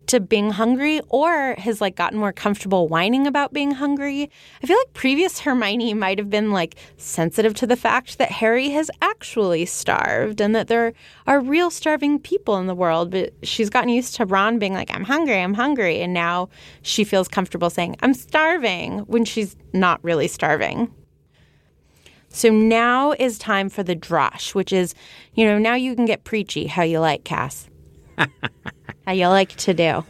to 0.08 0.20
being 0.20 0.50
hungry 0.50 1.00
or 1.08 1.56
has 1.58 1.80
like 1.80 1.96
gotten 1.96 2.20
more 2.20 2.34
comfortable 2.34 2.90
whining 2.90 3.26
about 3.26 3.54
being 3.54 3.72
hungry. 3.72 4.30
I 4.62 4.68
feel 4.68 4.78
like 4.78 4.94
previous 4.94 5.40
Hermione 5.40 5.94
might 5.94 6.18
have 6.18 6.30
been 6.30 6.52
like 6.52 6.76
sensitive 6.98 7.54
to 7.56 7.68
the 7.68 7.78
fact 7.78 8.18
that 8.18 8.30
Harry 8.30 8.72
has 8.72 8.92
actually 9.02 9.66
starved 9.66 10.42
and 10.42 10.54
that 10.54 10.68
there 10.68 10.92
are 11.28 11.40
real 11.40 11.72
starving 11.72 12.20
people 12.20 12.58
in 12.58 12.68
the 12.68 12.76
world, 12.76 13.12
but 13.12 13.34
she's 13.44 13.70
gotten 13.70 13.88
used 13.88 14.16
to 14.16 14.26
Ron 14.26 14.60
being 14.60 14.74
like 14.74 14.94
I'm 14.94 15.06
hungry, 15.06 15.40
I'm 15.40 15.54
hungry, 15.54 16.02
and 16.02 16.14
now 16.14 16.50
she 16.82 17.06
feels 17.06 17.30
comfortable 17.30 17.70
saying 17.70 17.96
I'm 18.02 18.14
starving 18.14 19.00
when 19.00 19.24
she's 19.24 19.56
not 19.72 20.04
really 20.04 20.28
starving. 20.28 20.94
So 22.34 22.50
now 22.50 23.12
is 23.14 23.38
time 23.38 23.70
for 23.70 23.84
the 23.84 23.96
drash, 23.96 24.56
which 24.56 24.74
is, 24.74 24.96
you 25.36 25.46
know, 25.46 25.60
now 25.60 25.76
you 25.76 25.96
can 25.96 26.06
get 26.06 26.24
preachy 26.24 26.66
how 26.66 26.82
you 26.82 27.00
like, 27.00 27.24
Cass. 27.24 27.70
how 28.18 29.14
you 29.14 29.28
like 29.28 29.56
to 29.58 29.74
do. 29.74 30.04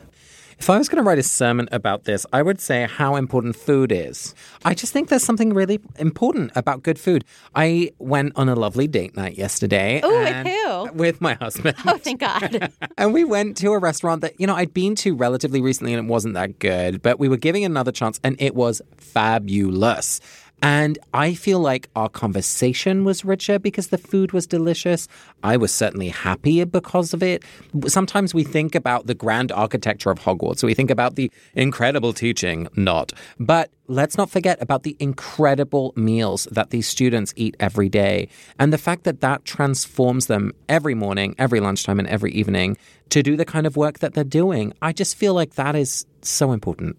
If 0.58 0.70
I 0.70 0.78
was 0.78 0.88
going 0.88 1.04
to 1.04 1.08
write 1.08 1.20
a 1.20 1.24
sermon 1.24 1.68
about 1.74 2.06
this, 2.06 2.26
I 2.32 2.42
would 2.42 2.62
say 2.62 2.88
how 2.90 3.18
important 3.18 3.58
food 3.58 3.92
is. 3.92 4.34
I 4.64 4.74
just 4.74 4.94
think 4.94 5.10
there's 5.10 5.24
something 5.24 5.54
really 5.54 5.82
important 6.00 6.54
about 6.56 6.84
good 6.84 6.98
food. 6.98 7.26
I 7.54 7.92
went 8.00 8.32
on 8.38 8.48
a 8.48 8.56
lovely 8.56 8.88
date 8.88 9.18
night 9.18 9.38
yesterday. 9.38 10.00
Oh, 10.02 10.20
with 10.24 10.48
who? 10.48 10.98
With 10.98 11.20
my 11.20 11.34
husband. 11.34 11.76
Oh, 11.86 11.98
thank 11.98 12.22
God. 12.22 12.72
and 12.98 13.14
we 13.14 13.26
went 13.26 13.58
to 13.58 13.72
a 13.72 13.78
restaurant 13.78 14.22
that, 14.22 14.40
you 14.40 14.48
know, 14.48 14.56
I'd 14.56 14.74
been 14.74 14.96
to 14.96 15.14
relatively 15.14 15.60
recently 15.60 15.94
and 15.94 16.08
it 16.08 16.10
wasn't 16.10 16.36
that 16.36 16.60
good, 16.60 17.02
but 17.02 17.20
we 17.20 17.28
were 17.28 17.36
giving 17.36 17.66
another 17.66 17.92
chance 17.92 18.22
and 18.24 18.38
it 18.40 18.56
was 18.56 18.82
fabulous. 18.96 20.22
And 20.64 20.98
I 21.14 21.34
feel 21.34 21.60
like 21.60 21.90
our 21.94 22.08
conversation 22.08 23.04
was 23.04 23.26
richer 23.26 23.60
because 23.60 23.88
the 23.88 23.98
food 23.98 24.32
was 24.32 24.48
delicious. 24.48 25.10
I 25.44 25.58
was 25.58 25.74
certainly 25.74 26.08
happier 26.08 26.66
because 26.66 27.14
of 27.14 27.22
it. 27.22 27.44
Sometimes 27.88 28.34
we 28.34 28.46
think 28.46 28.74
about 28.74 29.06
the 29.06 29.14
grand 29.14 29.52
architecture 29.52 30.10
of 30.10 30.20
Hogwarts. 30.20 30.64
we 30.64 30.74
think 30.74 30.90
about 30.90 31.16
the 31.16 31.30
incredible 31.54 32.14
teaching, 32.14 32.70
not. 32.78 33.12
But 33.38 33.72
let's 33.90 34.18
not 34.18 34.30
forget 34.30 34.62
about 34.62 34.84
the 34.84 34.96
incredible 35.02 35.92
meals 35.98 36.48
that 36.50 36.70
these 36.70 36.88
students 36.88 37.34
eat 37.36 37.58
every 37.60 37.90
day 37.90 38.30
and 38.58 38.72
the 38.72 38.78
fact 38.78 39.04
that 39.04 39.20
that 39.20 39.44
transforms 39.44 40.28
them 40.28 40.54
every 40.70 40.96
morning, 40.96 41.36
every 41.38 41.60
lunchtime, 41.60 42.00
and 42.00 42.08
every 42.08 42.32
evening 42.32 42.78
to 43.10 43.22
do 43.22 43.36
the 43.36 43.44
kind 43.44 43.68
of 43.68 43.76
work 43.76 44.00
that 44.00 44.14
they're 44.14 44.24
doing. 44.24 44.72
I 44.82 44.94
just 44.94 45.18
feel 45.18 45.34
like 45.34 45.56
that 45.56 45.76
is 45.76 46.06
so 46.22 46.54
important. 46.54 46.96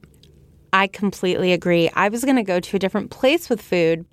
I 0.75 0.89
completely 0.89 1.53
agree. 1.53 1.89
I 1.95 2.09
was 2.09 2.25
going 2.25 2.35
to 2.35 2.43
go 2.43 2.59
to 2.59 2.77
a 2.77 2.81
different 2.81 3.13
place 3.13 3.49
with 3.49 3.63
food. 3.63 4.05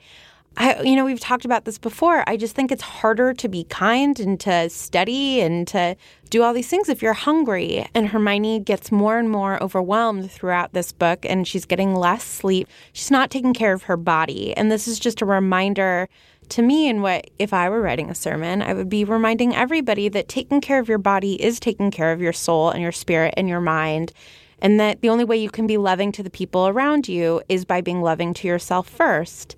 I, 0.58 0.80
you 0.82 0.95
know, 0.95 1.06
we've 1.06 1.19
talked 1.19 1.43
about 1.43 1.65
this 1.65 1.80
before. 1.80 2.24
I 2.28 2.38
just 2.38 2.56
think 2.56 2.71
it's 2.71 2.84
harder 2.84 3.34
to 3.34 3.50
be 3.50 3.63
kind 3.63 4.19
and 4.19 4.39
to 4.41 4.69
study 4.69 5.41
and 5.41 5.67
to 5.69 5.95
do 6.30 6.43
all 6.43 6.54
these 6.54 6.67
things 6.67 6.88
if 6.88 7.02
you're 7.02 7.13
hungry. 7.13 7.89
And 7.95 8.10
Hermione 8.10 8.60
gets 8.60 8.91
more 8.91 9.17
and 9.17 9.28
more 9.28 9.62
overwhelmed 9.63 10.30
throughout 10.32 10.74
this 10.74 10.91
book 10.91 11.26
and 11.26 11.47
she's 11.47 11.65
getting 11.65 11.95
less 11.95 12.24
sleep. 12.24 12.67
She's 12.93 13.10
not 13.10 13.32
taking 13.32 13.56
care 13.56 13.74
of 13.74 13.84
her 13.84 13.97
body. 13.97 14.56
And 14.56 14.71
this 14.71 14.88
is 14.88 15.00
just 15.00 15.24
a 15.24 15.26
reminder 15.26 16.10
to 16.50 16.62
me 16.62 16.89
and 16.89 17.02
what 17.02 17.32
if 17.39 17.54
I 17.54 17.69
were 17.69 17.82
writing 17.82 18.12
a 18.12 18.15
sermon, 18.15 18.62
I 18.62 18.76
would 18.76 18.89
be 18.89 19.04
reminding 19.04 19.56
everybody 19.56 20.10
that 20.10 20.28
taking 20.28 20.62
care 20.62 20.80
of 20.80 20.89
your 20.89 21.00
body 21.00 21.41
is 21.41 21.60
taking 21.60 21.89
care 21.89 22.12
of 22.12 22.21
your 22.21 22.34
soul 22.34 22.69
and 22.69 22.84
your 22.84 22.91
spirit 22.91 23.34
and 23.36 23.50
your 23.50 23.62
mind 23.62 24.13
and 24.62 24.80
that 24.80 25.02
the 25.02 25.10
only 25.10 25.24
way 25.24 25.38
you 25.38 25.50
can 25.50 25.67
be 25.67 25.78
loving 25.78 26.12
to 26.13 26.24
the 26.24 26.30
people 26.30 26.67
around 26.67 27.08
you 27.08 27.41
is 27.50 27.65
by 27.65 27.82
being 27.82 28.02
loving 28.02 28.34
to 28.36 28.47
yourself 28.47 28.88
first. 28.88 29.56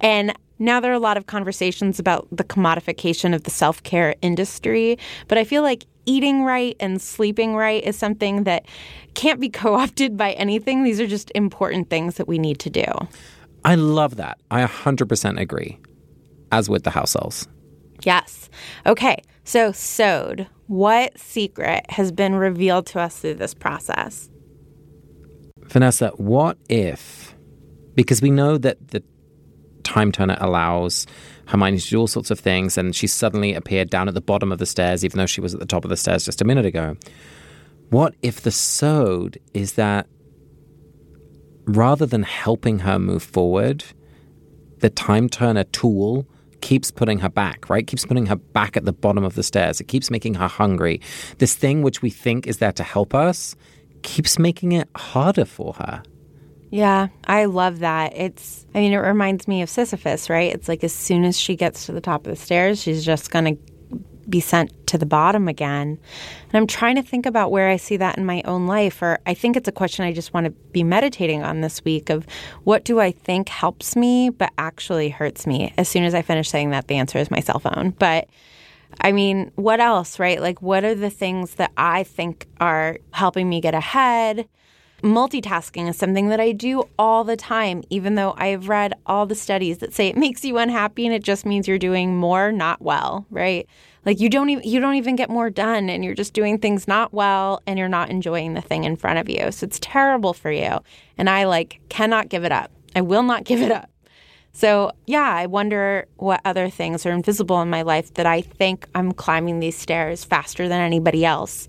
And 0.00 0.34
now 0.58 0.80
there 0.80 0.90
are 0.90 0.94
a 0.94 1.00
lot 1.00 1.16
of 1.16 1.26
conversations 1.26 1.98
about 1.98 2.26
the 2.30 2.44
commodification 2.44 3.34
of 3.34 3.42
the 3.42 3.50
self 3.50 3.82
care 3.82 4.14
industry, 4.22 4.98
but 5.28 5.38
I 5.38 5.44
feel 5.44 5.62
like 5.62 5.84
eating 6.06 6.44
right 6.44 6.76
and 6.80 7.02
sleeping 7.02 7.54
right 7.54 7.82
is 7.82 7.98
something 7.98 8.44
that 8.44 8.66
can't 9.14 9.40
be 9.40 9.48
co 9.50 9.74
opted 9.74 10.16
by 10.16 10.32
anything. 10.32 10.84
These 10.84 11.00
are 11.00 11.06
just 11.06 11.30
important 11.34 11.90
things 11.90 12.16
that 12.16 12.28
we 12.28 12.38
need 12.38 12.58
to 12.60 12.70
do. 12.70 12.86
I 13.64 13.74
love 13.74 14.16
that. 14.16 14.38
I 14.50 14.64
100% 14.64 15.40
agree, 15.40 15.78
as 16.52 16.68
with 16.68 16.84
the 16.84 16.90
house 16.90 17.16
elves. 17.16 17.48
Yes. 18.04 18.48
Okay. 18.86 19.22
So, 19.44 19.72
Sod, 19.72 20.46
what 20.66 21.18
secret 21.18 21.84
has 21.90 22.12
been 22.12 22.34
revealed 22.34 22.86
to 22.86 23.00
us 23.00 23.18
through 23.18 23.34
this 23.34 23.54
process? 23.54 24.28
Vanessa, 25.64 26.08
what 26.16 26.58
if, 26.68 27.34
because 27.94 28.22
we 28.22 28.30
know 28.30 28.56
that 28.58 28.88
the 28.88 29.02
time 29.82 30.12
turner 30.12 30.36
allows 30.40 31.06
Hermione 31.46 31.78
to 31.78 31.88
do 31.88 32.00
all 32.00 32.06
sorts 32.06 32.30
of 32.30 32.38
things, 32.38 32.76
and 32.76 32.94
she 32.94 33.06
suddenly 33.06 33.54
appeared 33.54 33.90
down 33.90 34.08
at 34.08 34.14
the 34.14 34.20
bottom 34.20 34.52
of 34.52 34.58
the 34.58 34.66
stairs, 34.66 35.04
even 35.04 35.18
though 35.18 35.26
she 35.26 35.40
was 35.40 35.54
at 35.54 35.60
the 35.60 35.66
top 35.66 35.84
of 35.84 35.90
the 35.90 35.96
stairs 35.96 36.24
just 36.24 36.40
a 36.40 36.44
minute 36.44 36.66
ago. 36.66 36.96
What 37.90 38.14
if 38.22 38.40
the 38.40 38.50
sod 38.50 39.38
is 39.54 39.74
that 39.74 40.08
rather 41.66 42.06
than 42.06 42.24
helping 42.24 42.80
her 42.80 42.98
move 42.98 43.22
forward, 43.22 43.84
the 44.78 44.90
time 44.90 45.28
turner 45.28 45.64
tool 45.64 46.26
keeps 46.60 46.90
putting 46.90 47.18
her 47.20 47.28
back, 47.28 47.68
right? 47.70 47.86
Keeps 47.86 48.04
putting 48.04 48.26
her 48.26 48.36
back 48.36 48.76
at 48.76 48.84
the 48.84 48.92
bottom 48.92 49.24
of 49.24 49.34
the 49.34 49.42
stairs. 49.42 49.80
It 49.80 49.88
keeps 49.88 50.10
making 50.10 50.34
her 50.34 50.48
hungry. 50.48 51.00
This 51.38 51.54
thing 51.54 51.82
which 51.82 52.02
we 52.02 52.10
think 52.10 52.46
is 52.46 52.58
there 52.58 52.72
to 52.72 52.82
help 52.82 53.14
us 53.14 53.56
keeps 54.02 54.38
making 54.38 54.72
it 54.72 54.88
harder 54.96 55.44
for 55.44 55.74
her. 55.74 56.02
Yeah, 56.70 57.08
I 57.26 57.44
love 57.44 57.78
that. 57.78 58.12
It's, 58.16 58.66
I 58.74 58.80
mean, 58.80 58.92
it 58.92 58.98
reminds 58.98 59.46
me 59.46 59.62
of 59.62 59.70
Sisyphus, 59.70 60.28
right? 60.28 60.52
It's 60.52 60.68
like 60.68 60.82
as 60.82 60.92
soon 60.92 61.24
as 61.24 61.38
she 61.38 61.56
gets 61.56 61.86
to 61.86 61.92
the 61.92 62.00
top 62.00 62.26
of 62.26 62.30
the 62.30 62.36
stairs, 62.36 62.82
she's 62.82 63.04
just 63.04 63.30
going 63.30 63.56
to 63.56 63.72
be 64.28 64.40
sent 64.40 64.86
to 64.88 64.98
the 64.98 65.06
bottom 65.06 65.48
again. 65.48 65.98
And 66.44 66.54
I'm 66.54 66.66
trying 66.66 66.96
to 66.96 67.02
think 67.02 67.26
about 67.26 67.50
where 67.50 67.68
I 67.68 67.76
see 67.76 67.96
that 67.96 68.18
in 68.18 68.26
my 68.26 68.42
own 68.44 68.66
life, 68.66 69.02
or 69.02 69.18
I 69.26 69.34
think 69.34 69.56
it's 69.56 69.68
a 69.68 69.72
question 69.72 70.04
I 70.04 70.12
just 70.12 70.34
want 70.34 70.46
to 70.46 70.50
be 70.50 70.82
meditating 70.82 71.42
on 71.42 71.60
this 71.60 71.84
week 71.84 72.10
of 72.10 72.26
what 72.64 72.84
do 72.84 73.00
I 73.00 73.12
think 73.12 73.48
helps 73.48 73.96
me 73.96 74.30
but 74.30 74.52
actually 74.58 75.08
hurts 75.08 75.46
me. 75.46 75.72
As 75.76 75.88
soon 75.88 76.04
as 76.04 76.14
I 76.14 76.22
finish 76.22 76.48
saying 76.48 76.70
that, 76.70 76.88
the 76.88 76.96
answer 76.96 77.18
is 77.18 77.30
my 77.30 77.40
cell 77.40 77.58
phone. 77.58 77.90
But 77.98 78.28
I 79.00 79.12
mean, 79.12 79.52
what 79.56 79.80
else, 79.80 80.18
right? 80.18 80.40
Like, 80.40 80.62
what 80.62 80.84
are 80.84 80.94
the 80.94 81.10
things 81.10 81.54
that 81.54 81.72
I 81.76 82.04
think 82.04 82.46
are 82.60 82.98
helping 83.12 83.48
me 83.48 83.60
get 83.60 83.74
ahead? 83.74 84.48
Multitasking 85.02 85.88
is 85.88 85.96
something 85.96 86.28
that 86.28 86.40
I 86.40 86.52
do 86.52 86.88
all 86.98 87.22
the 87.22 87.36
time, 87.36 87.82
even 87.90 88.14
though 88.14 88.34
I've 88.38 88.68
read 88.68 88.94
all 89.04 89.26
the 89.26 89.34
studies 89.34 89.78
that 89.78 89.92
say 89.92 90.08
it 90.08 90.16
makes 90.16 90.44
you 90.44 90.56
unhappy 90.56 91.04
and 91.04 91.14
it 91.14 91.22
just 91.22 91.44
means 91.44 91.68
you're 91.68 91.78
doing 91.78 92.16
more, 92.16 92.50
not 92.50 92.80
well, 92.80 93.26
right? 93.30 93.68
Like 94.06 94.20
you 94.20 94.30
don't 94.30 94.48
even 94.48 94.64
you 94.64 94.80
don't 94.80 94.94
even 94.94 95.16
get 95.16 95.28
more 95.28 95.50
done 95.50 95.90
and 95.90 96.04
you're 96.04 96.14
just 96.14 96.32
doing 96.32 96.58
things 96.58 96.86
not 96.86 97.12
well 97.12 97.60
and 97.66 97.78
you're 97.78 97.88
not 97.88 98.08
enjoying 98.08 98.54
the 98.54 98.60
thing 98.60 98.84
in 98.84 98.96
front 98.96 99.18
of 99.18 99.28
you. 99.28 99.50
So 99.50 99.64
it's 99.66 99.80
terrible 99.80 100.32
for 100.32 100.50
you. 100.50 100.78
And 101.18 101.28
I 101.28 101.44
like 101.44 101.80
cannot 101.88 102.28
give 102.28 102.44
it 102.44 102.52
up. 102.52 102.70
I 102.94 103.00
will 103.00 103.24
not 103.24 103.44
give 103.44 103.60
it 103.60 103.72
up. 103.72 103.90
So, 104.52 104.92
yeah, 105.04 105.34
I 105.34 105.44
wonder 105.44 106.06
what 106.16 106.40
other 106.46 106.70
things 106.70 107.04
are 107.04 107.10
invisible 107.10 107.60
in 107.60 107.68
my 107.68 107.82
life 107.82 108.14
that 108.14 108.24
I 108.24 108.40
think 108.40 108.86
I'm 108.94 109.12
climbing 109.12 109.60
these 109.60 109.76
stairs 109.76 110.24
faster 110.24 110.66
than 110.66 110.80
anybody 110.80 111.26
else 111.26 111.68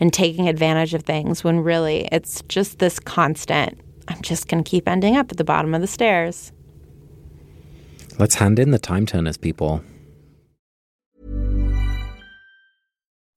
and 0.00 0.12
taking 0.12 0.48
advantage 0.48 0.94
of 0.94 1.04
things 1.04 1.44
when 1.44 1.60
really 1.60 2.08
it's 2.10 2.42
just 2.48 2.80
this 2.80 2.98
constant. 2.98 3.80
I'm 4.08 4.20
just 4.20 4.48
going 4.48 4.64
to 4.64 4.68
keep 4.68 4.88
ending 4.88 5.16
up 5.16 5.30
at 5.30 5.38
the 5.38 5.44
bottom 5.44 5.74
of 5.74 5.80
the 5.80 5.86
stairs. 5.86 6.50
Let's 8.18 8.34
hand 8.34 8.58
in 8.58 8.72
the 8.72 8.80
time 8.80 9.06
turners, 9.06 9.36
people. 9.36 9.84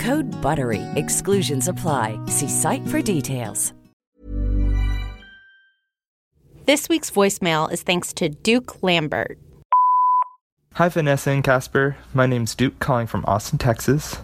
Code 0.00 0.30
BUTTERY. 0.40 0.82
Exclusions 0.96 1.68
apply. 1.68 2.18
See 2.26 2.48
site 2.48 2.86
for 2.88 3.02
details. 3.02 3.74
This 6.64 6.88
week's 6.88 7.10
voicemail 7.10 7.70
is 7.70 7.82
thanks 7.82 8.14
to 8.14 8.30
Duke 8.30 8.82
Lambert. 8.82 9.38
Hi, 10.74 10.88
Vanessa 10.88 11.30
and 11.30 11.44
Casper. 11.44 11.96
My 12.14 12.24
name's 12.26 12.54
Duke, 12.54 12.78
calling 12.78 13.06
from 13.06 13.24
Austin, 13.26 13.58
Texas. 13.58 14.16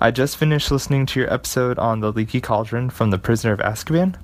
I 0.00 0.10
just 0.10 0.36
finished 0.36 0.70
listening 0.70 1.06
to 1.06 1.20
your 1.20 1.32
episode 1.32 1.78
on 1.78 2.00
the 2.00 2.12
leaky 2.12 2.40
cauldron 2.40 2.90
from 2.90 3.10
the 3.10 3.18
Prisoner 3.18 3.52
of 3.52 3.60
Azkaban, 3.60 4.16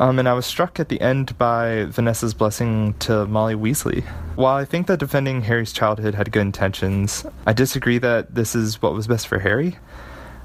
um, 0.00 0.18
and 0.18 0.28
I 0.28 0.34
was 0.34 0.44
struck 0.44 0.78
at 0.80 0.90
the 0.90 1.00
end 1.00 1.38
by 1.38 1.84
Vanessa's 1.84 2.34
blessing 2.34 2.94
to 2.98 3.24
Molly 3.26 3.54
Weasley. 3.54 4.02
While 4.34 4.56
I 4.56 4.64
think 4.66 4.88
that 4.88 4.98
defending 4.98 5.42
Harry's 5.42 5.72
childhood 5.72 6.16
had 6.16 6.32
good 6.32 6.40
intentions, 6.40 7.24
I 7.46 7.52
disagree 7.54 7.98
that 7.98 8.34
this 8.34 8.54
is 8.54 8.82
what 8.82 8.92
was 8.92 9.06
best 9.06 9.28
for 9.28 9.38
Harry. 9.38 9.76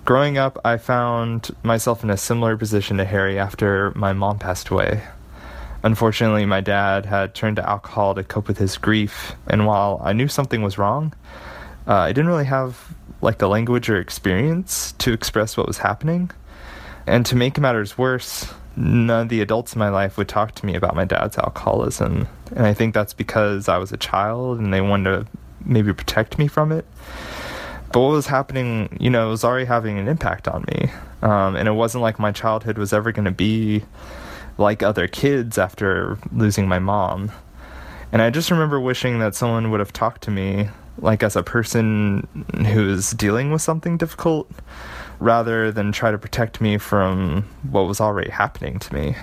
Growing 0.03 0.37
up, 0.37 0.59
I 0.65 0.77
found 0.77 1.55
myself 1.61 2.03
in 2.03 2.09
a 2.09 2.17
similar 2.17 2.57
position 2.57 2.97
to 2.97 3.05
Harry 3.05 3.37
after 3.37 3.91
my 3.95 4.13
mom 4.13 4.39
passed 4.39 4.69
away. 4.69 5.03
Unfortunately, 5.83 6.43
my 6.45 6.59
dad 6.59 7.05
had 7.05 7.35
turned 7.35 7.57
to 7.57 7.69
alcohol 7.69 8.15
to 8.15 8.23
cope 8.23 8.47
with 8.47 8.57
his 8.57 8.77
grief, 8.77 9.33
and 9.47 9.67
while 9.67 10.01
I 10.03 10.13
knew 10.13 10.27
something 10.27 10.63
was 10.63 10.79
wrong, 10.79 11.13
uh, 11.87 11.93
I 11.93 12.13
didn't 12.13 12.29
really 12.29 12.45
have 12.45 12.95
like 13.21 13.37
the 13.37 13.47
language 13.47 13.89
or 13.89 13.99
experience 13.99 14.93
to 14.93 15.13
express 15.13 15.55
what 15.55 15.67
was 15.67 15.77
happening. 15.77 16.31
And 17.05 17.23
to 17.27 17.35
make 17.35 17.59
matters 17.59 17.95
worse, 17.95 18.51
none 18.75 19.23
of 19.23 19.29
the 19.29 19.41
adults 19.41 19.73
in 19.73 19.79
my 19.79 19.89
life 19.89 20.17
would 20.17 20.27
talk 20.27 20.55
to 20.55 20.65
me 20.65 20.73
about 20.73 20.95
my 20.95 21.05
dad's 21.05 21.37
alcoholism. 21.37 22.27
And 22.55 22.65
I 22.65 22.73
think 22.73 22.95
that's 22.95 23.13
because 23.13 23.69
I 23.69 23.77
was 23.77 23.91
a 23.91 23.97
child 23.97 24.59
and 24.59 24.73
they 24.73 24.81
wanted 24.81 25.11
to 25.11 25.27
maybe 25.63 25.93
protect 25.93 26.39
me 26.39 26.47
from 26.47 26.71
it. 26.71 26.85
But 27.91 27.99
what 27.99 28.11
was 28.11 28.27
happening, 28.27 28.97
you 28.99 29.09
know, 29.09 29.29
was 29.29 29.43
already 29.43 29.65
having 29.65 29.99
an 29.99 30.07
impact 30.07 30.47
on 30.47 30.63
me. 30.67 30.89
Um, 31.21 31.55
and 31.55 31.67
it 31.67 31.73
wasn't 31.73 32.01
like 32.01 32.19
my 32.19 32.31
childhood 32.31 32.77
was 32.77 32.93
ever 32.93 33.11
going 33.11 33.25
to 33.25 33.31
be 33.31 33.83
like 34.57 34.81
other 34.81 35.07
kids 35.07 35.57
after 35.57 36.17
losing 36.31 36.67
my 36.67 36.79
mom. 36.79 37.31
And 38.11 38.21
I 38.21 38.29
just 38.29 38.51
remember 38.51 38.79
wishing 38.79 39.19
that 39.19 39.35
someone 39.35 39.71
would 39.71 39.79
have 39.79 39.93
talked 39.93 40.23
to 40.23 40.31
me 40.31 40.69
like 40.97 41.23
as 41.23 41.35
a 41.35 41.43
person 41.43 42.27
who's 42.71 43.11
dealing 43.11 43.51
with 43.51 43.61
something 43.61 43.97
difficult 43.97 44.49
rather 45.19 45.71
than 45.71 45.91
try 45.91 46.11
to 46.11 46.17
protect 46.17 46.61
me 46.61 46.77
from 46.77 47.43
what 47.69 47.83
was 47.83 48.01
already 48.01 48.29
happening 48.29 48.79
to 48.79 48.93
me. 48.93 49.15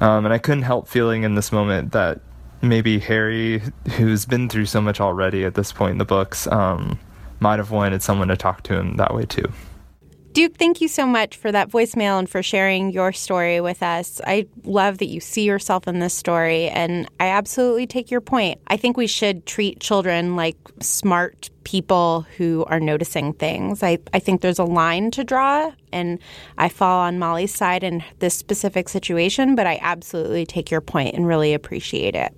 Um, 0.00 0.24
and 0.24 0.34
I 0.34 0.38
couldn't 0.38 0.62
help 0.62 0.88
feeling 0.88 1.22
in 1.22 1.34
this 1.34 1.52
moment 1.52 1.92
that 1.92 2.20
maybe 2.60 2.98
Harry, 3.00 3.62
who's 3.96 4.24
been 4.24 4.48
through 4.48 4.66
so 4.66 4.80
much 4.80 5.00
already 5.00 5.44
at 5.44 5.54
this 5.54 5.72
point 5.72 5.92
in 5.92 5.98
the 5.98 6.04
books, 6.04 6.46
um, 6.46 6.98
might 7.42 7.58
have 7.58 7.70
wanted 7.70 8.02
someone 8.02 8.28
to 8.28 8.36
talk 8.36 8.62
to 8.62 8.78
him 8.78 8.96
that 8.96 9.14
way 9.14 9.26
too. 9.26 9.44
Duke, 10.32 10.56
thank 10.56 10.80
you 10.80 10.88
so 10.88 11.04
much 11.04 11.36
for 11.36 11.52
that 11.52 11.68
voicemail 11.68 12.18
and 12.18 12.30
for 12.30 12.42
sharing 12.42 12.90
your 12.90 13.12
story 13.12 13.60
with 13.60 13.82
us. 13.82 14.18
I 14.26 14.46
love 14.64 14.96
that 14.98 15.08
you 15.08 15.20
see 15.20 15.42
yourself 15.42 15.86
in 15.86 15.98
this 15.98 16.14
story, 16.14 16.70
and 16.70 17.06
I 17.20 17.26
absolutely 17.26 17.86
take 17.86 18.10
your 18.10 18.22
point. 18.22 18.58
I 18.66 18.78
think 18.78 18.96
we 18.96 19.06
should 19.06 19.44
treat 19.44 19.80
children 19.80 20.34
like 20.34 20.56
smart 20.80 21.50
people 21.64 22.24
who 22.38 22.64
are 22.68 22.80
noticing 22.80 23.34
things. 23.34 23.82
I, 23.82 23.98
I 24.14 24.20
think 24.20 24.40
there's 24.40 24.58
a 24.58 24.64
line 24.64 25.10
to 25.10 25.22
draw, 25.22 25.70
and 25.92 26.18
I 26.56 26.70
fall 26.70 27.00
on 27.00 27.18
Molly's 27.18 27.54
side 27.54 27.84
in 27.84 28.02
this 28.20 28.32
specific 28.34 28.88
situation, 28.88 29.54
but 29.54 29.66
I 29.66 29.78
absolutely 29.82 30.46
take 30.46 30.70
your 30.70 30.80
point 30.80 31.14
and 31.14 31.26
really 31.26 31.52
appreciate 31.52 32.14
it. 32.14 32.34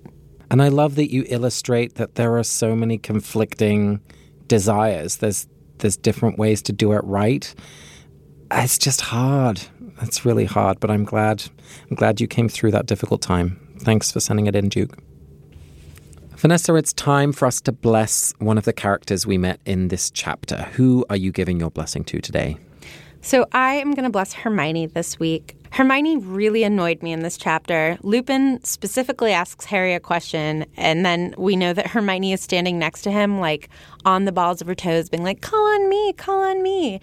And 0.51 0.61
I 0.61 0.67
love 0.67 0.95
that 0.95 1.13
you 1.13 1.23
illustrate 1.29 1.95
that 1.95 2.15
there 2.15 2.37
are 2.37 2.43
so 2.43 2.75
many 2.75 2.97
conflicting 2.97 4.01
desires. 4.47 5.17
There's 5.17 5.47
there's 5.79 5.97
different 5.97 6.39
ways 6.39 6.61
to 6.63 6.73
do 6.73 6.93
it 6.93 7.03
right. 7.03 7.53
It's 8.51 8.77
just 8.77 9.01
hard. 9.01 9.61
It's 10.01 10.25
really 10.25 10.45
hard, 10.45 10.79
but 10.79 10.89
I'm 10.91 11.03
glad 11.03 11.43
I'm 11.89 11.95
glad 11.95 12.21
you 12.21 12.27
came 12.27 12.49
through 12.49 12.71
that 12.71 12.85
difficult 12.85 13.21
time. 13.21 13.59
Thanks 13.79 14.11
for 14.11 14.19
sending 14.19 14.47
it 14.47 14.55
in, 14.55 14.69
Duke. 14.69 14.97
Vanessa, 16.37 16.75
it's 16.75 16.93
time 16.93 17.31
for 17.31 17.45
us 17.45 17.61
to 17.61 17.71
bless 17.71 18.33
one 18.39 18.57
of 18.57 18.65
the 18.65 18.73
characters 18.73 19.25
we 19.25 19.37
met 19.37 19.59
in 19.65 19.87
this 19.87 20.11
chapter. 20.11 20.57
Who 20.73 21.05
are 21.09 21.15
you 21.15 21.31
giving 21.31 21.59
your 21.59 21.71
blessing 21.71 22.03
to 22.05 22.19
today? 22.19 22.57
So 23.21 23.47
I 23.53 23.75
am 23.75 23.93
going 23.93 24.03
to 24.03 24.11
bless 24.11 24.33
Hermione 24.33 24.87
this 24.87 25.17
week. 25.17 25.55
Hermione 25.75 26.15
really 26.15 26.63
annoyed 26.63 27.03
me 27.03 27.11
in 27.11 27.19
this 27.19 27.35
chapter. 27.35 27.97
Lupin 28.01 28.63
specifically 28.63 29.33
asks 29.33 29.65
Harry 29.65 29.93
a 29.93 29.99
question, 29.99 30.65
and 30.77 31.05
then 31.05 31.35
we 31.37 31.57
know 31.57 31.73
that 31.73 31.87
Hermione 31.87 32.31
is 32.31 32.39
standing 32.39 32.79
next 32.79 33.01
to 33.01 33.11
him, 33.11 33.41
like 33.41 33.67
on 34.05 34.23
the 34.23 34.31
balls 34.31 34.61
of 34.61 34.67
her 34.67 34.73
toes, 34.75 35.09
being 35.09 35.23
like, 35.23 35.41
call 35.41 35.59
on 35.59 35.89
me, 35.89 36.13
call 36.13 36.41
on 36.43 36.63
me. 36.63 37.01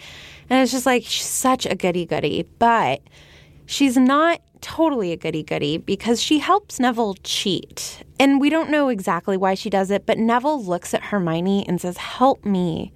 And 0.48 0.62
it's 0.62 0.72
just 0.72 0.86
like, 0.86 1.04
she's 1.04 1.26
such 1.26 1.66
a 1.66 1.74
goody 1.74 2.06
goody. 2.06 2.48
But 2.58 3.02
she's 3.66 3.98
not 3.98 4.40
totally 4.62 5.12
a 5.12 5.18
goody 5.18 5.42
goody 5.42 5.76
because 5.76 6.22
she 6.22 6.38
helps 6.38 6.80
Neville 6.80 7.16
cheat. 7.24 8.02
And 8.18 8.40
we 8.40 8.48
don't 8.48 8.70
know 8.70 8.88
exactly 8.88 9.36
why 9.36 9.52
she 9.52 9.68
does 9.68 9.90
it, 9.90 10.06
but 10.06 10.16
Neville 10.16 10.64
looks 10.64 10.94
at 10.94 11.02
Hermione 11.02 11.68
and 11.68 11.78
says, 11.78 11.98
Help 11.98 12.46
me. 12.46 12.90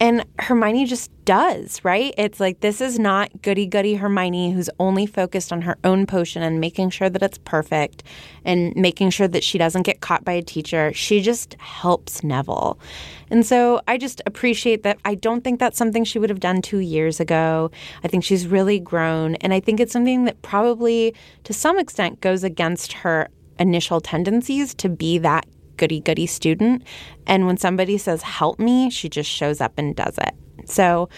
And 0.00 0.24
Hermione 0.40 0.86
just 0.86 1.10
does, 1.24 1.82
right? 1.84 2.12
It's 2.18 2.40
like 2.40 2.60
this 2.60 2.80
is 2.80 2.98
not 2.98 3.42
goody 3.42 3.66
goody 3.66 3.94
Hermione 3.94 4.52
who's 4.52 4.68
only 4.78 5.06
focused 5.06 5.52
on 5.52 5.62
her 5.62 5.78
own 5.84 6.04
potion 6.04 6.42
and 6.42 6.60
making 6.60 6.90
sure 6.90 7.08
that 7.08 7.22
it's 7.22 7.38
perfect 7.38 8.02
and 8.44 8.74
making 8.74 9.10
sure 9.10 9.28
that 9.28 9.44
she 9.44 9.56
doesn't 9.56 9.82
get 9.82 10.00
caught 10.00 10.24
by 10.24 10.32
a 10.32 10.42
teacher. 10.42 10.92
She 10.92 11.20
just 11.20 11.54
helps 11.54 12.24
Neville. 12.24 12.78
And 13.30 13.46
so 13.46 13.80
I 13.86 13.96
just 13.96 14.20
appreciate 14.26 14.82
that. 14.82 14.98
I 15.04 15.14
don't 15.14 15.42
think 15.42 15.60
that's 15.60 15.78
something 15.78 16.04
she 16.04 16.18
would 16.18 16.30
have 16.30 16.40
done 16.40 16.60
two 16.60 16.80
years 16.80 17.20
ago. 17.20 17.70
I 18.02 18.08
think 18.08 18.24
she's 18.24 18.46
really 18.46 18.80
grown. 18.80 19.36
And 19.36 19.54
I 19.54 19.60
think 19.60 19.80
it's 19.80 19.92
something 19.92 20.24
that 20.24 20.42
probably 20.42 21.14
to 21.44 21.52
some 21.52 21.78
extent 21.78 22.20
goes 22.20 22.42
against 22.42 22.92
her 22.92 23.28
initial 23.58 24.00
tendencies 24.00 24.74
to 24.74 24.88
be 24.88 25.18
that 25.18 25.46
goody 25.76 26.00
goody 26.00 26.26
student. 26.26 26.82
And 27.26 27.46
when 27.46 27.56
somebody 27.56 27.98
says, 27.98 28.22
help 28.22 28.58
me, 28.58 28.90
she 28.90 29.08
just 29.08 29.30
shows 29.30 29.60
up 29.60 29.72
and 29.76 29.94
does 29.94 30.18
it. 30.18 30.34
So, 30.66 31.08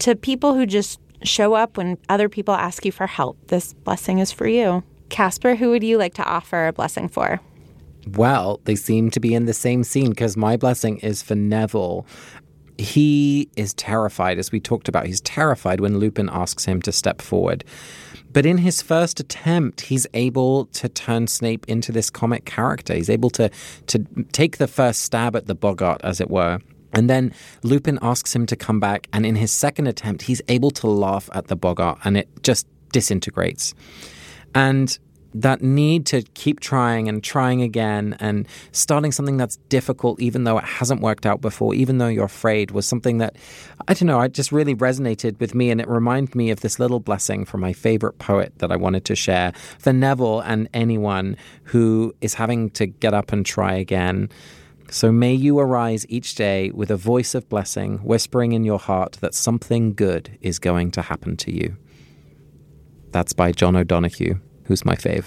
to 0.00 0.14
people 0.16 0.54
who 0.54 0.66
just 0.66 1.00
show 1.22 1.54
up 1.54 1.76
when 1.76 1.98
other 2.08 2.28
people 2.28 2.54
ask 2.54 2.84
you 2.84 2.92
for 2.92 3.06
help, 3.06 3.38
this 3.48 3.72
blessing 3.72 4.18
is 4.18 4.32
for 4.32 4.46
you. 4.46 4.82
Casper, 5.08 5.54
who 5.54 5.70
would 5.70 5.82
you 5.82 5.98
like 5.98 6.14
to 6.14 6.24
offer 6.24 6.66
a 6.66 6.72
blessing 6.72 7.08
for? 7.08 7.40
Well, 8.16 8.60
they 8.64 8.74
seem 8.74 9.10
to 9.10 9.20
be 9.20 9.34
in 9.34 9.46
the 9.46 9.52
same 9.52 9.84
scene 9.84 10.10
because 10.10 10.36
my 10.36 10.56
blessing 10.56 10.98
is 10.98 11.22
for 11.22 11.34
Neville. 11.34 12.06
He 12.78 13.48
is 13.56 13.74
terrified, 13.74 14.38
as 14.38 14.50
we 14.50 14.58
talked 14.58 14.88
about. 14.88 15.06
He's 15.06 15.20
terrified 15.20 15.80
when 15.80 15.98
Lupin 15.98 16.28
asks 16.32 16.64
him 16.64 16.82
to 16.82 16.92
step 16.92 17.22
forward. 17.22 17.64
But 18.32 18.46
in 18.46 18.58
his 18.58 18.80
first 18.82 19.20
attempt, 19.20 19.82
he's 19.82 20.06
able 20.14 20.66
to 20.66 20.88
turn 20.88 21.26
Snape 21.26 21.66
into 21.68 21.92
this 21.92 22.10
comic 22.10 22.44
character. 22.44 22.94
He's 22.94 23.10
able 23.10 23.30
to 23.30 23.50
to 23.88 23.98
take 24.32 24.56
the 24.56 24.68
first 24.68 25.02
stab 25.02 25.36
at 25.36 25.46
the 25.46 25.54
Boggart, 25.54 26.00
as 26.02 26.20
it 26.20 26.30
were. 26.30 26.58
And 26.94 27.08
then 27.08 27.32
Lupin 27.62 27.98
asks 28.02 28.34
him 28.34 28.46
to 28.46 28.56
come 28.56 28.78
back, 28.78 29.08
and 29.12 29.24
in 29.24 29.36
his 29.36 29.50
second 29.50 29.86
attempt, 29.86 30.22
he's 30.22 30.42
able 30.48 30.70
to 30.72 30.86
laugh 30.86 31.30
at 31.32 31.46
the 31.46 31.56
Boggart, 31.56 31.98
and 32.04 32.16
it 32.16 32.28
just 32.42 32.66
disintegrates. 32.92 33.74
And 34.54 34.98
that 35.34 35.62
need 35.62 36.06
to 36.06 36.22
keep 36.34 36.60
trying 36.60 37.08
and 37.08 37.22
trying 37.22 37.62
again 37.62 38.16
and 38.20 38.46
starting 38.72 39.12
something 39.12 39.36
that's 39.36 39.56
difficult, 39.68 40.20
even 40.20 40.44
though 40.44 40.58
it 40.58 40.64
hasn't 40.64 41.00
worked 41.00 41.26
out 41.26 41.40
before, 41.40 41.74
even 41.74 41.98
though 41.98 42.08
you're 42.08 42.24
afraid, 42.24 42.70
was 42.70 42.86
something 42.86 43.18
that 43.18 43.36
I 43.88 43.94
don't 43.94 44.06
know, 44.06 44.20
it 44.20 44.32
just 44.32 44.52
really 44.52 44.74
resonated 44.74 45.40
with 45.40 45.54
me. 45.54 45.70
And 45.70 45.80
it 45.80 45.88
reminded 45.88 46.34
me 46.34 46.50
of 46.50 46.60
this 46.60 46.78
little 46.78 47.00
blessing 47.00 47.44
from 47.44 47.60
my 47.60 47.72
favorite 47.72 48.18
poet 48.18 48.58
that 48.58 48.70
I 48.70 48.76
wanted 48.76 49.04
to 49.06 49.14
share 49.14 49.52
for 49.78 49.92
Neville 49.92 50.40
and 50.40 50.68
anyone 50.74 51.36
who 51.64 52.14
is 52.20 52.34
having 52.34 52.70
to 52.70 52.86
get 52.86 53.14
up 53.14 53.32
and 53.32 53.44
try 53.44 53.74
again. 53.74 54.28
So 54.90 55.10
may 55.10 55.32
you 55.32 55.58
arise 55.58 56.04
each 56.10 56.34
day 56.34 56.70
with 56.70 56.90
a 56.90 56.96
voice 56.96 57.34
of 57.34 57.48
blessing, 57.48 57.98
whispering 57.98 58.52
in 58.52 58.64
your 58.64 58.78
heart 58.78 59.12
that 59.20 59.34
something 59.34 59.94
good 59.94 60.36
is 60.42 60.58
going 60.58 60.90
to 60.92 61.02
happen 61.02 61.36
to 61.38 61.50
you. 61.50 61.78
That's 63.10 63.32
by 63.32 63.52
John 63.52 63.74
O'Donohue 63.76 64.38
who's 64.72 64.86
my 64.86 64.96
fave. 64.96 65.26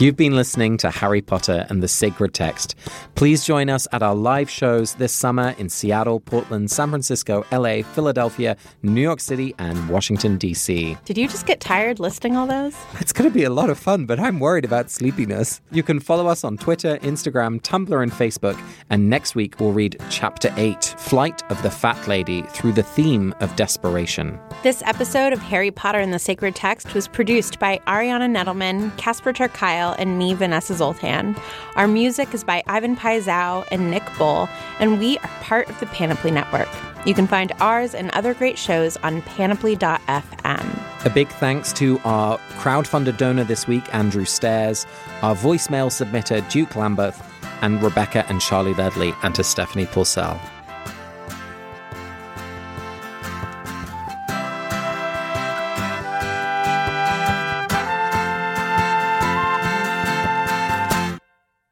You've 0.00 0.16
been 0.16 0.34
listening 0.34 0.76
to 0.78 0.90
Harry 0.90 1.22
Potter 1.22 1.66
and 1.68 1.80
the 1.80 1.86
Sacred 1.86 2.34
Text. 2.34 2.74
Please 3.14 3.44
join 3.44 3.70
us 3.70 3.86
at 3.92 4.02
our 4.02 4.14
live 4.14 4.50
shows 4.50 4.94
this 4.94 5.12
summer 5.12 5.54
in 5.56 5.68
Seattle, 5.68 6.18
Portland, 6.18 6.72
San 6.72 6.88
Francisco, 6.88 7.44
LA, 7.52 7.82
Philadelphia, 7.82 8.56
New 8.82 9.00
York 9.00 9.20
City, 9.20 9.54
and 9.60 9.88
Washington, 9.88 10.36
D.C. 10.36 10.98
Did 11.04 11.16
you 11.16 11.28
just 11.28 11.46
get 11.46 11.60
tired 11.60 12.00
listing 12.00 12.34
all 12.34 12.48
those? 12.48 12.74
It's 12.98 13.12
going 13.12 13.30
to 13.30 13.32
be 13.32 13.44
a 13.44 13.50
lot 13.50 13.70
of 13.70 13.78
fun, 13.78 14.04
but 14.04 14.18
I'm 14.18 14.40
worried 14.40 14.64
about 14.64 14.90
sleepiness. 14.90 15.60
You 15.70 15.84
can 15.84 16.00
follow 16.00 16.26
us 16.26 16.42
on 16.42 16.58
Twitter, 16.58 16.98
Instagram, 16.98 17.60
Tumblr, 17.62 18.02
and 18.02 18.10
Facebook. 18.10 18.60
And 18.90 19.08
next 19.08 19.36
week, 19.36 19.60
we'll 19.60 19.72
read 19.72 19.96
Chapter 20.10 20.52
8 20.56 20.96
Flight 20.98 21.48
of 21.52 21.62
the 21.62 21.70
Fat 21.70 22.08
Lady 22.08 22.42
through 22.42 22.72
the 22.72 22.82
theme 22.82 23.32
of 23.38 23.54
desperation. 23.54 24.40
This 24.64 24.82
episode 24.86 25.32
of 25.32 25.38
Harry 25.38 25.70
Potter 25.70 26.00
and 26.00 26.12
the 26.12 26.18
Sacred 26.18 26.56
Text 26.56 26.94
was 26.94 27.06
produced 27.06 27.60
by 27.60 27.78
Ariana 27.86 28.28
Nedelman, 28.28 28.96
Casper 28.96 29.32
ter 29.32 29.46
And 29.92 30.18
me, 30.18 30.34
Vanessa 30.34 30.74
Zoltan. 30.74 31.36
Our 31.76 31.86
music 31.86 32.32
is 32.34 32.42
by 32.42 32.62
Ivan 32.66 32.96
Paisau 32.96 33.66
and 33.70 33.90
Nick 33.90 34.02
Bull, 34.18 34.48
and 34.80 34.98
we 34.98 35.18
are 35.18 35.30
part 35.42 35.68
of 35.68 35.78
the 35.80 35.86
Panoply 35.86 36.30
Network. 36.30 36.68
You 37.06 37.14
can 37.14 37.26
find 37.26 37.52
ours 37.60 37.94
and 37.94 38.10
other 38.12 38.32
great 38.32 38.58
shows 38.58 38.96
on 38.98 39.20
panoply.fm. 39.22 41.04
A 41.04 41.10
big 41.10 41.28
thanks 41.28 41.72
to 41.74 42.00
our 42.04 42.38
crowdfunded 42.58 43.18
donor 43.18 43.44
this 43.44 43.68
week, 43.68 43.94
Andrew 43.94 44.24
Stairs, 44.24 44.86
our 45.22 45.34
voicemail 45.34 45.88
submitter, 45.90 46.48
Duke 46.50 46.76
Lambeth, 46.76 47.22
and 47.60 47.82
Rebecca 47.82 48.24
and 48.28 48.40
Charlie 48.40 48.74
Ledley, 48.74 49.14
and 49.22 49.34
to 49.34 49.44
Stephanie 49.44 49.86
Purcell. 49.86 50.40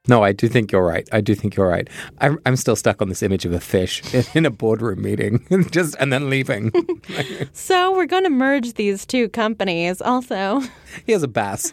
No, 0.08 0.24
I 0.24 0.32
do 0.32 0.48
think 0.48 0.72
you're 0.72 0.84
right. 0.84 1.08
I 1.12 1.20
do 1.20 1.32
think 1.36 1.54
you're 1.54 1.68
right. 1.68 1.88
I'm, 2.18 2.36
I'm 2.44 2.56
still 2.56 2.74
stuck 2.74 3.00
on 3.00 3.08
this 3.08 3.22
image 3.22 3.44
of 3.44 3.52
a 3.52 3.60
fish 3.60 4.02
in 4.34 4.44
a 4.44 4.50
boardroom 4.50 5.00
meeting, 5.00 5.46
just 5.70 5.94
and 6.00 6.12
then 6.12 6.28
leaving. 6.28 6.72
so 7.52 7.94
we're 7.94 8.06
going 8.06 8.24
to 8.24 8.30
merge 8.30 8.72
these 8.74 9.06
two 9.06 9.28
companies. 9.28 10.02
Also, 10.02 10.60
he 11.06 11.12
has 11.12 11.22
a 11.22 11.28
bass. 11.28 11.72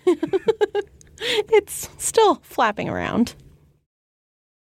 it's 1.17 1.89
still 1.97 2.35
flapping 2.43 2.87
around. 2.87 3.33